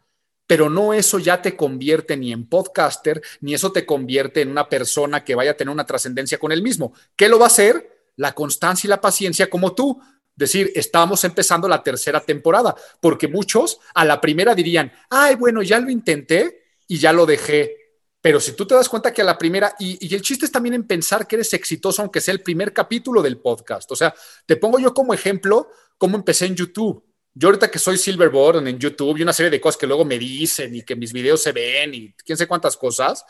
pero 0.46 0.68
no 0.68 0.92
eso 0.92 1.18
ya 1.18 1.40
te 1.40 1.56
convierte 1.56 2.16
ni 2.16 2.32
en 2.32 2.46
podcaster, 2.46 3.22
ni 3.40 3.54
eso 3.54 3.72
te 3.72 3.86
convierte 3.86 4.42
en 4.42 4.50
una 4.50 4.68
persona 4.68 5.24
que 5.24 5.34
vaya 5.34 5.52
a 5.52 5.56
tener 5.56 5.72
una 5.72 5.86
trascendencia 5.86 6.38
con 6.38 6.52
él 6.52 6.62
mismo. 6.62 6.92
¿Qué 7.16 7.28
lo 7.28 7.38
va 7.38 7.46
a 7.46 7.48
hacer? 7.48 8.10
La 8.16 8.32
constancia 8.32 8.86
y 8.86 8.90
la 8.90 9.00
paciencia 9.00 9.48
como 9.48 9.74
tú. 9.74 10.00
Decir, 10.36 10.72
estamos 10.74 11.22
empezando 11.24 11.68
la 11.68 11.82
tercera 11.82 12.20
temporada, 12.20 12.74
porque 13.00 13.28
muchos 13.28 13.78
a 13.94 14.04
la 14.04 14.20
primera 14.20 14.54
dirían, 14.54 14.92
ay, 15.08 15.36
bueno, 15.36 15.62
ya 15.62 15.78
lo 15.78 15.90
intenté 15.90 16.64
y 16.88 16.98
ya 16.98 17.12
lo 17.12 17.24
dejé. 17.24 17.76
Pero 18.24 18.40
si 18.40 18.52
tú 18.52 18.66
te 18.66 18.74
das 18.74 18.88
cuenta 18.88 19.12
que 19.12 19.20
a 19.20 19.24
la 19.24 19.36
primera, 19.36 19.76
y, 19.78 20.14
el 20.14 20.22
chiste 20.22 20.46
es 20.46 20.50
también 20.50 20.74
en 20.74 20.86
pensar 20.86 21.26
que 21.26 21.36
eres 21.36 21.52
exitoso, 21.52 22.00
aunque 22.00 22.22
sea 22.22 22.32
el 22.32 22.42
primer 22.42 22.72
capítulo 22.72 23.20
del 23.20 23.36
podcast. 23.36 23.92
O 23.92 23.96
sea, 23.96 24.14
te 24.46 24.56
pongo 24.56 24.78
yo 24.78 24.94
como 24.94 25.12
ejemplo 25.12 25.68
cómo 25.98 26.16
empecé 26.16 26.46
en 26.46 26.56
YouTube 26.56 27.04
yo 27.34 27.48
ahorita 27.48 27.70
que 27.70 27.80
soy 27.80 27.98
Silverboard 27.98 28.66
en 28.66 28.78
YouTube 28.78 29.18
y 29.18 29.22
una 29.22 29.32
serie 29.32 29.50
de 29.50 29.60
cosas 29.60 29.76
que 29.76 29.88
luego 29.88 30.04
me 30.04 30.18
dicen 30.18 30.74
y 30.74 30.82
que 30.82 30.94
mis 30.94 31.12
videos 31.12 31.42
se 31.42 31.50
ven 31.50 31.92
y 31.92 32.12
quién 32.12 32.38
sé 32.38 32.46
cuántas 32.46 32.76
cosas, 32.76 33.24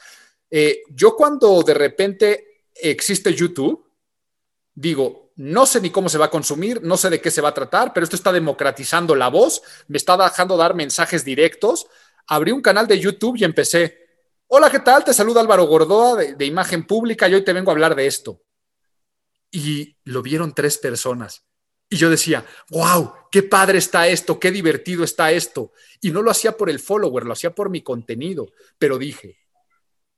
eh, 0.50 0.82
yo 0.90 1.16
cuando 1.16 1.62
de 1.62 1.72
repente 1.72 2.66
existe 2.74 3.32
YouTube, 3.32 3.82
digo, 4.74 5.32
no 5.36 5.64
sé 5.64 5.80
ni 5.80 5.88
cómo 5.88 6.10
se 6.10 6.18
va 6.18 6.26
a 6.26 6.30
consumir, 6.30 6.82
no 6.82 6.98
sé 6.98 7.08
de 7.08 7.20
qué 7.20 7.30
se 7.30 7.40
va 7.40 7.48
a 7.48 7.54
tratar, 7.54 7.94
pero 7.94 8.04
esto 8.04 8.16
está 8.16 8.30
democratizando 8.30 9.14
la 9.14 9.28
voz, 9.28 9.62
me 9.88 9.96
está 9.96 10.18
dejando 10.18 10.58
dar 10.58 10.74
mensajes 10.74 11.24
directos. 11.24 11.86
Abrí 12.26 12.52
un 12.52 12.60
canal 12.60 12.86
de 12.86 12.98
YouTube 12.98 13.36
y 13.38 13.44
empecé, 13.44 14.03
hola, 14.48 14.70
¿qué 14.70 14.80
tal? 14.80 15.04
Te 15.04 15.14
saluda 15.14 15.40
Álvaro 15.40 15.64
Gordoa 15.64 16.16
de, 16.16 16.46
Imagen 16.46 16.86
Pública 16.86 17.28
y 17.28 17.34
hoy 17.34 17.44
te 17.44 17.52
vengo 17.52 17.70
a 17.70 17.74
hablar 17.74 17.94
de 17.94 18.06
esto. 18.06 18.42
Y 19.50 19.96
lo 20.04 20.22
vieron 20.22 20.54
tres 20.54 20.78
personas. 20.78 21.44
Y 21.88 21.96
yo 21.96 22.10
decía, 22.10 22.44
wow, 22.70 23.12
qué 23.30 23.42
padre 23.42 23.78
está 23.78 24.08
esto, 24.08 24.40
qué 24.40 24.50
divertido 24.50 25.04
está 25.04 25.30
esto. 25.30 25.72
Y 26.00 26.10
no 26.10 26.22
lo 26.22 26.30
hacía 26.30 26.56
por 26.56 26.70
el 26.70 26.80
follower, 26.80 27.24
lo 27.24 27.32
hacía 27.32 27.54
por 27.54 27.70
mi 27.70 27.82
contenido. 27.82 28.48
Pero 28.78 28.98
dije, 28.98 29.38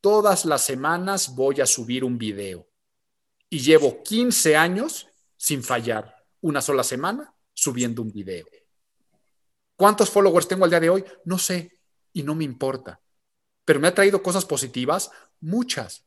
todas 0.00 0.44
las 0.44 0.62
semanas 0.62 1.34
voy 1.34 1.60
a 1.60 1.66
subir 1.66 2.04
un 2.04 2.16
video. 2.16 2.68
Y 3.50 3.60
llevo 3.60 4.02
15 4.02 4.56
años 4.56 5.06
sin 5.36 5.62
fallar, 5.62 6.14
una 6.40 6.60
sola 6.60 6.82
semana 6.82 7.34
subiendo 7.52 8.02
un 8.02 8.10
video. 8.10 8.46
¿Cuántos 9.76 10.10
followers 10.10 10.48
tengo 10.48 10.64
al 10.64 10.70
día 10.70 10.80
de 10.80 10.90
hoy? 10.90 11.04
No 11.24 11.38
sé 11.38 11.80
y 12.12 12.22
no 12.22 12.34
me 12.34 12.44
importa. 12.44 13.00
Pero 13.66 13.80
me 13.80 13.88
ha 13.88 13.94
traído 13.94 14.22
cosas 14.22 14.46
positivas, 14.46 15.10
muchas. 15.40 16.06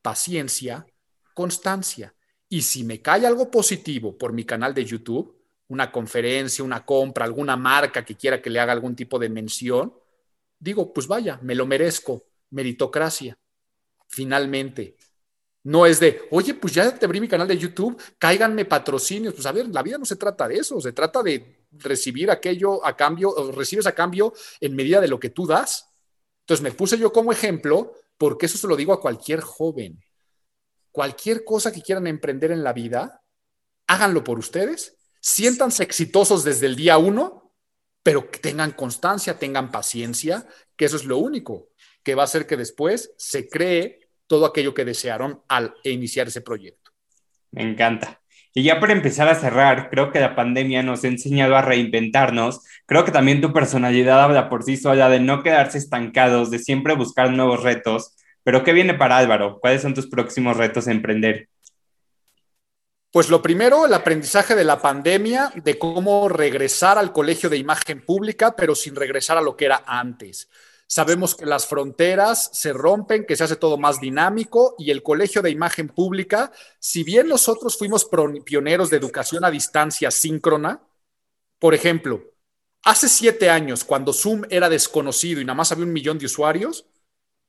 Paciencia, 0.00 0.86
constancia. 1.34 2.14
Y 2.48 2.62
si 2.62 2.84
me 2.84 3.02
cae 3.02 3.26
algo 3.26 3.50
positivo 3.50 4.16
por 4.16 4.32
mi 4.32 4.44
canal 4.44 4.72
de 4.72 4.86
YouTube, 4.86 5.36
una 5.68 5.92
conferencia, 5.92 6.64
una 6.64 6.86
compra, 6.86 7.26
alguna 7.26 7.56
marca 7.56 8.04
que 8.04 8.16
quiera 8.16 8.40
que 8.40 8.48
le 8.48 8.60
haga 8.60 8.72
algún 8.72 8.96
tipo 8.96 9.18
de 9.18 9.28
mención, 9.28 9.92
digo, 10.58 10.92
pues 10.92 11.06
vaya, 11.06 11.38
me 11.42 11.54
lo 11.54 11.66
merezco, 11.66 12.24
meritocracia. 12.50 13.36
Finalmente, 14.08 14.96
no 15.64 15.86
es 15.86 16.00
de, 16.00 16.22
oye, 16.30 16.54
pues 16.54 16.72
ya 16.72 16.96
te 16.96 17.06
abrí 17.06 17.20
mi 17.20 17.28
canal 17.28 17.46
de 17.46 17.58
YouTube, 17.58 18.00
cáiganme 18.18 18.64
patrocinios. 18.64 19.34
Pues 19.34 19.46
a 19.46 19.52
ver, 19.52 19.68
la 19.68 19.82
vida 19.82 19.98
no 19.98 20.04
se 20.04 20.16
trata 20.16 20.48
de 20.48 20.56
eso, 20.56 20.80
se 20.80 20.92
trata 20.92 21.22
de 21.22 21.66
recibir 21.72 22.30
aquello 22.30 22.84
a 22.84 22.96
cambio, 22.96 23.30
o 23.30 23.52
recibes 23.52 23.86
a 23.86 23.94
cambio 23.94 24.32
en 24.60 24.74
medida 24.74 25.00
de 25.00 25.08
lo 25.08 25.20
que 25.20 25.30
tú 25.30 25.46
das. 25.46 25.89
Entonces 26.50 26.62
me 26.62 26.72
puse 26.72 26.98
yo 26.98 27.12
como 27.12 27.32
ejemplo, 27.32 27.94
porque 28.18 28.46
eso 28.46 28.58
se 28.58 28.66
lo 28.66 28.76
digo 28.76 28.92
a 28.92 29.00
cualquier 29.00 29.40
joven 29.40 30.02
cualquier 30.90 31.44
cosa 31.44 31.72
que 31.72 31.82
quieran 31.82 32.06
emprender 32.06 32.50
en 32.50 32.64
la 32.64 32.72
vida, 32.72 33.22
háganlo 33.86 34.24
por 34.24 34.38
ustedes, 34.38 34.96
siéntanse 35.20 35.82
exitosos 35.82 36.44
desde 36.44 36.66
el 36.66 36.76
día 36.76 36.98
uno, 36.98 37.54
pero 38.02 38.30
que 38.30 38.38
tengan 38.38 38.72
constancia, 38.72 39.38
tengan 39.38 39.70
paciencia, 39.70 40.46
que 40.76 40.86
eso 40.86 40.96
es 40.96 41.04
lo 41.04 41.18
único 41.18 41.68
que 42.02 42.14
va 42.14 42.22
a 42.22 42.24
hacer 42.24 42.46
que 42.46 42.56
después 42.56 43.12
se 43.18 43.48
cree 43.48 44.08
todo 44.26 44.46
aquello 44.46 44.74
que 44.74 44.84
desearon 44.84 45.42
al 45.48 45.74
iniciar 45.84 46.28
ese 46.28 46.40
proyecto. 46.40 46.92
Me 47.50 47.62
encanta. 47.62 48.20
Y 48.52 48.64
ya 48.64 48.80
para 48.80 48.92
empezar 48.92 49.28
a 49.28 49.36
cerrar, 49.36 49.90
creo 49.90 50.10
que 50.10 50.18
la 50.18 50.34
pandemia 50.34 50.82
nos 50.82 51.04
ha 51.04 51.08
enseñado 51.08 51.56
a 51.56 51.62
reinventarnos. 51.62 52.64
Creo 52.86 53.04
que 53.04 53.12
también 53.12 53.40
tu 53.40 53.52
personalidad 53.52 54.22
habla 54.22 54.48
por 54.48 54.64
sí 54.64 54.76
sola 54.76 55.08
de 55.08 55.20
no 55.20 55.42
quedarse 55.42 55.78
estancados, 55.78 56.50
de 56.50 56.58
siempre 56.58 56.94
buscar 56.94 57.30
nuevos 57.30 57.62
retos. 57.62 58.16
Pero 58.42 58.64
¿qué 58.64 58.72
viene 58.72 58.94
para 58.94 59.18
Álvaro? 59.18 59.58
¿Cuáles 59.60 59.82
son 59.82 59.94
tus 59.94 60.08
próximos 60.08 60.56
retos 60.56 60.88
a 60.88 60.92
emprender? 60.92 61.48
Pues 63.12 63.28
lo 63.28 63.42
primero, 63.42 63.86
el 63.86 63.94
aprendizaje 63.94 64.54
de 64.54 64.64
la 64.64 64.80
pandemia, 64.80 65.52
de 65.56 65.78
cómo 65.78 66.28
regresar 66.28 66.96
al 66.96 67.12
colegio 67.12 67.50
de 67.50 67.56
imagen 67.56 68.04
pública, 68.04 68.54
pero 68.56 68.74
sin 68.74 68.94
regresar 68.94 69.36
a 69.36 69.42
lo 69.42 69.56
que 69.56 69.64
era 69.66 69.82
antes. 69.86 70.48
Sabemos 70.92 71.36
que 71.36 71.46
las 71.46 71.68
fronteras 71.68 72.50
se 72.52 72.72
rompen, 72.72 73.24
que 73.24 73.36
se 73.36 73.44
hace 73.44 73.54
todo 73.54 73.78
más 73.78 74.00
dinámico 74.00 74.74
y 74.76 74.90
el 74.90 75.04
colegio 75.04 75.40
de 75.40 75.50
imagen 75.50 75.86
pública, 75.86 76.50
si 76.80 77.04
bien 77.04 77.28
nosotros 77.28 77.78
fuimos 77.78 78.10
pioneros 78.44 78.90
de 78.90 78.96
educación 78.96 79.44
a 79.44 79.52
distancia 79.52 80.10
síncrona, 80.10 80.82
por 81.60 81.74
ejemplo, 81.74 82.24
hace 82.82 83.08
siete 83.08 83.50
años, 83.50 83.84
cuando 83.84 84.12
Zoom 84.12 84.42
era 84.50 84.68
desconocido 84.68 85.40
y 85.40 85.44
nada 85.44 85.54
más 85.54 85.70
había 85.70 85.84
un 85.84 85.92
millón 85.92 86.18
de 86.18 86.26
usuarios, 86.26 86.86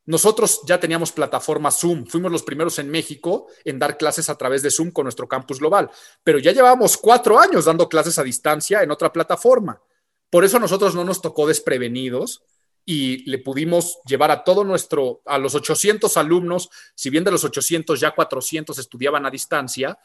nosotros 0.05 0.61
ya 0.67 0.79
teníamos 0.79 1.11
plataforma 1.11 1.71
Zoom, 1.71 2.05
fuimos 2.05 2.31
los 2.31 2.43
primeros 2.43 2.77
en 2.77 2.91
México 2.91 3.47
en 3.65 3.79
dar 3.79 3.97
clases 3.97 4.29
a 4.29 4.37
través 4.37 4.61
de 4.61 4.69
Zoom 4.69 4.91
con 4.91 5.05
nuestro 5.05 5.27
campus 5.27 5.57
global, 5.57 5.89
pero 6.23 6.37
ya 6.37 6.51
llevábamos 6.51 6.95
cuatro 6.95 7.39
años 7.39 7.65
dando 7.65 7.89
clases 7.89 8.19
a 8.19 8.23
distancia 8.23 8.83
en 8.83 8.91
otra 8.91 9.11
plataforma. 9.11 9.81
Por 10.29 10.45
eso 10.45 10.57
a 10.57 10.59
nosotros 10.59 10.93
no 10.93 11.03
nos 11.03 11.23
tocó 11.23 11.47
desprevenidos 11.47 12.43
y 12.91 13.23
le 13.23 13.37
pudimos 13.37 13.99
llevar 14.05 14.31
a 14.31 14.43
todo 14.43 14.65
nuestro, 14.65 15.21
a 15.25 15.37
los 15.37 15.55
800 15.55 16.17
alumnos, 16.17 16.69
si 16.93 17.09
bien 17.09 17.23
de 17.23 17.31
los 17.31 17.45
800 17.45 17.97
ya 17.97 18.11
400 18.11 18.77
estudiaban 18.77 19.25
a 19.25 19.31
distancia, 19.31 19.97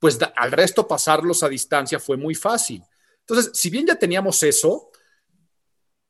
pues 0.00 0.18
al 0.34 0.50
resto 0.50 0.88
pasarlos 0.88 1.44
a 1.44 1.48
distancia 1.48 2.00
fue 2.00 2.16
muy 2.16 2.34
fácil. 2.34 2.82
Entonces, 3.20 3.52
si 3.54 3.70
bien 3.70 3.86
ya 3.86 3.94
teníamos 3.94 4.42
eso, 4.42 4.90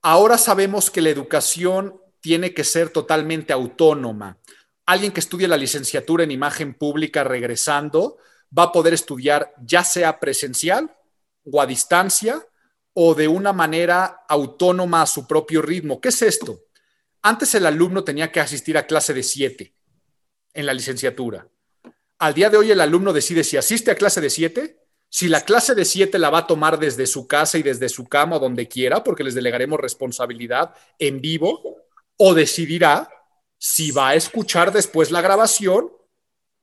ahora 0.01 0.39
sabemos 0.39 0.91
que 0.91 1.03
la 1.03 1.11
educación 1.11 2.01
tiene 2.23 2.55
que 2.55 2.65
ser 2.65 2.89
totalmente 2.89 3.53
autónoma. 3.53 4.39
Alguien 4.87 5.13
que 5.13 5.21
estudie 5.21 5.47
la 5.47 5.59
licenciatura 5.59 6.25
en 6.25 6.31
imagen 6.31 6.73
pública 6.73 7.25
regresando 7.25 8.17
va 8.57 8.63
a 8.63 8.73
poder 8.73 8.95
estudiar 8.95 9.53
ya 9.63 9.85
sea 9.85 10.19
presencial 10.19 10.97
o 11.45 11.61
a 11.61 11.67
distancia 11.67 12.43
o 12.95 13.15
de 13.15 13.29
una 13.29 13.53
manera 13.53 14.25
autónoma 14.29 15.03
a 15.03 15.07
su 15.07 15.27
propio 15.27 15.63
ritmo. 15.63 16.01
¿Qué 16.01 16.09
es 16.11 16.23
esto? 16.23 16.61
Antes 17.23 17.55
el 17.55 17.67
alumno 17.67 18.05
tenía 18.05 18.31
que 18.31 18.41
asistir 18.41 18.77
a 18.77 18.87
clase 18.87 19.15
de 19.15 19.23
siete 19.23 19.75
en 20.53 20.67
la 20.67 20.75
licenciatura. 20.75 21.49
Al 22.19 22.35
día 22.35 22.51
de 22.51 22.57
hoy 22.57 22.71
el 22.71 22.81
alumno 22.81 23.13
decide 23.13 23.45
si 23.45 23.57
asiste 23.57 23.91
a 23.91 23.95
clase 23.95 24.21
de 24.21 24.31
siete, 24.31 24.79
si 25.09 25.29
la 25.29 25.43
clase 25.43 25.75
de 25.75 25.85
siete 25.85 26.19
la 26.19 26.31
va 26.31 26.39
a 26.39 26.47
tomar 26.47 26.79
desde 26.79 27.07
su 27.07 27.27
casa 27.27 27.59
y 27.59 27.63
desde 27.63 27.89
su 27.89 28.07
cama 28.09 28.37
o 28.37 28.41
donde 28.41 28.69
quiera, 28.69 29.05
porque 29.05 29.25
les 29.25 29.35
delegaremos 29.35 29.81
responsabilidad 29.81 30.75
en 30.99 31.21
vivo, 31.21 31.79
o 32.17 32.35
decidirá 32.35 33.09
si 33.59 33.91
va 33.91 34.11
a 34.11 34.15
escuchar 34.15 34.73
después 34.73 35.11
la 35.11 35.21
grabación 35.21 35.91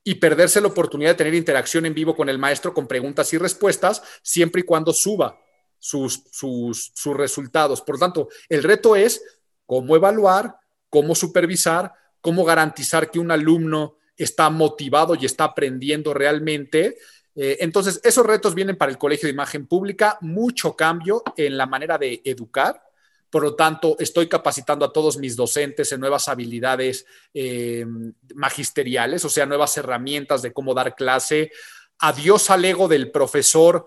y 0.04 0.16
perderse 0.16 0.62
la 0.62 0.68
oportunidad 0.68 1.12
de 1.12 1.16
tener 1.16 1.36
interacción 1.36 1.86
en 1.86 1.94
vivo 1.94 2.16
con 2.16 2.30
el 2.30 2.38
maestro 2.38 2.74
con 2.74 2.88
preguntas 2.88 3.32
y 3.34 3.38
respuestas, 3.38 4.02
siempre 4.24 4.62
y 4.62 4.66
cuando 4.66 4.94
suba 4.94 5.40
sus, 5.80 6.24
sus, 6.32 6.92
sus 6.94 7.16
resultados. 7.16 7.82
Por 7.82 7.96
lo 7.96 8.00
tanto, 8.00 8.30
el 8.48 8.64
reto 8.64 8.96
es 8.96 9.22
cómo 9.66 9.96
evaluar, 9.96 10.58
cómo 10.90 11.16
supervisar, 11.16 11.94
cómo 12.22 12.44
garantizar 12.44 13.10
que 13.10 13.20
un 13.20 13.32
alumno 13.32 13.98
está 14.18 14.50
motivado 14.50 15.16
y 15.16 15.26
está 15.26 15.46
aprendiendo 15.46 16.14
realmente. 16.14 16.98
Eh, 17.36 17.58
entonces, 17.62 18.02
esos 18.04 18.26
retos 18.26 18.54
vienen 18.54 18.78
para 18.78 18.92
el 18.92 18.98
Colegio 18.98 19.28
de 19.28 19.34
Imagen 19.34 19.66
Pública, 19.66 20.18
mucho 20.22 20.76
cambio 20.76 21.24
en 21.38 21.58
la 21.58 21.66
manera 21.66 21.98
de 21.98 22.22
educar, 22.26 22.84
por 23.30 23.44
lo 23.44 23.56
tanto, 23.56 23.96
estoy 24.00 24.28
capacitando 24.28 24.86
a 24.86 24.92
todos 24.92 25.18
mis 25.18 25.36
docentes 25.36 25.92
en 25.92 26.00
nuevas 26.00 26.28
habilidades 26.28 27.06
eh, 27.34 27.86
magisteriales, 28.34 29.24
o 29.24 29.30
sea, 29.30 29.46
nuevas 29.46 29.78
herramientas 29.78 30.42
de 30.42 30.52
cómo 30.52 30.74
dar 30.74 30.96
clase. 30.96 31.52
adiós 32.00 32.50
al 32.50 32.66
ego 32.66 32.88
del 32.88 33.12
profesor, 33.12 33.86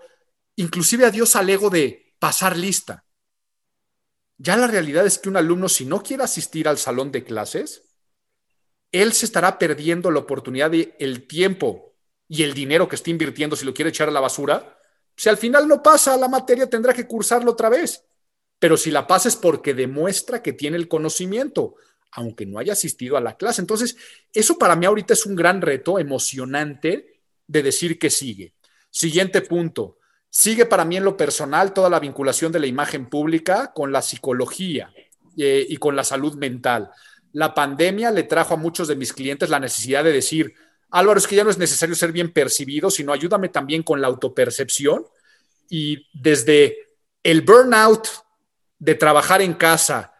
inclusive 0.55 1.05
adiós 1.05 1.35
al 1.35 1.49
ego 1.49 1.69
de 1.69 2.15
pasar 2.19 2.57
lista. 2.57 3.05
Ya 4.37 4.57
la 4.57 4.67
realidad 4.67 5.05
es 5.05 5.19
que 5.19 5.29
un 5.29 5.37
alumno, 5.37 5.69
si 5.69 5.85
no 5.85 6.01
quiere 6.03 6.23
asistir 6.23 6.67
al 6.67 6.77
salón 6.77 7.11
de 7.11 7.23
clases, 7.23 7.83
él 8.91 9.13
se 9.13 9.25
estará 9.25 9.57
perdiendo 9.57 10.11
la 10.11 10.19
oportunidad 10.19 10.71
de 10.71 10.95
el 10.99 11.27
tiempo 11.27 11.95
y 12.27 12.43
el 12.43 12.53
dinero 12.53 12.87
que 12.87 12.95
está 12.95 13.09
invirtiendo 13.09 13.55
si 13.55 13.65
lo 13.65 13.73
quiere 13.73 13.89
echar 13.89 14.07
a 14.07 14.11
la 14.11 14.19
basura. 14.19 14.77
Si 15.15 15.29
al 15.29 15.37
final 15.37 15.67
no 15.67 15.81
pasa 15.81 16.17
la 16.17 16.27
materia, 16.27 16.69
tendrá 16.69 16.93
que 16.93 17.07
cursarlo 17.07 17.51
otra 17.51 17.69
vez. 17.69 18.03
Pero 18.59 18.77
si 18.77 18.91
la 18.91 19.05
pasa 19.07 19.27
es 19.27 19.35
porque 19.35 19.73
demuestra 19.73 20.41
que 20.41 20.53
tiene 20.53 20.77
el 20.77 20.87
conocimiento, 20.87 21.75
aunque 22.11 22.45
no 22.45 22.59
haya 22.59 22.73
asistido 22.73 23.17
a 23.17 23.21
la 23.21 23.35
clase. 23.35 23.61
Entonces, 23.61 23.97
eso 24.31 24.57
para 24.57 24.75
mí 24.75 24.85
ahorita 24.85 25.13
es 25.13 25.25
un 25.25 25.35
gran 25.35 25.61
reto 25.61 25.99
emocionante 25.99 27.21
de 27.47 27.63
decir 27.63 27.99
que 27.99 28.09
sigue. 28.09 28.53
Siguiente 28.89 29.41
punto. 29.41 29.97
Sigue 30.35 30.65
para 30.65 30.83
mí 30.83 30.97
en 30.97 31.03
lo 31.03 31.15
personal 31.15 31.73
toda 31.73 31.91
la 31.91 31.99
vinculación 31.99 32.51
de 32.51 32.59
la 32.59 32.65
imagen 32.65 33.05
pública 33.05 33.71
con 33.71 33.91
la 33.91 34.01
psicología 34.01 34.91
eh, 35.37 35.63
y 35.69 35.77
con 35.77 35.95
la 35.95 36.03
salud 36.03 36.33
mental. 36.37 36.89
La 37.33 37.53
pandemia 37.53 38.09
le 38.09 38.23
trajo 38.23 38.55
a 38.55 38.57
muchos 38.57 38.87
de 38.87 38.95
mis 38.95 39.13
clientes 39.13 39.51
la 39.51 39.59
necesidad 39.59 40.03
de 40.03 40.11
decir, 40.11 40.55
Álvaro, 40.89 41.19
es 41.19 41.27
que 41.27 41.35
ya 41.35 41.43
no 41.43 41.51
es 41.51 41.59
necesario 41.59 41.93
ser 41.93 42.11
bien 42.11 42.33
percibido, 42.33 42.89
sino 42.89 43.13
ayúdame 43.13 43.49
también 43.49 43.83
con 43.83 44.01
la 44.01 44.07
autopercepción. 44.07 45.05
Y 45.69 46.07
desde 46.13 46.79
el 47.21 47.43
burnout 47.43 48.07
de 48.79 48.95
trabajar 48.95 49.43
en 49.43 49.53
casa 49.53 50.15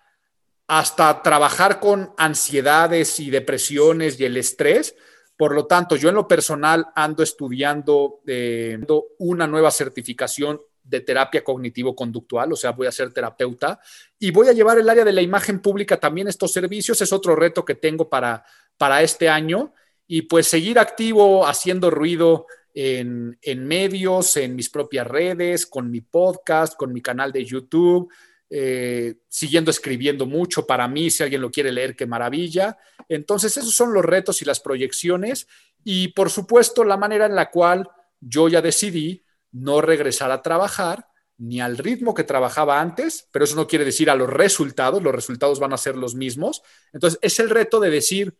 hasta 0.67 1.23
trabajar 1.23 1.79
con 1.79 2.13
ansiedades 2.19 3.19
y 3.19 3.31
depresiones 3.31 4.19
y 4.19 4.25
el 4.25 4.37
estrés, 4.37 4.93
por 5.37 5.55
lo 5.55 5.65
tanto, 5.65 5.95
yo 5.95 6.09
en 6.09 6.15
lo 6.15 6.27
personal 6.27 6.87
ando 6.95 7.23
estudiando 7.23 8.21
eh, 8.27 8.79
una 9.19 9.47
nueva 9.47 9.71
certificación 9.71 10.61
de 10.83 11.01
terapia 11.01 11.43
cognitivo-conductual, 11.43 12.51
o 12.53 12.55
sea, 12.55 12.71
voy 12.71 12.87
a 12.87 12.91
ser 12.91 13.11
terapeuta 13.11 13.79
y 14.19 14.31
voy 14.31 14.49
a 14.49 14.53
llevar 14.53 14.77
el 14.77 14.89
área 14.89 15.05
de 15.05 15.13
la 15.13 15.21
imagen 15.21 15.61
pública 15.61 15.97
también 15.97 16.27
estos 16.27 16.51
servicios. 16.51 17.01
Es 17.01 17.13
otro 17.13 17.35
reto 17.35 17.63
que 17.63 17.75
tengo 17.75 18.09
para, 18.09 18.43
para 18.77 19.01
este 19.01 19.29
año 19.29 19.73
y 20.05 20.23
pues 20.23 20.47
seguir 20.47 20.77
activo 20.77 21.47
haciendo 21.47 21.89
ruido 21.89 22.45
en, 22.73 23.37
en 23.41 23.65
medios, 23.65 24.35
en 24.37 24.55
mis 24.55 24.69
propias 24.69 25.07
redes, 25.07 25.65
con 25.65 25.89
mi 25.89 26.01
podcast, 26.01 26.75
con 26.75 26.91
mi 26.91 27.01
canal 27.01 27.31
de 27.31 27.45
YouTube. 27.45 28.11
Eh, 28.55 29.15
siguiendo 29.29 29.71
escribiendo 29.71 30.27
mucho. 30.27 30.67
Para 30.67 30.87
mí, 30.87 31.09
si 31.09 31.23
alguien 31.23 31.41
lo 31.41 31.49
quiere 31.49 31.71
leer, 31.71 31.95
qué 31.95 32.05
maravilla. 32.05 32.77
Entonces, 33.09 33.57
esos 33.57 33.73
son 33.73 33.91
los 33.91 34.05
retos 34.05 34.43
y 34.43 34.45
las 34.45 34.59
proyecciones. 34.59 35.47
Y 35.83 36.09
por 36.09 36.29
supuesto, 36.29 36.83
la 36.83 36.95
manera 36.95 37.25
en 37.25 37.33
la 37.33 37.49
cual 37.49 37.89
yo 38.19 38.49
ya 38.49 38.61
decidí 38.61 39.23
no 39.51 39.81
regresar 39.81 40.29
a 40.29 40.43
trabajar 40.43 41.07
ni 41.39 41.61
al 41.61 41.79
ritmo 41.79 42.13
que 42.13 42.25
trabajaba 42.25 42.79
antes, 42.79 43.27
pero 43.31 43.43
eso 43.43 43.55
no 43.55 43.65
quiere 43.65 43.85
decir 43.85 44.11
a 44.11 44.15
los 44.15 44.29
resultados, 44.29 45.01
los 45.01 45.15
resultados 45.15 45.59
van 45.59 45.73
a 45.73 45.77
ser 45.77 45.95
los 45.95 46.13
mismos. 46.13 46.61
Entonces, 46.91 47.17
es 47.23 47.39
el 47.39 47.49
reto 47.49 47.79
de 47.79 47.89
decir, 47.89 48.37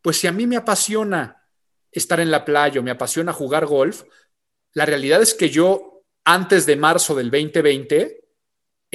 pues 0.00 0.16
si 0.16 0.26
a 0.26 0.32
mí 0.32 0.46
me 0.46 0.56
apasiona 0.56 1.46
estar 1.92 2.18
en 2.18 2.30
la 2.30 2.46
playa 2.46 2.80
o 2.80 2.82
me 2.82 2.92
apasiona 2.92 3.34
jugar 3.34 3.66
golf, 3.66 4.04
la 4.72 4.86
realidad 4.86 5.20
es 5.20 5.34
que 5.34 5.50
yo 5.50 6.02
antes 6.24 6.64
de 6.64 6.76
marzo 6.76 7.14
del 7.14 7.30
2020 7.30 8.23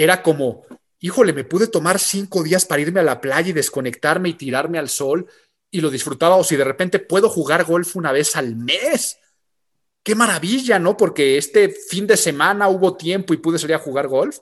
era 0.04 0.24
como, 0.24 0.66
híjole, 1.02 1.34
me 1.34 1.44
pude 1.44 1.68
tomar 1.68 2.00
cinco 2.00 2.42
días 2.42 2.66
para 2.66 2.82
irme 2.82 3.02
a 3.02 3.04
la 3.04 3.20
playa 3.20 3.50
y 3.50 3.54
desconectarme 3.54 4.30
y 4.30 4.34
tirarme 4.34 4.80
al 4.80 4.88
sol 4.88 5.28
y 5.70 5.82
lo 5.82 5.90
disfrutaba, 5.90 6.38
o 6.38 6.44
si 6.46 6.56
de 6.56 6.64
repente 6.64 7.00
puedo 7.00 7.28
jugar 7.28 7.66
golf 7.66 7.98
una 7.98 8.14
vez 8.14 8.38
al 8.38 8.56
mes. 8.56 9.20
Qué 10.02 10.16
maravilla, 10.16 10.80
¿no? 10.80 10.96
Porque 10.96 11.38
este 11.38 11.68
fin 11.68 12.08
de 12.08 12.16
semana 12.16 12.70
hubo 12.70 12.96
tiempo 12.96 13.34
y 13.34 13.38
pude 13.38 13.60
salir 13.60 13.76
a 13.76 13.80
jugar 13.80 14.08
golf. 14.08 14.38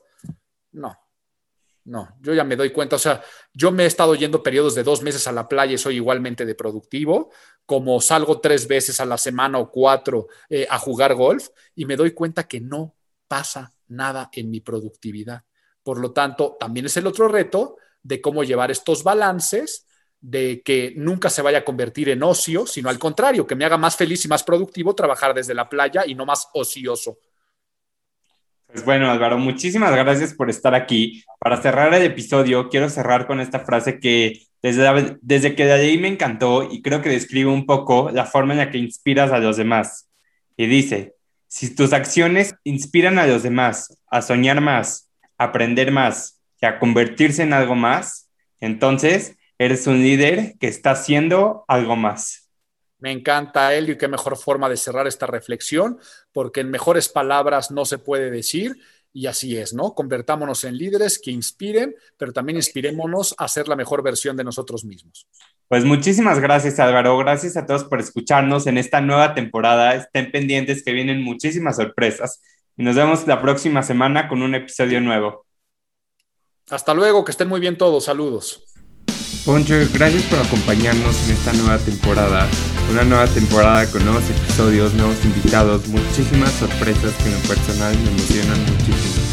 No, 0.74 0.96
no, 1.86 2.16
yo 2.22 2.36
ya 2.36 2.44
me 2.44 2.56
doy 2.56 2.72
cuenta, 2.72 2.98
o 2.98 3.00
sea, 3.00 3.24
yo 3.52 3.72
me 3.72 3.86
he 3.86 3.88
estado 3.88 4.14
yendo 4.14 4.44
periodos 4.44 4.76
de 4.76 4.84
dos 4.84 5.02
meses 5.02 5.26
a 5.26 5.32
la 5.32 5.50
playa 5.50 5.74
y 5.74 5.80
soy 5.80 5.96
igualmente 5.96 6.46
de 6.46 6.54
productivo, 6.54 7.32
como 7.66 8.00
salgo 8.00 8.40
tres 8.42 8.68
veces 8.68 9.00
a 9.00 9.06
la 9.06 9.18
semana 9.18 9.58
o 9.58 9.72
cuatro 9.72 10.28
eh, 10.52 10.68
a 10.70 10.78
jugar 10.78 11.16
golf 11.16 11.48
y 11.74 11.86
me 11.86 11.96
doy 11.96 12.12
cuenta 12.12 12.48
que 12.48 12.62
no 12.62 12.96
pasa 13.28 13.74
nada 13.88 14.30
en 14.34 14.52
mi 14.52 14.62
productividad. 14.62 15.47
Por 15.88 16.00
lo 16.00 16.12
tanto, 16.12 16.58
también 16.60 16.88
es 16.88 16.98
el 16.98 17.08
otro 17.08 17.30
reto 17.30 17.78
de 18.04 18.20
cómo 18.20 18.44
llevar 18.44 18.72
estos 18.72 19.06
balances, 19.06 19.88
de 20.20 20.62
que 20.62 20.94
nunca 20.98 21.30
se 21.30 21.42
vaya 21.42 21.60
a 21.60 21.64
convertir 21.64 22.10
en 22.10 22.24
ocio, 22.24 22.68
sino 22.68 22.90
al 22.90 23.00
contrario, 23.00 23.48
que 23.48 23.56
me 23.56 23.64
haga 23.64 23.78
más 23.78 23.96
feliz 23.96 24.26
y 24.26 24.28
más 24.28 24.44
productivo 24.44 24.94
trabajar 24.94 25.34
desde 25.34 25.54
la 25.54 25.70
playa 25.70 26.04
y 26.06 26.14
no 26.14 26.26
más 26.26 26.50
ocioso. 26.54 27.20
Pues 28.66 28.84
bueno, 28.84 29.10
Álvaro, 29.10 29.38
muchísimas 29.38 29.94
gracias 29.94 30.34
por 30.34 30.50
estar 30.50 30.76
aquí. 30.76 31.24
Para 31.40 31.62
cerrar 31.62 31.94
el 31.94 32.04
episodio, 32.04 32.68
quiero 32.68 32.90
cerrar 32.90 33.26
con 33.26 33.40
esta 33.40 33.62
frase 33.62 34.02
que 34.02 34.42
desde, 34.62 35.18
desde 35.22 35.56
que 35.56 35.68
de 35.68 35.72
ahí 35.72 35.98
me 35.98 36.10
encantó 36.10 36.70
y 36.70 36.82
creo 36.82 37.02
que 37.02 37.08
describe 37.08 37.50
un 37.50 37.66
poco 37.66 38.12
la 38.12 38.26
forma 38.26 38.52
en 38.52 38.60
la 38.60 38.72
que 38.72 38.78
inspiras 38.78 39.32
a 39.32 39.40
los 39.40 39.56
demás. 39.56 40.10
Y 40.58 40.66
dice, 40.66 41.16
si 41.48 41.74
tus 41.74 41.94
acciones 41.94 42.56
inspiran 42.66 43.20
a 43.20 43.26
los 43.26 43.44
demás 43.44 43.98
a 44.08 44.22
soñar 44.22 44.60
más, 44.60 45.07
aprender 45.38 45.92
más 45.92 46.42
y 46.62 46.66
a 46.66 46.80
convertirse 46.80 47.44
en 47.44 47.54
algo 47.54 47.76
más, 47.76 48.30
entonces 48.60 49.38
eres 49.58 49.88
un 49.88 50.02
líder 50.02 50.56
que 50.60 50.68
está 50.68 50.92
haciendo 50.92 51.66
algo 51.68 51.96
más. 51.96 52.50
Me 53.00 53.12
encanta, 53.12 53.76
Elio, 53.76 53.94
y 53.94 53.98
qué 53.98 54.08
mejor 54.08 54.38
forma 54.38 54.70
de 54.70 54.78
cerrar 54.78 55.06
esta 55.06 55.28
reflexión, 55.28 56.00
porque 56.32 56.62
en 56.62 56.72
mejores 56.72 57.10
palabras 57.10 57.70
no 57.70 57.86
se 57.86 58.00
puede 58.00 58.32
decir 58.32 58.76
y 59.14 59.28
así 59.28 59.58
es, 59.58 59.74
¿no? 59.74 59.94
Convertámonos 59.94 60.64
en 60.64 60.78
líderes 60.78 61.20
que 61.20 61.32
inspiren, 61.32 61.96
pero 62.18 62.34
también 62.34 62.58
inspirémonos 62.58 63.36
a 63.38 63.48
ser 63.48 63.68
la 63.68 63.76
mejor 63.76 64.04
versión 64.04 64.36
de 64.38 64.44
nosotros 64.44 64.84
mismos. 64.84 65.28
Pues 65.68 65.86
muchísimas 65.86 66.40
gracias 66.40 66.80
Álvaro, 66.80 67.18
gracias 67.18 67.58
a 67.58 67.66
todos 67.66 67.84
por 67.84 68.00
escucharnos 68.00 68.68
en 68.68 68.78
esta 68.78 69.02
nueva 69.02 69.34
temporada. 69.34 69.96
Estén 69.96 70.32
pendientes 70.32 70.84
que 70.84 70.94
vienen 70.94 71.24
muchísimas 71.24 71.78
sorpresas 71.78 72.42
y 72.78 72.84
nos 72.84 72.96
vemos 72.96 73.26
la 73.28 73.42
próxima 73.42 73.82
semana 73.84 74.28
con 74.28 74.42
un 74.42 74.56
episodio 74.56 75.02
nuevo. 75.02 75.46
Hasta 76.70 76.94
luego, 76.94 77.26
que 77.26 77.32
estén 77.32 77.48
muy 77.48 77.60
bien 77.60 77.78
todos, 77.78 78.06
saludos. 78.06 78.64
Poncho, 79.46 79.76
gracias 79.94 80.24
por 80.24 80.40
acompañarnos 80.40 81.24
en 81.26 81.36
esta 81.36 81.54
nueva 81.54 81.78
temporada, 81.78 82.46
una 82.92 83.04
nueva 83.04 83.26
temporada 83.28 83.90
con 83.90 84.04
nuevos 84.04 84.30
episodios, 84.30 84.94
nuevos 84.94 85.24
invitados, 85.24 85.88
muchísimas 85.88 86.52
sorpresas 86.52 87.14
que 87.16 87.30
en 87.30 87.34
lo 87.34 87.40
personal 87.48 87.98
me 87.98 88.10
emocionan 88.10 88.60
muchísimo. 88.66 89.24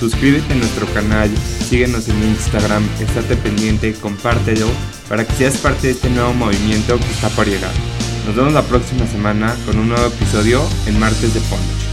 Suscríbete 0.00 0.52
a 0.52 0.56
nuestro 0.56 0.86
canal, 0.92 1.30
síguenos 1.68 2.08
en 2.08 2.22
Instagram, 2.22 2.88
estate 3.00 3.36
pendiente, 3.36 3.94
compártelo 3.94 4.66
para 5.08 5.24
que 5.24 5.32
seas 5.34 5.58
parte 5.58 5.88
de 5.88 5.92
este 5.92 6.10
nuevo 6.10 6.34
movimiento 6.34 6.98
que 6.98 7.10
está 7.10 7.28
por 7.30 7.46
llegar. 7.46 7.72
Nos 8.26 8.34
vemos 8.34 8.52
la 8.52 8.62
próxima 8.62 9.06
semana 9.06 9.54
con 9.66 9.78
un 9.78 9.88
nuevo 9.88 10.06
episodio 10.06 10.62
en 10.86 10.98
Martes 10.98 11.32
de 11.32 11.40
Punch. 11.42 11.89